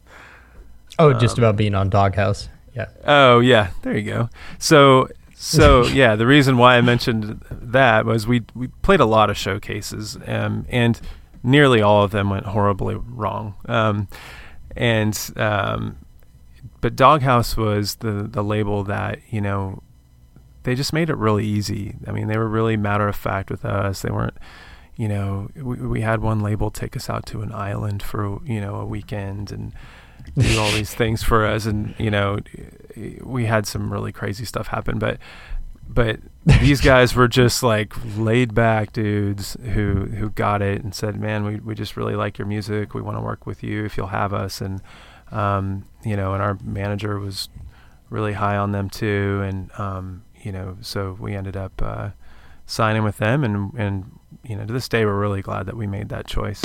Oh, 0.98 1.12
um, 1.12 1.20
just 1.20 1.38
about 1.38 1.56
being 1.56 1.74
on 1.74 1.88
Doghouse. 1.88 2.48
Yeah. 2.74 2.88
Oh, 3.04 3.40
yeah. 3.40 3.70
There 3.82 3.96
you 3.96 4.02
go. 4.02 4.30
So, 4.58 5.08
so 5.34 5.86
yeah, 5.86 6.16
the 6.16 6.26
reason 6.26 6.58
why 6.58 6.76
I 6.76 6.80
mentioned 6.80 7.44
that 7.50 8.04
was 8.04 8.26
we 8.26 8.42
we 8.54 8.68
played 8.68 9.00
a 9.00 9.06
lot 9.06 9.30
of 9.30 9.36
showcases, 9.36 10.18
um, 10.26 10.66
and 10.68 11.00
nearly 11.42 11.80
all 11.80 12.02
of 12.04 12.10
them 12.10 12.30
went 12.30 12.46
horribly 12.46 12.96
wrong. 12.96 13.54
Um, 13.66 14.08
and 14.76 15.18
um, 15.36 15.96
but 16.80 16.96
Doghouse 16.96 17.56
was 17.56 17.96
the 17.96 18.28
the 18.30 18.42
label 18.42 18.84
that 18.84 19.20
you 19.30 19.40
know 19.40 19.82
they 20.64 20.74
just 20.74 20.92
made 20.92 21.08
it 21.08 21.16
really 21.16 21.46
easy. 21.46 21.94
I 22.06 22.12
mean, 22.12 22.28
they 22.28 22.36
were 22.36 22.48
really 22.48 22.76
matter 22.76 23.08
of 23.08 23.16
fact 23.16 23.50
with 23.50 23.64
us. 23.64 24.02
They 24.02 24.10
weren't 24.10 24.36
you 24.98 25.06
know, 25.06 25.48
we, 25.54 25.76
we 25.76 26.00
had 26.00 26.20
one 26.20 26.40
label 26.40 26.70
take 26.72 26.96
us 26.96 27.08
out 27.08 27.24
to 27.26 27.40
an 27.40 27.52
island 27.52 28.02
for, 28.02 28.40
you 28.44 28.60
know, 28.60 28.74
a 28.74 28.84
weekend 28.84 29.52
and 29.52 29.72
do 30.36 30.58
all 30.58 30.72
these 30.72 30.92
things 30.94 31.22
for 31.22 31.46
us. 31.46 31.66
And, 31.66 31.94
you 31.98 32.10
know, 32.10 32.40
we 33.22 33.46
had 33.46 33.64
some 33.64 33.92
really 33.92 34.10
crazy 34.10 34.44
stuff 34.44 34.66
happen, 34.66 34.98
but, 34.98 35.18
but 35.88 36.18
these 36.60 36.80
guys 36.80 37.14
were 37.14 37.28
just 37.28 37.62
like 37.62 37.94
laid 38.16 38.56
back 38.56 38.92
dudes 38.92 39.56
who, 39.72 40.06
who 40.06 40.30
got 40.30 40.62
it 40.62 40.82
and 40.82 40.92
said, 40.92 41.18
man, 41.18 41.44
we, 41.44 41.56
we 41.60 41.76
just 41.76 41.96
really 41.96 42.16
like 42.16 42.36
your 42.36 42.48
music. 42.48 42.92
We 42.92 43.00
want 43.00 43.16
to 43.16 43.22
work 43.22 43.46
with 43.46 43.62
you 43.62 43.84
if 43.84 43.96
you'll 43.96 44.08
have 44.08 44.34
us. 44.34 44.60
And, 44.60 44.82
um, 45.30 45.86
you 46.04 46.16
know, 46.16 46.34
and 46.34 46.42
our 46.42 46.58
manager 46.64 47.20
was 47.20 47.48
really 48.10 48.32
high 48.32 48.56
on 48.56 48.72
them 48.72 48.90
too. 48.90 49.42
And, 49.44 49.70
um, 49.78 50.24
you 50.42 50.50
know, 50.50 50.76
so 50.80 51.16
we 51.20 51.36
ended 51.36 51.56
up, 51.56 51.80
uh, 51.80 52.10
signing 52.66 53.02
with 53.02 53.16
them 53.16 53.44
and, 53.44 53.72
and 53.78 54.17
you 54.44 54.56
know, 54.56 54.64
to 54.66 54.72
this 54.72 54.88
day, 54.88 55.04
we're 55.04 55.18
really 55.18 55.42
glad 55.42 55.66
that 55.66 55.76
we 55.76 55.86
made 55.86 56.08
that 56.10 56.26
choice. 56.26 56.62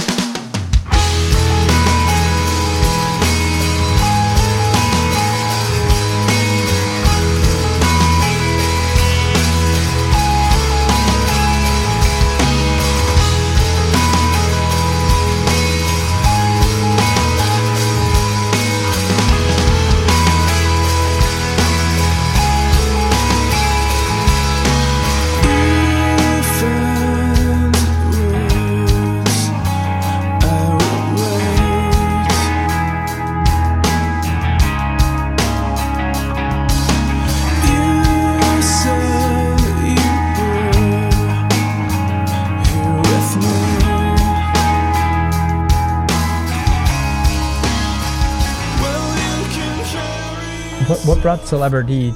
Brought 51.36 51.48
celebrity 51.48 52.14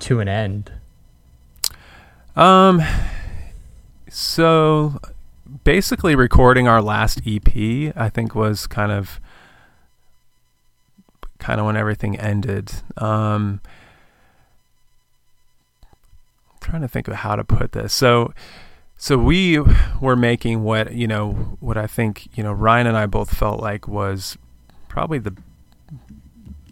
to 0.00 0.18
an 0.18 0.26
end? 0.26 0.72
Um, 2.34 2.82
so 4.08 4.98
basically, 5.62 6.16
recording 6.16 6.66
our 6.66 6.82
last 6.82 7.20
EP, 7.24 7.46
I 7.96 8.08
think, 8.12 8.34
was 8.34 8.66
kind 8.66 8.90
of 8.90 9.20
kind 11.38 11.60
of 11.60 11.66
when 11.66 11.76
everything 11.76 12.18
ended. 12.18 12.72
Um, 12.96 13.60
I'm 16.50 16.58
trying 16.60 16.82
to 16.82 16.88
think 16.88 17.06
of 17.06 17.14
how 17.14 17.36
to 17.36 17.44
put 17.44 17.70
this. 17.70 17.94
So, 17.94 18.34
so 18.96 19.16
we 19.16 19.60
were 20.00 20.16
making 20.16 20.64
what 20.64 20.92
you 20.92 21.06
know, 21.06 21.56
what 21.60 21.76
I 21.76 21.86
think 21.86 22.36
you 22.36 22.42
know, 22.42 22.52
Ryan 22.52 22.88
and 22.88 22.96
I 22.96 23.06
both 23.06 23.32
felt 23.32 23.60
like 23.60 23.86
was 23.86 24.36
probably 24.88 25.20
the 25.20 25.36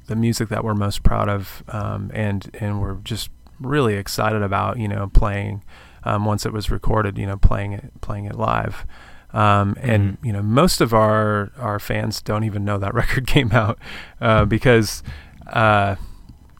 the 0.09 0.16
music 0.16 0.48
that 0.50 0.64
we're 0.64 0.74
most 0.74 1.02
proud 1.02 1.28
of, 1.28 1.62
um, 1.68 2.11
and 2.12 2.50
and 2.61 2.80
we're 2.82 2.96
just 2.96 3.30
really 3.61 3.94
excited 3.94 4.42
about, 4.42 4.78
you 4.78 4.88
know, 4.88 5.09
playing 5.09 5.62
um, 6.04 6.24
once 6.24 6.44
it 6.44 6.52
was 6.52 6.70
recorded. 6.70 7.16
You 7.16 7.26
know, 7.26 7.36
playing 7.38 7.72
it 7.72 8.00
playing 8.02 8.26
it 8.26 8.34
live. 8.36 8.84
Um, 9.32 9.76
and 9.80 10.14
Mm-hmm. 10.14 10.26
you 10.26 10.32
know, 10.32 10.42
most 10.42 10.80
of 10.80 10.92
our 10.94 11.52
our 11.59 11.78
fans 11.78 12.20
don't 12.22 12.44
even 12.44 12.64
know 12.64 12.78
that 12.78 12.94
record 13.02 13.26
came 13.26 13.52
out 13.52 13.78
uh, 14.20 14.44
because 14.46 15.02
uh, 15.46 15.96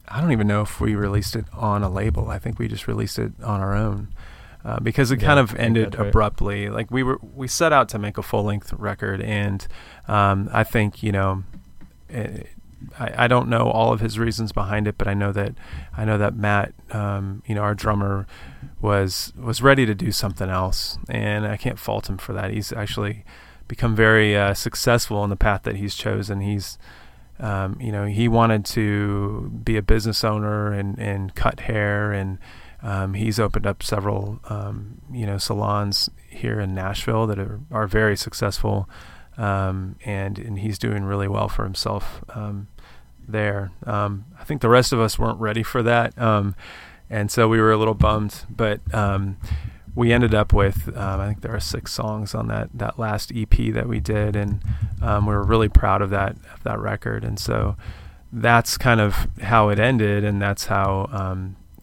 I 0.09 0.21
don't 0.21 0.33
even 0.33 0.47
know 0.47 0.63
if 0.63 0.81
we 0.81 0.95
released 0.95 1.35
it 1.37 1.47
on 1.53 1.83
a 1.83 1.89
label. 1.91 2.29
I 2.31 2.39
think 2.39 2.59
we 2.59 2.69
just 2.69 2.87
released 2.87 3.19
it 3.19 3.33
on 3.43 3.61
our 3.61 3.75
own 3.75 4.09
uh, 4.65 4.81
because 4.81 5.11
it 5.11 5.21
Yeah, 5.21 5.29
kind 5.29 5.41
of 5.41 5.55
ended 5.57 5.95
right. 5.99 6.09
abruptly. 6.09 6.69
Like 6.69 6.91
we 6.91 7.03
were, 7.03 7.19
we 7.23 7.49
set 7.49 7.73
out 7.73 7.89
to 7.91 7.99
make 7.99 8.19
a 8.19 8.23
full 8.23 8.45
length 8.45 8.73
record, 8.75 9.21
and 9.23 9.67
um, 10.07 10.49
I 10.53 10.63
think 10.65 11.03
you 11.03 11.13
know, 11.13 11.45
it, 12.11 12.49
I, 12.99 13.25
I 13.25 13.29
don't 13.29 13.49
know 13.49 13.71
all 13.71 13.93
of 13.93 14.01
his 14.01 14.19
reasons 14.19 14.53
behind 14.53 14.87
it, 14.87 14.97
but 14.99 15.09
I 15.09 15.15
know 15.15 15.33
that 15.33 15.55
I 15.97 16.05
know 16.05 16.19
that 16.19 16.35
Matt, 16.35 16.75
um, 16.91 17.43
you 17.47 17.55
know, 17.55 17.63
our 17.63 17.75
drummer, 17.75 18.27
was 18.81 19.33
was 19.37 19.63
ready 19.63 19.87
to 19.87 19.95
do 19.95 20.13
something 20.13 20.49
else, 20.49 20.99
and 21.09 21.47
I 21.47 21.57
can't 21.57 21.79
fault 21.79 22.09
him 22.09 22.19
for 22.19 22.33
that. 22.33 22.51
He's 22.51 22.73
actually 22.73 23.25
become 23.67 23.95
very 23.95 24.37
uh, 24.37 24.55
successful 24.55 25.23
in 25.25 25.31
the 25.31 25.37
path 25.37 25.63
that 25.65 25.77
he's 25.77 25.95
chosen. 25.95 26.41
He's 26.41 26.79
um, 27.41 27.81
you 27.81 27.93
know, 27.93 28.07
he 28.07 28.27
wanted 28.29 28.65
to 28.67 29.51
be 29.63 29.77
a 29.77 29.83
business 29.83 30.25
owner 30.25 30.73
and, 30.73 30.99
and 30.99 31.35
cut 31.35 31.61
hair, 31.61 32.13
and 32.13 32.39
um, 32.83 33.15
he's 33.15 33.39
opened 33.39 33.67
up 33.67 33.83
several, 33.83 34.41
um, 34.49 35.01
you 35.13 35.25
know, 35.25 35.39
salons 35.39 36.11
here 36.29 36.59
in 36.61 36.75
Nashville 36.75 37.27
that 37.27 37.39
are, 37.39 37.61
are 37.71 37.87
very 37.87 38.17
successful, 38.17 38.89
um, 39.39 39.97
and 40.05 40.39
and 40.39 40.59
he's 40.59 40.79
doing 40.79 41.05
really 41.05 41.29
well 41.29 41.49
for 41.49 41.65
himself 41.65 42.23
um, 42.35 42.69
there. 43.27 43.71
Um, 43.87 44.27
I 44.39 44.45
think 44.45 44.61
the 44.61 44.69
rest 44.69 44.93
of 44.93 45.01
us 45.01 45.19
weren't 45.19 45.41
ready 45.41 45.63
for 45.63 45.83
that, 45.83 46.19
um, 46.21 46.55
and 47.09 47.31
so 47.31 47.49
we 47.49 47.61
were 47.61 47.73
a 47.73 47.79
little 47.79 47.95
bummed, 47.95 48.45
but. 48.51 48.81
Um, 48.95 49.39
we 49.95 50.13
ended 50.13 50.33
up 50.33 50.53
with 50.53 50.97
um, 50.97 51.21
I 51.21 51.27
think 51.27 51.41
there 51.41 51.53
are 51.53 51.59
six 51.59 51.93
songs 51.93 52.33
on 52.33 52.47
that 52.47 52.69
that 52.73 53.01
last 53.01 53.33
EP 53.35 53.51
that 53.73 53.89
we 53.89 53.99
did, 53.99 54.37
and 54.37 54.63
we 55.01 55.27
were 55.27 55.43
really 55.43 55.69
proud 55.69 56.03
of 56.03 56.11
that 56.11 56.37
of 56.55 56.63
that 56.63 56.79
record. 56.79 57.25
And 57.25 57.37
so 57.37 57.77
that's 58.33 58.79
kind 58.79 59.01
of 59.01 59.27
how 59.43 59.71
it 59.71 59.81
ended, 59.81 60.23
and 60.23 60.41
that's 60.41 60.67
how 60.67 61.09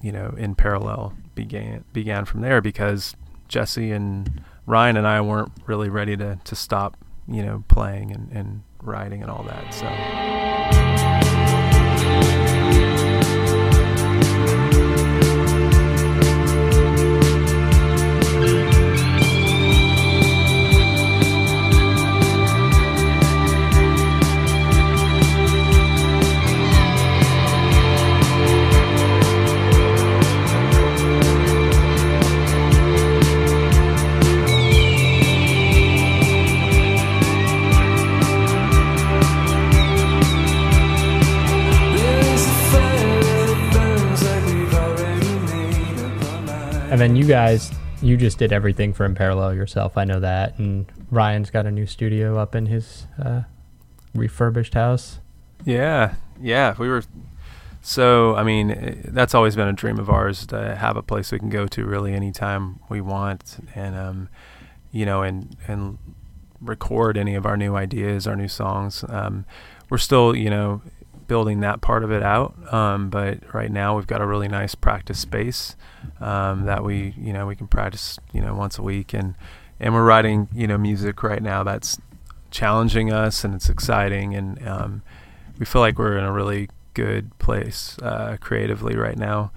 you 0.02 0.14
know 0.14 0.34
in 0.38 0.56
parallel 0.56 1.14
began 1.36 1.84
began 1.94 2.26
from 2.26 2.42
there 2.42 2.62
because 2.62 3.16
Jesse 3.48 3.92
and 3.92 4.42
Ryan 4.66 4.98
and 4.98 5.06
I 5.06 5.22
weren't 5.22 5.52
really 5.68 5.90
ready 5.90 6.18
to 6.18 6.40
to 6.44 6.56
stop 6.56 6.98
you 7.28 7.44
know 7.44 7.64
playing 7.68 8.12
and, 8.12 8.32
and 8.32 8.64
writing 8.82 9.22
and 9.22 9.32
all 9.32 9.44
that. 9.44 9.74
So. 9.74 11.15
And 46.96 47.02
then 47.02 47.18
you 47.18 47.26
guys, 47.26 47.74
you 48.02 48.16
just 48.16 48.38
did 48.38 48.54
everything 48.54 48.94
for 48.94 49.04
In 49.06 49.16
Parallel 49.16 49.54
yourself. 49.54 49.98
I 49.98 50.06
know 50.06 50.22
that. 50.22 50.58
And 50.58 50.90
Ryan's 51.12 51.50
got 51.50 51.66
a 51.66 51.72
new 51.72 51.86
studio 51.86 52.38
up 52.38 52.56
in 52.56 52.68
his 52.68 53.06
uh, 53.22 53.42
refurbished 54.14 54.76
house. 54.76 55.20
Yeah, 55.66 56.16
yeah. 56.40 56.74
We 56.80 56.88
were 56.88 57.04
so. 57.82 58.38
I 58.38 58.44
mean, 58.44 58.72
eh, 58.72 58.96
that's 59.08 59.36
always 59.36 59.58
been 59.58 59.68
a 59.68 59.74
dream 59.74 60.00
of 60.00 60.10
ours 60.10 60.46
to 60.48 60.74
have 60.78 60.96
a 60.96 61.02
place 61.02 61.34
we 61.34 61.40
can 61.40 61.50
go 61.50 61.68
to 61.68 61.84
really 61.84 62.14
anytime 62.14 62.80
we 62.88 63.02
want, 63.02 63.58
and 63.76 63.94
um, 63.94 64.30
you 64.94 65.06
know, 65.06 65.22
and 65.22 65.58
and 65.68 65.98
record 66.62 67.18
any 67.18 67.36
of 67.36 67.46
our 67.46 67.58
new 67.58 67.76
ideas, 67.76 68.26
our 68.26 68.38
new 68.38 68.48
songs. 68.48 69.04
Um, 69.10 69.44
we're 69.90 69.98
still, 69.98 70.34
you 70.34 70.50
know, 70.50 70.82
building 71.28 71.62
that 71.62 71.82
part 71.82 72.04
of 72.04 72.12
it 72.12 72.24
out. 72.24 72.56
Um, 72.74 73.10
but 73.10 73.54
right 73.54 73.72
now 73.72 73.96
we've 73.96 74.08
got 74.08 74.22
a 74.22 74.26
really 74.26 74.48
nice 74.48 74.76
practice 74.76 75.20
space 75.20 75.76
um, 76.20 76.66
that 76.66 76.84
we, 76.84 77.14
you 77.18 77.34
know, 77.34 77.48
we 77.48 77.56
can 77.56 77.68
practice, 77.68 78.18
you 78.34 78.42
know, 78.42 78.56
once 78.56 78.78
a 78.78 78.84
week, 78.84 79.14
and 79.14 79.36
and 79.80 79.94
we're 79.94 80.06
writing, 80.06 80.48
you 80.54 80.68
know, 80.68 80.78
music 80.78 81.22
right 81.24 81.44
now 81.44 81.64
that's 81.64 82.00
challenging 82.52 83.12
us 83.12 83.44
and 83.44 83.54
it's 83.54 83.70
exciting, 83.70 84.36
and 84.36 84.66
um, 84.68 85.02
we 85.60 85.66
feel 85.66 85.82
like 85.82 85.98
we're 85.98 86.18
in 86.18 86.24
a 86.24 86.32
really 86.32 86.70
good 86.94 87.38
place 87.40 87.98
uh, 88.02 88.38
creatively 88.40 88.96
right 88.96 89.18
now. 89.18 89.52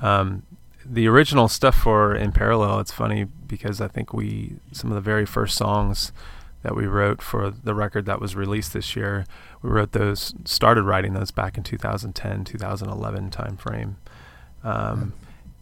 Um, 0.00 0.44
the 0.84 1.08
original 1.08 1.48
stuff 1.48 1.74
for 1.74 2.14
In 2.14 2.32
Parallel, 2.32 2.80
it's 2.80 2.92
funny 2.92 3.24
because 3.24 3.80
I 3.80 3.88
think 3.88 4.12
we 4.12 4.56
some 4.72 4.90
of 4.90 4.94
the 4.94 5.00
very 5.00 5.26
first 5.26 5.56
songs 5.56 6.12
that 6.64 6.74
we 6.74 6.86
wrote 6.86 7.20
for 7.20 7.50
the 7.50 7.74
record 7.74 8.06
that 8.06 8.22
was 8.22 8.34
released 8.34 8.72
this 8.72 8.96
year, 8.96 9.26
we 9.60 9.68
wrote 9.68 9.92
those, 9.92 10.34
started 10.46 10.82
writing 10.82 11.12
those 11.12 11.30
back 11.30 11.58
in 11.58 11.62
2010, 11.62 12.44
2011 12.44 13.30
time 13.30 13.58
frame. 13.58 13.98
Um, 14.64 15.12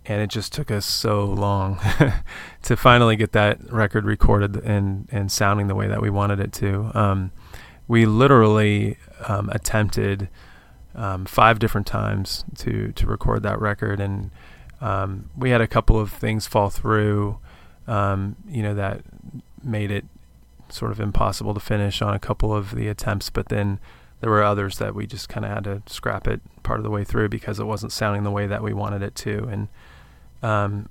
and 0.06 0.22
it 0.22 0.30
just 0.30 0.52
took 0.52 0.70
us 0.70 0.86
so 0.86 1.24
long 1.24 1.80
to 2.62 2.76
finally 2.76 3.16
get 3.16 3.32
that 3.32 3.58
record 3.70 4.04
recorded 4.04 4.56
and, 4.56 5.08
and 5.10 5.30
sounding 5.30 5.66
the 5.66 5.74
way 5.74 5.88
that 5.88 6.00
we 6.00 6.08
wanted 6.08 6.38
it 6.38 6.52
to. 6.54 6.92
Um, 6.94 7.32
we 7.88 8.06
literally 8.06 8.96
um, 9.26 9.48
attempted 9.50 10.28
um, 10.94 11.24
five 11.24 11.58
different 11.58 11.88
times 11.88 12.44
to, 12.58 12.92
to 12.92 13.06
record 13.08 13.42
that 13.42 13.60
record, 13.60 13.98
and 13.98 14.30
um, 14.80 15.30
we 15.36 15.50
had 15.50 15.60
a 15.60 15.66
couple 15.66 15.98
of 15.98 16.12
things 16.12 16.46
fall 16.46 16.70
through, 16.70 17.40
um, 17.88 18.36
you 18.48 18.62
know, 18.62 18.74
that 18.74 19.02
made 19.64 19.90
it 19.90 20.04
sort 20.72 20.92
of 20.92 21.00
impossible 21.00 21.54
to 21.54 21.60
finish 21.60 22.00
on 22.02 22.14
a 22.14 22.18
couple 22.18 22.54
of 22.54 22.74
the 22.74 22.88
attempts, 22.88 23.30
but 23.30 23.48
then 23.48 23.78
there 24.20 24.30
were 24.30 24.42
others 24.42 24.78
that 24.78 24.94
we 24.94 25.06
just 25.06 25.28
kind 25.28 25.44
of 25.44 25.50
had 25.52 25.64
to 25.64 25.82
scrap 25.86 26.28
it 26.28 26.40
part 26.62 26.78
of 26.78 26.84
the 26.84 26.90
way 26.90 27.04
through 27.04 27.28
because 27.28 27.58
it 27.58 27.64
wasn't 27.64 27.92
sounding 27.92 28.22
the 28.22 28.30
way 28.30 28.46
that 28.46 28.62
we 28.62 28.72
wanted 28.72 29.02
it 29.02 29.14
to. 29.16 29.48
And, 29.50 29.68
um, 30.42 30.88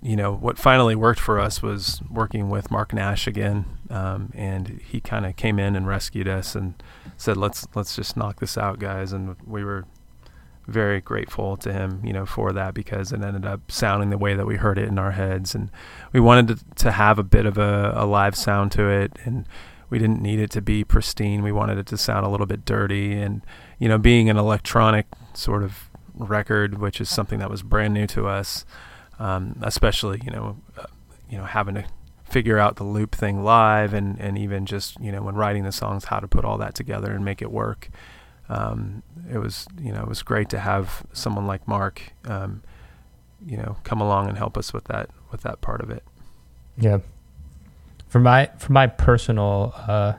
you 0.00 0.14
know, 0.14 0.32
what 0.32 0.58
finally 0.58 0.94
worked 0.94 1.18
for 1.18 1.40
us 1.40 1.60
was 1.60 2.00
working 2.08 2.50
with 2.50 2.70
Mark 2.70 2.92
Nash 2.92 3.26
again. 3.26 3.64
Um, 3.90 4.32
and 4.34 4.80
he 4.84 5.00
kind 5.00 5.26
of 5.26 5.34
came 5.34 5.58
in 5.58 5.74
and 5.74 5.88
rescued 5.88 6.28
us 6.28 6.54
and 6.54 6.80
said, 7.16 7.36
let's, 7.36 7.66
let's 7.74 7.96
just 7.96 8.16
knock 8.16 8.38
this 8.38 8.56
out 8.56 8.78
guys. 8.78 9.12
And 9.12 9.34
we 9.44 9.64
were 9.64 9.84
very 10.68 11.00
grateful 11.00 11.56
to 11.56 11.72
him, 11.72 12.00
you 12.04 12.12
know, 12.12 12.26
for 12.26 12.52
that 12.52 12.74
because 12.74 13.10
it 13.10 13.22
ended 13.22 13.46
up 13.46 13.72
sounding 13.72 14.10
the 14.10 14.18
way 14.18 14.34
that 14.34 14.46
we 14.46 14.56
heard 14.56 14.78
it 14.78 14.86
in 14.86 14.98
our 14.98 15.12
heads, 15.12 15.54
and 15.54 15.70
we 16.12 16.20
wanted 16.20 16.48
to, 16.48 16.64
to 16.84 16.92
have 16.92 17.18
a 17.18 17.22
bit 17.22 17.46
of 17.46 17.56
a, 17.56 17.92
a 17.96 18.06
live 18.06 18.36
sound 18.36 18.70
to 18.72 18.88
it, 18.88 19.12
and 19.24 19.46
we 19.88 19.98
didn't 19.98 20.20
need 20.20 20.38
it 20.38 20.50
to 20.50 20.60
be 20.60 20.84
pristine. 20.84 21.42
We 21.42 21.52
wanted 21.52 21.78
it 21.78 21.86
to 21.86 21.96
sound 21.96 22.26
a 22.26 22.28
little 22.28 22.46
bit 22.46 22.64
dirty, 22.64 23.14
and 23.14 23.40
you 23.78 23.88
know, 23.88 23.98
being 23.98 24.28
an 24.28 24.36
electronic 24.36 25.06
sort 25.32 25.62
of 25.62 25.90
record, 26.14 26.78
which 26.78 27.00
is 27.00 27.08
something 27.08 27.38
that 27.38 27.50
was 27.50 27.62
brand 27.62 27.94
new 27.94 28.06
to 28.08 28.28
us, 28.28 28.66
um, 29.18 29.58
especially 29.62 30.20
you 30.22 30.30
know, 30.30 30.58
uh, 30.76 30.84
you 31.30 31.38
know, 31.38 31.44
having 31.44 31.76
to 31.76 31.84
figure 32.24 32.58
out 32.58 32.76
the 32.76 32.84
loop 32.84 33.14
thing 33.14 33.42
live, 33.42 33.94
and 33.94 34.20
and 34.20 34.36
even 34.36 34.66
just 34.66 35.00
you 35.00 35.10
know, 35.10 35.22
when 35.22 35.34
writing 35.34 35.64
the 35.64 35.72
songs, 35.72 36.04
how 36.04 36.20
to 36.20 36.28
put 36.28 36.44
all 36.44 36.58
that 36.58 36.74
together 36.74 37.10
and 37.12 37.24
make 37.24 37.40
it 37.40 37.50
work 37.50 37.88
um, 38.48 39.02
it 39.30 39.38
was 39.38 39.66
you 39.80 39.92
know 39.92 40.02
it 40.02 40.08
was 40.08 40.22
great 40.22 40.48
to 40.50 40.58
have 40.58 41.04
someone 41.12 41.46
like 41.46 41.66
Mark, 41.68 42.12
um, 42.26 42.62
you 43.44 43.56
know, 43.56 43.76
come 43.84 44.00
along 44.00 44.28
and 44.28 44.38
help 44.38 44.56
us 44.56 44.72
with 44.72 44.84
that 44.84 45.10
with 45.30 45.42
that 45.42 45.60
part 45.60 45.80
of 45.80 45.90
it. 45.90 46.02
Yeah. 46.76 46.98
For 48.08 48.20
my 48.20 48.50
for 48.58 48.72
my 48.72 48.86
personal 48.86 49.74
uh, 49.76 50.14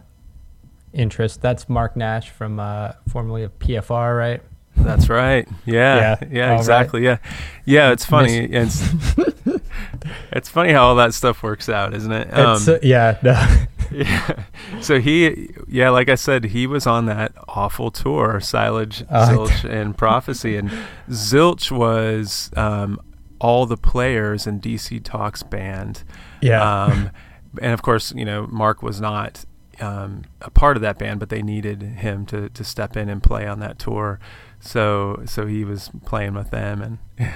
interest, 0.94 1.42
that's 1.42 1.68
Mark 1.68 1.96
Nash 1.96 2.30
from 2.30 2.60
uh, 2.60 2.94
formerly 3.08 3.44
of 3.44 3.58
PFR, 3.60 4.18
right? 4.18 4.42
That's 4.76 5.10
right. 5.10 5.48
Yeah. 5.66 6.18
Yeah. 6.22 6.28
yeah 6.32 6.58
exactly. 6.58 7.06
Right. 7.06 7.20
Yeah. 7.66 7.88
Yeah. 7.88 7.92
It's 7.92 8.06
funny. 8.06 8.48
Miss- 8.48 8.94
it's 8.94 9.59
it's 10.32 10.50
funny 10.50 10.72
how 10.72 10.88
all 10.88 10.96
that 10.96 11.14
stuff 11.14 11.44
works 11.44 11.70
out, 11.70 11.94
isn't 11.94 12.12
it? 12.12 12.34
Um, 12.34 12.62
uh, 12.68 12.78
yeah. 12.82 13.18
No. 13.24 13.66
yeah. 13.92 14.44
So 14.82 15.00
he, 15.00 15.50
yeah, 15.68 15.90
like 15.90 16.10
I 16.10 16.16
said, 16.16 16.46
he 16.46 16.68
was 16.68 16.86
on 16.86 17.08
that 17.08 17.34
awful 17.48 17.90
tour, 17.90 18.40
Silage, 18.40 19.04
Zilch, 19.08 19.64
and 19.68 19.98
Prophecy, 19.98 20.56
and 20.58 20.70
Zilch 21.10 21.72
was 21.72 22.52
um, 22.56 23.00
all 23.40 23.66
the 23.66 23.78
players 23.78 24.46
in 24.46 24.60
DC 24.60 25.04
Talk's 25.04 25.42
band. 25.42 26.04
Yeah. 26.42 26.84
Um, 26.84 27.12
and 27.60 27.74
of 27.74 27.82
course, 27.82 28.14
you 28.16 28.26
know, 28.26 28.46
Mark 28.48 28.84
was 28.84 29.02
not 29.02 29.46
um, 29.80 30.24
a 30.42 30.52
part 30.52 30.78
of 30.78 30.82
that 30.82 31.00
band, 31.00 31.20
but 31.20 31.30
they 31.30 31.42
needed 31.42 31.82
him 31.82 32.26
to 32.28 32.50
to 32.50 32.64
step 32.64 32.96
in 32.96 33.10
and 33.10 33.24
play 33.24 33.48
on 33.48 33.60
that 33.60 33.80
tour. 33.80 34.20
So 34.60 35.24
so 35.26 35.48
he 35.48 35.64
was 35.64 35.90
playing 36.06 36.36
with 36.36 36.52
them 36.52 36.82
and. 37.18 37.34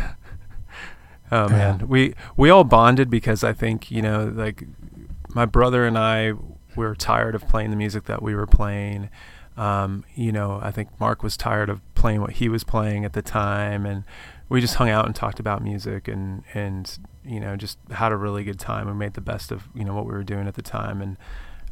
Oh 1.33 1.49
man, 1.49 1.79
yeah. 1.79 1.85
we 1.85 2.13
we 2.37 2.51
all 2.51 2.63
bonded 2.63 3.09
because 3.09 3.43
I 3.43 3.53
think 3.53 3.89
you 3.89 4.03
know, 4.03 4.31
like 4.35 4.65
my 5.33 5.45
brother 5.45 5.83
and 5.83 5.97
I 5.97 6.33
were 6.75 6.93
tired 6.93 7.33
of 7.33 7.47
playing 7.47 7.71
the 7.71 7.75
music 7.75 8.05
that 8.05 8.21
we 8.21 8.35
were 8.35 8.45
playing. 8.45 9.09
Um, 9.57 10.05
you 10.13 10.31
know, 10.31 10.59
I 10.61 10.69
think 10.69 10.89
Mark 10.99 11.23
was 11.23 11.35
tired 11.35 11.69
of 11.69 11.81
playing 11.95 12.21
what 12.21 12.33
he 12.33 12.49
was 12.49 12.63
playing 12.63 13.03
at 13.03 13.13
the 13.13 13.23
time, 13.23 13.83
and 13.87 14.03
we 14.47 14.61
just 14.61 14.75
hung 14.75 14.91
out 14.91 15.07
and 15.07 15.15
talked 15.15 15.39
about 15.39 15.63
music 15.63 16.07
and 16.07 16.43
and 16.53 16.99
you 17.25 17.39
know 17.39 17.55
just 17.55 17.79
had 17.89 18.11
a 18.11 18.15
really 18.15 18.43
good 18.43 18.59
time. 18.59 18.85
We 18.85 18.93
made 18.93 19.15
the 19.15 19.21
best 19.21 19.51
of 19.51 19.69
you 19.73 19.83
know 19.83 19.95
what 19.95 20.05
we 20.05 20.11
were 20.11 20.23
doing 20.23 20.47
at 20.47 20.53
the 20.53 20.61
time, 20.61 21.01
and 21.01 21.17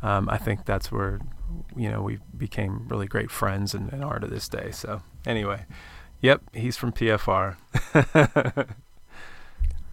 um, 0.02 0.28
I 0.28 0.38
think 0.38 0.66
that's 0.66 0.92
where 0.92 1.20
you 1.76 1.92
know 1.92 2.02
we 2.02 2.18
became 2.36 2.88
really 2.88 3.06
great 3.06 3.30
friends 3.30 3.76
and, 3.76 3.94
and 3.94 4.04
are 4.04 4.18
to 4.18 4.26
this 4.26 4.50
day. 4.50 4.72
So 4.72 5.04
anyway, 5.24 5.66
yep, 6.20 6.42
he's 6.52 6.78
from 6.78 6.94
PFR. 6.94 7.58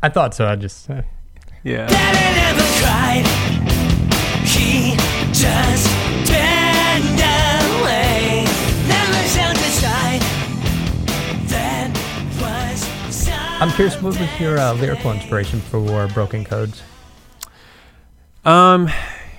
I 0.03 0.09
thought 0.09 0.35
so. 0.35 0.47
I 0.47 0.57
just 0.57 0.89
uh... 0.89 1.03
yeah. 1.65 1.89
I'm 13.61 13.73
curious, 13.73 14.01
what 14.01 14.17
was 14.17 14.41
your 14.41 14.57
uh, 14.57 14.73
lyrical 14.75 15.11
inspiration 15.11 15.61
for 15.61 16.07
Broken 16.07 16.45
Codes? 16.45 16.81
Um, 18.45 18.89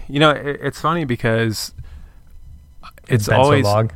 you 0.10 0.20
know, 0.20 0.32
it, 0.32 0.60
it's 0.62 0.82
funny 0.82 1.06
because 1.06 1.74
it's, 3.08 3.28
it's 3.28 3.30
always 3.30 3.66
so 3.66 3.72
long. 3.72 3.92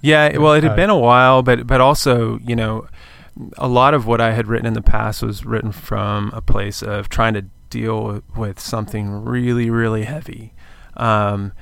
Yeah, 0.00 0.36
well, 0.38 0.52
it 0.52 0.62
had 0.62 0.76
been 0.76 0.90
a 0.90 0.98
while, 0.98 1.42
but 1.42 1.66
but 1.66 1.80
also, 1.80 2.38
you 2.38 2.54
know, 2.54 2.86
a 3.56 3.68
lot 3.68 3.94
of 3.94 4.06
what 4.06 4.20
I 4.20 4.32
had 4.32 4.46
written 4.46 4.66
in 4.66 4.74
the 4.74 4.82
past 4.82 5.22
was 5.22 5.44
written 5.44 5.72
from 5.72 6.30
a 6.32 6.40
place 6.40 6.82
of 6.82 7.08
trying 7.08 7.34
to 7.34 7.42
deal 7.70 8.22
with 8.36 8.60
something 8.60 9.10
really, 9.10 9.70
really 9.70 10.04
heavy. 10.04 10.52
Um, 10.96 11.52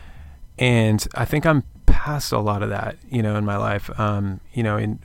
and 0.59 1.07
I 1.15 1.25
think 1.25 1.47
I'm 1.47 1.65
past 1.87 2.33
a 2.33 2.39
lot 2.39 2.63
of 2.63 2.69
that, 2.71 2.97
you 3.09 3.23
know, 3.23 3.37
in 3.37 3.45
my 3.45 3.57
life. 3.57 3.89
Um, 3.99 4.41
you 4.53 4.63
know, 4.63 4.77
in, 4.77 4.99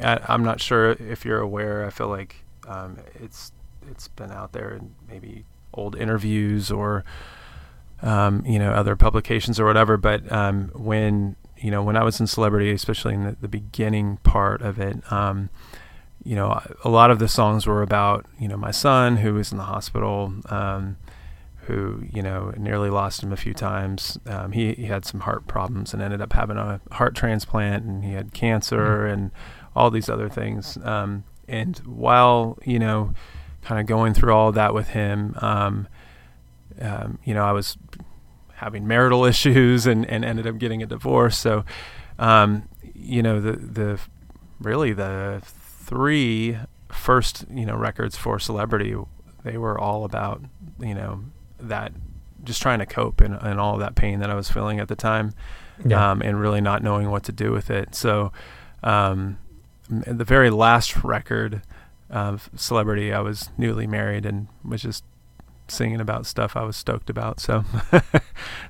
I, 0.00 0.20
I'm 0.28 0.44
not 0.44 0.60
sure 0.60 0.92
if 0.92 1.24
you're 1.24 1.40
aware. 1.40 1.84
I 1.84 1.90
feel 1.90 2.08
like 2.08 2.44
um, 2.68 2.98
it's 3.20 3.52
it's 3.90 4.08
been 4.08 4.30
out 4.30 4.52
there 4.52 4.70
in 4.74 4.94
maybe 5.08 5.44
old 5.74 5.96
interviews 5.96 6.70
or 6.70 7.04
um, 8.02 8.44
you 8.46 8.58
know 8.58 8.72
other 8.72 8.96
publications 8.96 9.58
or 9.58 9.66
whatever. 9.66 9.96
But 9.96 10.30
um, 10.30 10.70
when 10.74 11.36
you 11.56 11.70
know 11.70 11.82
when 11.82 11.96
I 11.96 12.04
was 12.04 12.20
in 12.20 12.26
celebrity, 12.26 12.70
especially 12.70 13.14
in 13.14 13.24
the, 13.24 13.36
the 13.40 13.48
beginning 13.48 14.18
part 14.18 14.62
of 14.62 14.78
it, 14.78 15.10
um, 15.12 15.50
you 16.24 16.34
know 16.34 16.60
a 16.82 16.88
lot 16.88 17.10
of 17.10 17.18
the 17.18 17.28
songs 17.28 17.66
were 17.66 17.82
about 17.82 18.26
you 18.38 18.48
know 18.48 18.56
my 18.56 18.70
son 18.70 19.18
who 19.18 19.34
was 19.34 19.52
in 19.52 19.58
the 19.58 19.64
hospital. 19.64 20.34
Um, 20.46 20.96
who 21.66 22.04
you 22.12 22.22
know 22.22 22.52
nearly 22.56 22.90
lost 22.90 23.22
him 23.22 23.32
a 23.32 23.36
few 23.36 23.54
times. 23.54 24.18
Um, 24.26 24.52
he, 24.52 24.74
he 24.74 24.84
had 24.84 25.04
some 25.04 25.20
heart 25.20 25.46
problems 25.46 25.92
and 25.92 26.02
ended 26.02 26.20
up 26.20 26.32
having 26.32 26.56
a 26.56 26.80
heart 26.92 27.14
transplant, 27.14 27.84
and 27.84 28.04
he 28.04 28.12
had 28.12 28.32
cancer 28.34 28.76
mm-hmm. 28.78 29.12
and 29.12 29.30
all 29.74 29.90
these 29.90 30.08
other 30.08 30.28
things. 30.28 30.76
Um, 30.82 31.24
and 31.48 31.78
while 31.78 32.58
you 32.64 32.78
know, 32.78 33.14
kind 33.62 33.80
of 33.80 33.86
going 33.86 34.14
through 34.14 34.32
all 34.32 34.48
of 34.48 34.54
that 34.54 34.74
with 34.74 34.88
him, 34.88 35.34
um, 35.40 35.88
um, 36.80 37.18
you 37.24 37.34
know, 37.34 37.44
I 37.44 37.52
was 37.52 37.76
having 38.54 38.86
marital 38.86 39.24
issues 39.24 39.86
and, 39.86 40.08
and 40.08 40.24
ended 40.24 40.46
up 40.46 40.58
getting 40.58 40.82
a 40.82 40.86
divorce. 40.86 41.36
So, 41.36 41.64
um, 42.18 42.68
you 42.94 43.22
know, 43.22 43.40
the 43.40 43.52
the 43.52 44.00
really 44.60 44.92
the 44.92 45.42
three 45.84 46.58
first 46.90 47.44
you 47.52 47.66
know 47.66 47.76
records 47.76 48.16
for 48.16 48.38
celebrity, 48.38 48.96
they 49.42 49.56
were 49.56 49.78
all 49.78 50.04
about 50.04 50.42
you 50.80 50.94
know 50.94 51.24
that 51.58 51.92
just 52.42 52.60
trying 52.60 52.78
to 52.78 52.86
cope 52.86 53.20
and, 53.20 53.34
and 53.34 53.58
all 53.58 53.74
of 53.74 53.80
that 53.80 53.94
pain 53.94 54.20
that 54.20 54.30
I 54.30 54.34
was 54.34 54.50
feeling 54.50 54.80
at 54.80 54.88
the 54.88 54.96
time, 54.96 55.32
yeah. 55.84 56.10
um, 56.10 56.20
and 56.22 56.40
really 56.40 56.60
not 56.60 56.82
knowing 56.82 57.10
what 57.10 57.24
to 57.24 57.32
do 57.32 57.52
with 57.52 57.70
it. 57.70 57.94
So, 57.94 58.32
um, 58.82 59.38
the 59.88 60.24
very 60.24 60.50
last 60.50 61.04
record 61.04 61.62
of 62.10 62.50
celebrity, 62.54 63.12
I 63.12 63.20
was 63.20 63.50
newly 63.56 63.86
married 63.86 64.26
and 64.26 64.48
was 64.64 64.82
just 64.82 65.04
singing 65.68 66.00
about 66.00 66.26
stuff 66.26 66.56
I 66.56 66.62
was 66.62 66.76
stoked 66.76 67.08
about. 67.10 67.40
So, 67.40 67.64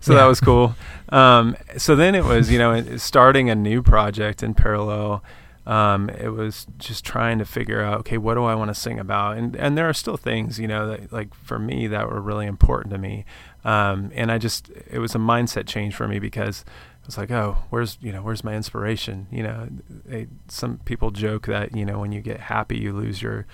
so 0.01 0.13
yeah. 0.13 0.19
that 0.21 0.25
was 0.27 0.41
cool. 0.41 0.77
Um, 1.09 1.57
so 1.77 1.97
then 1.97 2.15
it 2.15 2.25
was, 2.25 2.51
you 2.51 2.59
know, 2.59 2.97
starting 2.97 3.51
a 3.51 3.55
new 3.55 3.83
project 3.83 4.43
in 4.43 4.55
parallel. 4.55 5.23
Um, 5.67 6.11
it 6.11 6.29
was 6.29 6.67
just 6.77 7.05
trying 7.05 7.39
to 7.39 7.47
figure 7.47 7.81
out, 7.81 8.01
okay, 8.01 8.19
what 8.19 8.35
do 8.35 8.45
I 8.45 8.55
want 8.55 8.69
to 8.69 8.75
sing 8.75 8.99
about? 8.99 9.39
And 9.39 9.57
and 9.57 9.79
there 9.79 9.89
are 9.89 9.95
still 9.95 10.17
things, 10.17 10.59
you 10.59 10.69
know, 10.69 10.89
that 10.89 11.13
like 11.13 11.35
for 11.35 11.59
me 11.59 11.87
that 11.87 12.09
were 12.09 12.21
really 12.21 12.47
important 12.47 12.93
to 12.93 12.99
me. 12.99 13.25
Um, 13.65 14.11
and 14.15 14.31
I 14.31 14.37
just, 14.37 14.71
it 14.91 14.99
was 14.99 15.15
a 15.15 15.19
mindset 15.19 15.67
change 15.67 15.95
for 15.95 16.07
me 16.07 16.19
because 16.19 16.67
I 17.05 17.07
was 17.07 17.17
like, 17.19 17.31
oh, 17.31 17.59
where's 17.71 17.99
you 18.01 18.13
know 18.13 18.23
where's 18.23 18.45
my 18.45 18.55
inspiration? 18.55 19.27
You 19.31 19.43
know, 19.43 19.69
they, 20.07 20.27
some 20.49 20.79
people 20.85 21.11
joke 21.11 21.47
that 21.47 21.77
you 21.77 21.85
know 21.85 21.99
when 21.99 22.13
you 22.13 22.21
get 22.21 22.41
happy 22.41 22.79
you 22.79 22.93
lose 22.93 23.21
your 23.21 23.47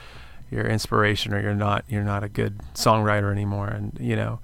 your 0.51 0.67
inspiration 0.67 1.33
or 1.33 1.41
you're 1.41 1.55
not 1.55 1.85
you're 1.89 2.05
not 2.05 2.23
a 2.23 2.29
good 2.29 2.59
songwriter 2.75 3.33
anymore, 3.33 3.69
and 3.69 3.97
you 4.01 4.15
know, 4.17 4.41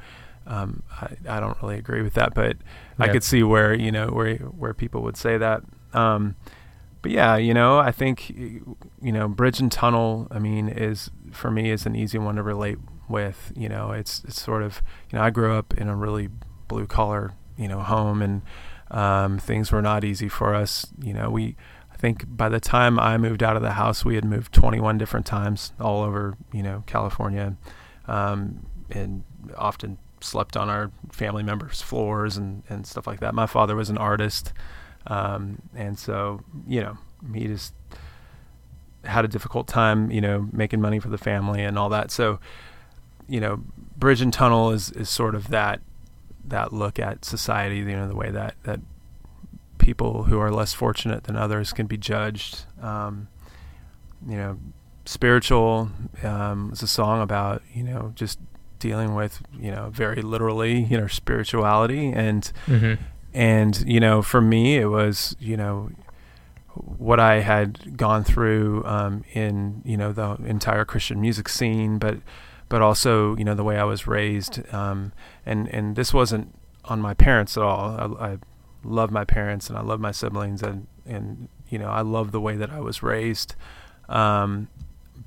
um, 0.47 0.83
I 0.91 1.17
I 1.29 1.41
don't 1.41 1.57
really 1.63 1.79
agree 1.79 2.03
with 2.03 2.15
that, 2.15 2.35
but 2.35 2.57
yeah. 2.99 3.07
I 3.07 3.09
could 3.09 3.23
see 3.23 3.43
where 3.43 3.75
you 3.75 3.93
know 3.93 4.09
where 4.09 4.37
where 4.37 4.75
people 4.75 5.03
would 5.03 5.17
say 5.17 5.39
that. 5.39 5.63
Um, 5.93 6.35
but 7.07 7.13
yeah, 7.13 7.37
you 7.37 7.55
know, 7.55 7.79
I 7.79 7.93
think 7.93 8.31
you 8.31 9.13
know, 9.13 9.29
Bridge 9.29 9.61
and 9.61 9.71
Tunnel. 9.71 10.27
I 10.33 10.41
mean, 10.41 10.69
is 10.69 11.09
for 11.31 11.53
me 11.53 11.71
is 11.71 11.87
an 11.87 11.95
easy 11.95 12.19
one 12.19 12.35
to 12.35 12.43
relate 12.43 12.79
with. 13.09 13.53
You 13.55 13.69
know, 13.69 13.93
it's 13.93 14.25
it's 14.25 14.43
sort 14.43 14.65
of 14.65 14.83
you 15.09 15.17
know 15.17 15.25
I 15.25 15.31
grew 15.31 15.55
up 15.55 15.73
in 15.75 15.87
a 15.87 15.95
really 15.95 16.31
blue 16.67 16.89
collar 16.89 17.35
you 17.57 17.69
know 17.69 17.79
home 17.79 18.23
and 18.23 18.43
um, 18.91 19.39
things 19.39 19.71
were 19.71 19.83
not 19.83 20.03
easy 20.03 20.29
for 20.29 20.53
us. 20.53 20.89
You 21.01 21.13
know, 21.13 21.31
we, 21.31 21.55
I 21.93 21.97
think 21.97 22.25
by 22.27 22.49
the 22.49 22.59
time 22.59 22.99
I 22.99 23.19
moved 23.19 23.45
out 23.45 23.55
of 23.55 23.63
the 23.63 23.75
house, 23.75 24.05
we 24.05 24.17
had 24.17 24.25
moved 24.25 24.53
21 24.53 24.99
different 24.99 25.27
times 25.27 25.75
all 25.79 26.03
over, 26.03 26.37
you 26.53 26.65
know, 26.65 26.83
California, 26.89 27.57
um, 28.09 28.67
and 28.91 29.23
often 29.57 29.99
slept 30.21 30.57
on 30.57 30.69
our 30.69 30.91
family 31.13 31.45
members' 31.45 31.83
floors 31.83 32.37
and, 32.37 32.65
and 32.69 32.85
stuff 32.85 33.07
like 33.07 33.21
that. 33.21 33.33
My 33.33 33.47
father 33.47 33.77
was 33.77 33.91
an 33.91 33.99
artist, 33.99 34.53
um, 35.07 35.61
and 35.75 35.99
so 35.99 36.41
you 36.67 36.81
know, 36.81 36.99
he 37.35 37.47
just 37.47 37.75
had 39.05 39.25
a 39.25 39.29
difficult 39.29 39.67
time, 39.67 40.11
you 40.11 40.21
know, 40.21 40.49
making 40.53 40.81
money 40.81 40.99
for 40.99 41.09
the 41.09 41.19
family 41.19 41.63
and 41.63 41.79
all 41.79 41.89
that. 41.89 42.11
So, 42.11 42.41
you 43.29 43.41
know, 43.41 43.63
Bridge 43.97 44.21
and 44.21 44.33
Tunnel 44.33 44.71
is 44.71 44.91
is 44.91 45.09
sort 45.09 45.35
of 45.35 45.49
that 45.49 45.81
that 46.45 46.73
look 46.73 46.99
at 46.99 47.25
society, 47.25 47.79
you 47.79 47.85
know, 47.85 48.09
the 48.09 48.17
way 48.17 48.31
that 48.31 48.55
that 48.65 48.81
people 49.79 50.25
who 50.25 50.39
are 50.39 50.51
less 50.51 50.73
fortunate 50.73 51.25
than 51.25 51.37
others 51.37 51.73
can 51.73 51.87
be 51.87 51.97
judged. 51.97 52.65
Um, 52.81 53.29
you 54.27 54.37
know, 54.37 54.59
spiritual 55.05 55.91
um, 56.23 56.71
is 56.73 56.83
a 56.83 56.89
song 56.89 57.23
about 57.23 57.63
you 57.73 57.83
know 57.83 58.13
just 58.15 58.39
dealing 58.79 59.15
with 59.15 59.43
you 59.59 59.71
know 59.71 59.89
very 59.91 60.21
literally 60.21 60.81
you 60.85 60.99
know 60.99 61.07
spirituality 61.07 62.13
and 62.13 62.53
mm-hmm. 62.67 63.03
And 63.37 63.85
you 63.87 64.01
know 64.01 64.23
for 64.23 64.41
me 64.41 64.79
it 64.79 64.87
was 64.87 65.37
you 65.39 65.59
know 65.59 65.91
what 66.75 67.21
I 67.21 67.41
had 67.41 67.97
gone 67.97 68.25
through 68.25 68.83
um, 68.85 69.25
in 69.33 69.83
you 69.85 69.97
know 69.97 70.13
the 70.13 70.37
entire 70.45 70.85
Christian 70.85 71.21
music 71.21 71.49
scene, 71.49 71.99
but 71.99 72.19
but 72.69 72.83
also 72.83 73.37
you 73.37 73.45
know 73.45 73.55
the 73.55 73.65
way 73.65 73.79
I 73.79 73.85
was 73.85 74.07
raised, 74.07 74.63
um, 74.75 75.13
and 75.45 75.69
and 75.69 75.97
this 75.97 76.13
wasn't 76.13 76.55
on 76.87 77.01
my 77.01 77.15
parents 77.15 77.57
at 77.57 77.63
all. 77.63 78.17
I, 78.19 78.33
I 78.33 78.39
love 78.85 79.11
my 79.11 79.25
parents 79.25 79.69
and 79.69 79.79
I 79.79 79.83
love 79.83 80.01
my 80.01 80.13
siblings, 80.13 80.63
and 80.63 80.87
and 81.05 81.49
you 81.69 81.79
know 81.79 81.89
I 81.89 82.01
love 82.01 82.33
the 82.33 82.41
way 82.41 82.57
that 82.57 82.71
I 82.71 82.81
was 82.81 83.03
raised. 83.03 83.55
Um, 84.09 84.69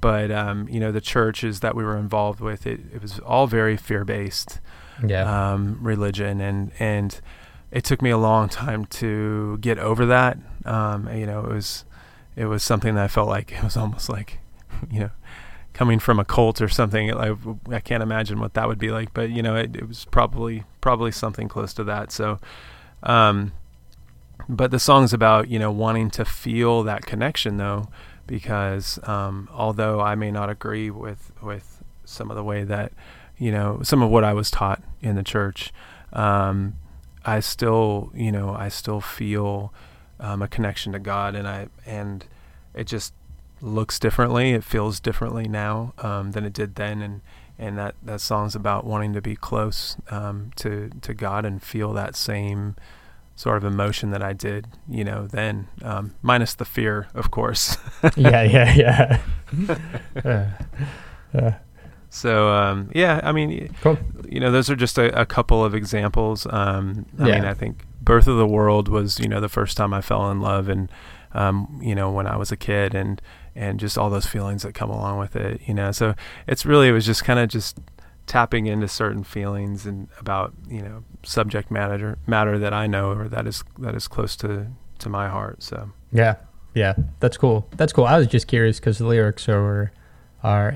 but 0.02 0.32
um, 0.32 0.68
you 0.68 0.80
know 0.80 0.92
the 0.92 1.02
churches 1.02 1.60
that 1.60 1.76
we 1.76 1.84
were 1.84 1.98
involved 1.98 2.40
with, 2.40 2.66
it, 2.66 2.80
it 2.94 3.02
was 3.02 3.20
all 3.20 3.48
very 3.48 3.78
fear 3.78 4.04
based, 4.04 4.60
yeah. 5.06 5.52
um, 5.54 5.78
religion, 5.82 6.42
and 6.42 6.72
and 6.80 7.22
it 7.72 7.84
took 7.84 8.02
me 8.02 8.10
a 8.10 8.18
long 8.18 8.50
time 8.50 8.86
to 8.86 9.58
get 9.60 9.78
over 9.78 10.06
that. 10.08 10.38
Um, 10.66 11.10
you 11.16 11.26
know, 11.26 11.42
it 11.42 11.50
was 11.50 11.86
it 12.36 12.46
was 12.46 12.64
something 12.64 12.96
that 12.96 13.04
I 13.04 13.08
felt 13.08 13.28
like 13.28 13.52
it 13.52 13.64
was 13.64 13.78
almost 13.78 14.10
like, 14.10 14.40
you 14.92 15.02
know, 15.02 15.12
coming 15.74 16.00
from 16.00 16.20
a 16.20 16.26
cult 16.26 16.62
or 16.62 16.70
something. 16.70 17.14
I, 17.14 17.36
I 17.70 17.80
can't 17.80 18.04
imagine 18.04 18.40
what 18.40 18.54
that 18.54 18.68
would 18.68 18.80
be 18.80 18.92
like, 18.92 19.14
but 19.14 19.30
you 19.30 19.42
know, 19.42 19.56
it, 19.56 19.76
it 19.76 19.88
was 19.88 20.06
probably 20.06 20.64
probably 20.82 21.12
something 21.12 21.48
close 21.48 21.74
to 21.76 21.84
that. 21.86 22.12
So, 22.12 22.40
um, 23.04 23.54
but 24.48 24.72
the 24.72 24.80
song's 24.80 25.14
about 25.14 25.50
you 25.50 25.60
know 25.60 25.72
wanting 25.72 26.10
to 26.12 26.26
feel 26.26 26.84
that 26.84 27.06
connection 27.06 27.58
though, 27.58 27.90
because 28.26 29.00
um, 29.08 29.48
although 29.54 30.00
I 30.00 30.16
may 30.16 30.32
not 30.32 30.50
agree 30.50 30.90
with 30.90 31.32
with 31.42 31.84
some 32.04 32.32
of 32.32 32.36
the 32.36 32.44
way 32.44 32.64
that 32.64 32.92
you 33.38 33.52
know 33.52 33.82
some 33.84 34.02
of 34.02 34.10
what 34.10 34.24
I 34.24 34.34
was 34.34 34.50
taught 34.50 34.82
in 35.02 35.16
the 35.16 35.24
church, 35.24 35.72
um, 36.14 36.76
I 37.30 37.40
still 37.42 38.12
you 38.16 38.32
know 38.32 38.56
I 38.56 38.70
still 38.70 39.02
feel 39.02 39.74
um, 40.20 40.42
a 40.42 40.48
connection 40.48 40.94
to 40.94 41.00
God, 41.00 41.36
and 41.36 41.48
I 41.48 41.68
and 41.86 42.26
it 42.74 42.86
just 42.88 43.14
looks 43.62 44.00
differently. 44.00 44.52
It 44.52 44.64
feels 44.64 45.00
differently 45.00 45.48
now 45.48 45.94
um, 46.00 46.32
than 46.32 46.46
it 46.46 46.54
did 46.54 46.76
then, 46.76 47.02
and 47.02 47.22
and 47.58 47.78
that 47.78 47.96
that 48.04 48.22
song's 48.22 48.56
about 48.56 48.86
wanting 48.86 49.14
to 49.14 49.22
be 49.22 49.36
close 49.36 49.98
um, 50.10 50.52
to 50.58 50.90
to 51.02 51.14
God 51.14 51.46
and 51.46 51.62
feel 51.62 51.94
that 51.94 52.16
same 52.16 52.76
sort 53.36 53.56
of 53.56 53.64
emotion 53.64 54.12
that 54.12 54.22
I 54.22 54.34
did, 54.34 54.68
you 54.90 55.06
know, 55.06 55.26
then 55.26 55.70
um, 55.82 56.14
minus 56.22 56.54
the 56.56 56.66
fear, 56.66 57.08
of 57.14 57.32
course. 57.32 57.78
yeah, 58.18 58.44
yeah, 58.44 59.22
yeah. 59.54 59.78
uh, 61.34 61.38
uh. 61.38 61.52
So 62.10 62.50
um, 62.50 62.90
yeah, 62.94 63.22
I 63.24 63.32
mean, 63.32 63.74
cool. 63.82 63.98
you 64.28 64.40
know, 64.40 64.52
those 64.52 64.70
are 64.70 64.76
just 64.76 64.98
a, 64.98 65.20
a 65.20 65.26
couple 65.26 65.64
of 65.64 65.76
examples. 65.76 66.48
Um, 66.50 67.06
I 67.20 67.28
yeah. 67.28 67.36
mean, 67.36 67.46
I 67.46 67.54
think 67.54 67.86
Birth 68.02 68.28
of 68.28 68.38
the 68.38 68.48
World 68.48 68.88
was, 68.88 69.20
you 69.20 69.28
know, 69.28 69.40
the 69.40 69.50
first 69.50 69.78
time 69.78 69.94
I 69.94 70.02
fell 70.02 70.30
in 70.32 70.42
love, 70.42 70.70
and 70.70 70.92
um, 71.34 71.80
you 71.82 71.94
know, 71.94 72.10
when 72.10 72.26
I 72.26 72.36
was 72.36 72.52
a 72.52 72.58
kid, 72.58 72.96
and 72.96 73.22
and 73.56 73.80
just 73.80 73.98
all 73.98 74.10
those 74.10 74.26
feelings 74.26 74.64
that 74.64 74.74
come 74.74 74.90
along 74.90 75.20
with 75.20 75.36
it, 75.36 75.62
you 75.68 75.74
know. 75.74 75.92
So 75.92 76.16
it's 76.48 76.66
really 76.66 76.90
it 76.90 76.94
was 76.94 77.06
just 77.06 77.24
kind 77.24 77.40
of 77.40 77.50
just 77.50 77.78
tapping 78.26 78.68
into 78.68 78.88
certain 78.88 79.24
feelings 79.24 79.88
and 79.88 80.08
about 80.20 80.54
you 80.68 80.82
know 80.82 81.04
subject 81.24 81.72
matter 81.72 82.18
matter 82.28 82.60
that 82.60 82.72
I 82.74 82.86
know 82.86 83.12
or 83.12 83.28
that 83.28 83.48
is 83.48 83.64
that 83.80 83.96
is 83.96 84.08
close 84.08 84.36
to 84.38 84.68
to 85.00 85.10
my 85.10 85.28
heart. 85.28 85.62
So 85.62 85.92
yeah, 86.12 86.36
yeah, 86.74 86.96
that's 87.20 87.38
cool. 87.38 87.68
That's 87.76 87.94
cool. 87.94 88.06
I 88.06 88.18
was 88.18 88.28
just 88.28 88.48
curious 88.48 88.80
because 88.80 88.98
the 88.98 89.06
lyrics 89.06 89.48
are 89.50 89.92
are 90.44 90.70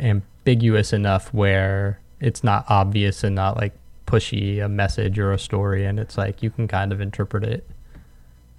ambiguous 0.46 0.92
enough 0.92 1.34
where 1.34 2.00
it's 2.20 2.44
not 2.44 2.66
obvious 2.70 3.24
and 3.24 3.36
not 3.36 3.58
like 3.58 3.74
pushy 4.06 4.64
a 4.64 4.68
message 4.68 5.18
or 5.18 5.32
a 5.32 5.40
story, 5.40 5.86
and 5.86 6.00
it's 6.00 6.18
like 6.18 6.44
you 6.44 6.50
can 6.50 6.68
kind 6.68 6.92
of 6.92 7.00
interpret 7.00 7.44
it 7.44 7.68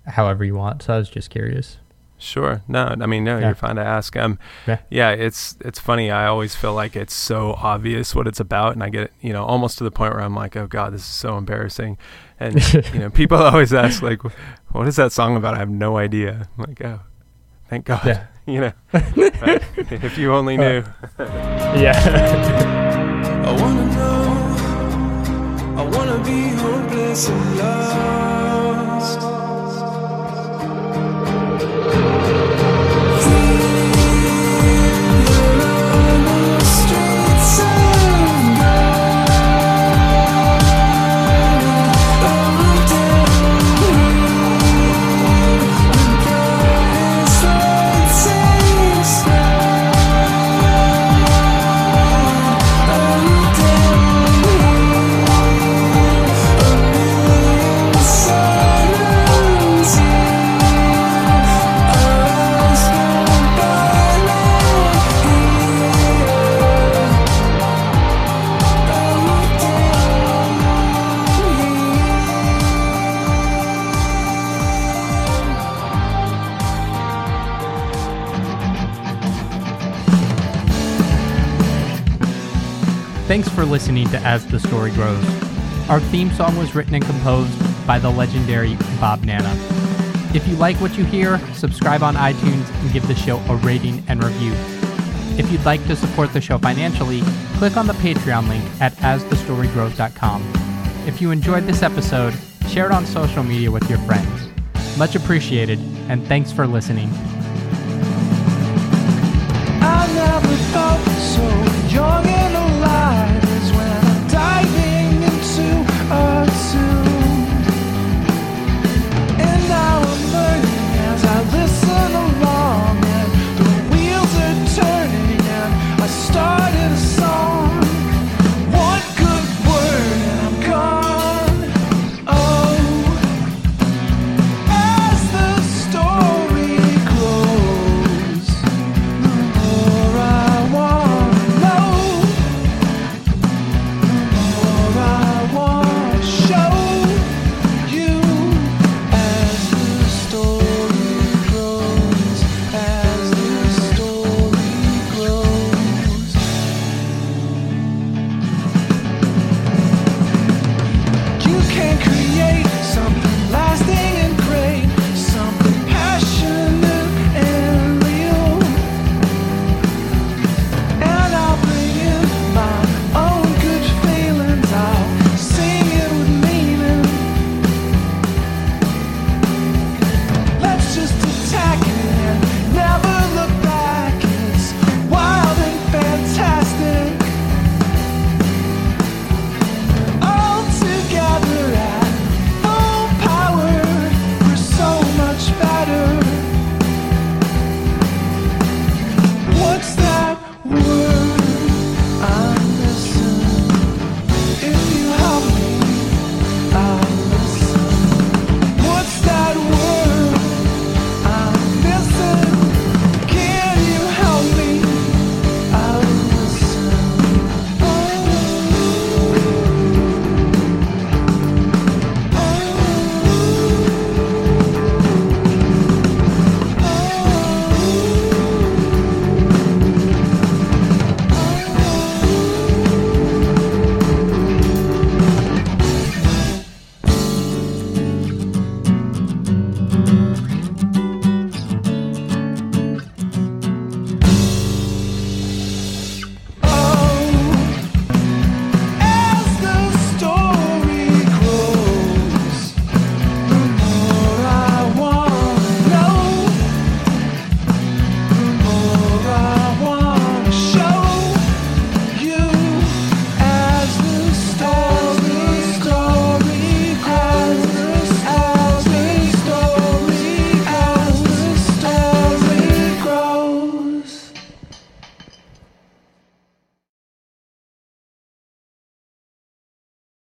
however 0.07 0.45
you 0.45 0.55
want. 0.55 0.82
So 0.82 0.95
I 0.95 0.99
was 0.99 1.11
just 1.11 1.30
curious. 1.30 1.78
Sure. 2.16 2.62
No, 2.68 2.95
I 2.99 3.07
mean, 3.07 3.24
no, 3.24 3.39
yeah. 3.39 3.47
you're 3.47 3.55
fine 3.55 3.76
to 3.76 3.82
ask. 3.82 4.16
Um, 4.16 4.39
yeah. 4.66 4.78
yeah, 4.89 5.11
it's 5.11 5.57
it's 5.61 5.78
funny. 5.78 6.11
I 6.11 6.26
always 6.26 6.55
feel 6.55 6.72
like 6.72 6.97
it's 6.97 7.14
so 7.14 7.53
obvious 7.55 8.14
what 8.14 8.26
it's 8.26 8.41
about, 8.41 8.72
and 8.72 8.82
I 8.82 8.89
get 8.89 9.12
you 9.20 9.32
know 9.32 9.45
almost 9.45 9.78
to 9.78 9.85
the 9.85 9.91
point 9.91 10.14
where 10.14 10.22
I'm 10.22 10.35
like, 10.35 10.57
oh 10.57 10.66
god, 10.66 10.95
this 10.95 11.03
is 11.03 11.07
so 11.07 11.37
embarrassing. 11.37 11.99
And 12.41 12.74
you 12.95 13.01
know, 13.01 13.11
people 13.11 13.37
always 13.43 13.74
ask 13.74 14.01
like, 14.01 14.22
what 14.72 14.89
is 14.89 14.97
that 14.97 15.12
song 15.12 15.37
about? 15.37 15.55
I 15.55 15.59
have 15.59 15.70
no 15.70 15.99
idea. 15.99 16.49
I'm 16.57 16.64
like, 16.64 16.82
oh, 16.82 17.01
thank 17.68 17.84
God. 17.86 18.04
Yeah. 18.06 18.26
you 18.46 18.60
know, 18.60 18.72
if 18.92 20.18
you 20.18 20.32
only 20.32 20.56
knew. 20.56 20.84
yeah. 21.18 21.94
I 23.46 23.60
wanna 23.60 23.86
know. 23.94 24.22
I 25.80 25.84
wanna 25.96 26.24
be 26.24 26.48
hopeless 26.48 27.28
and 27.28 27.58
lost. 27.58 28.53
Thanks 83.35 83.49
for 83.49 83.64
listening 83.64 84.09
to 84.11 84.18
As 84.20 84.47
the 84.47 84.61
Story 84.61 84.93
Grows. 84.93 85.24
Our 85.91 85.99
theme 85.99 86.30
song 86.35 86.57
was 86.57 86.76
written 86.76 86.95
and 86.95 87.05
composed 87.05 87.59
by 87.85 87.99
the 87.99 88.09
legendary 88.09 88.76
Bob 89.01 89.24
Nanna. 89.24 89.53
If 90.32 90.47
you 90.47 90.55
like 90.55 90.76
what 90.76 90.97
you 90.97 91.05
hear, 91.05 91.41
subscribe 91.53 92.05
on 92.05 92.14
iTunes 92.14 92.70
and 92.80 92.93
give 92.93 93.09
the 93.09 93.14
show 93.16 93.39
a 93.49 93.57
rating 93.57 94.05
and 94.07 94.22
review. 94.22 94.53
If 95.37 95.51
you'd 95.51 95.64
like 95.64 95.85
to 95.89 95.97
support 95.97 96.32
the 96.32 96.41
show 96.41 96.59
financially, 96.59 97.22
click 97.55 97.76
on 97.76 97.89
the 97.89 97.95
Patreon 97.95 98.49
link 98.49 98.62
at 98.80 98.93
asthestorygrows.com. 98.99 100.53
If 101.09 101.20
you 101.20 101.32
enjoyed 101.32 101.64
this 101.64 101.82
episode, 101.82 102.35
share 102.68 102.87
it 102.87 102.93
on 102.93 103.05
social 103.05 103.43
media 103.43 103.68
with 103.68 103.91
your 103.91 103.99
friends. 104.07 104.49
Much 104.97 105.16
appreciated, 105.16 105.80
and 106.09 106.24
thanks 106.28 106.53
for 106.53 106.68
listening. 106.68 107.11